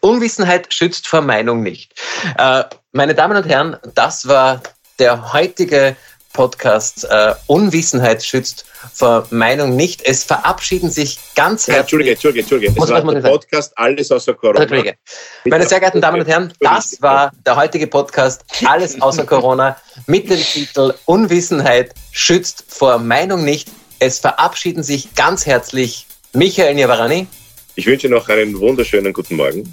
Unwissenheit 0.00 0.72
schützt 0.72 1.06
vor 1.06 1.20
Meinung 1.20 1.62
nicht. 1.62 1.94
Äh, 2.38 2.64
meine 2.92 3.14
Damen 3.14 3.36
und 3.36 3.48
Herren, 3.48 3.76
das 3.94 4.26
war 4.26 4.62
der 4.98 5.32
heutige 5.32 5.96
Podcast 6.32 7.04
äh, 7.04 7.34
Unwissenheit 7.46 8.24
schützt 8.24 8.64
vor 8.92 9.26
Meinung 9.30 9.76
nicht. 9.76 10.02
Es 10.04 10.24
verabschieden 10.24 10.90
sich 10.90 11.18
ganz 11.34 11.66
herzlich. 11.66 11.80
Entschuldige, 11.80 12.10
Entschuldige, 12.12 12.40
Entschuldige. 12.40 12.72
Muss, 12.72 12.88
das 12.88 13.04
war 13.04 13.14
der 13.14 13.28
Podcast 13.28 13.72
Alles 13.76 14.10
außer 14.10 14.34
Corona. 14.34 14.60
Entschuldige. 14.60 14.96
Meine 15.44 15.66
sehr 15.66 15.80
geehrten 15.80 16.00
Damen 16.00 16.20
und 16.20 16.28
Herren, 16.28 16.52
das 16.60 17.00
war 17.02 17.32
der 17.44 17.56
heutige 17.56 17.86
Podcast 17.86 18.44
Alles 18.64 19.00
außer 19.00 19.24
Corona 19.24 19.76
mit 20.06 20.30
dem 20.30 20.40
Titel 20.40 20.94
Unwissenheit 21.06 21.94
schützt 22.12 22.64
vor 22.68 22.98
Meinung 22.98 23.44
nicht. 23.44 23.68
Es 23.98 24.20
verabschieden 24.20 24.82
sich 24.82 25.14
ganz 25.14 25.46
herzlich 25.46 26.06
Michael 26.32 26.74
Niavarani. 26.74 27.26
Ich 27.74 27.86
wünsche 27.86 28.08
noch 28.08 28.28
einen 28.28 28.58
wunderschönen 28.58 29.12
guten 29.12 29.36
Morgen. 29.36 29.72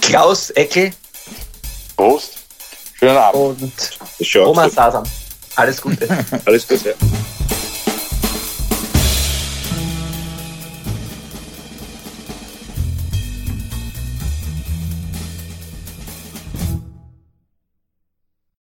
Klaus 0.00 0.50
Eckel. 0.50 0.92
Prost. 1.96 2.38
Schönen 2.98 3.16
Abend. 3.16 3.62
Und 3.62 4.36
Oma 4.46 4.68
Sasam. 4.68 5.04
Alles 5.56 5.80
Gute. 5.80 6.08
Alles 6.44 6.66
Gute. 6.66 6.94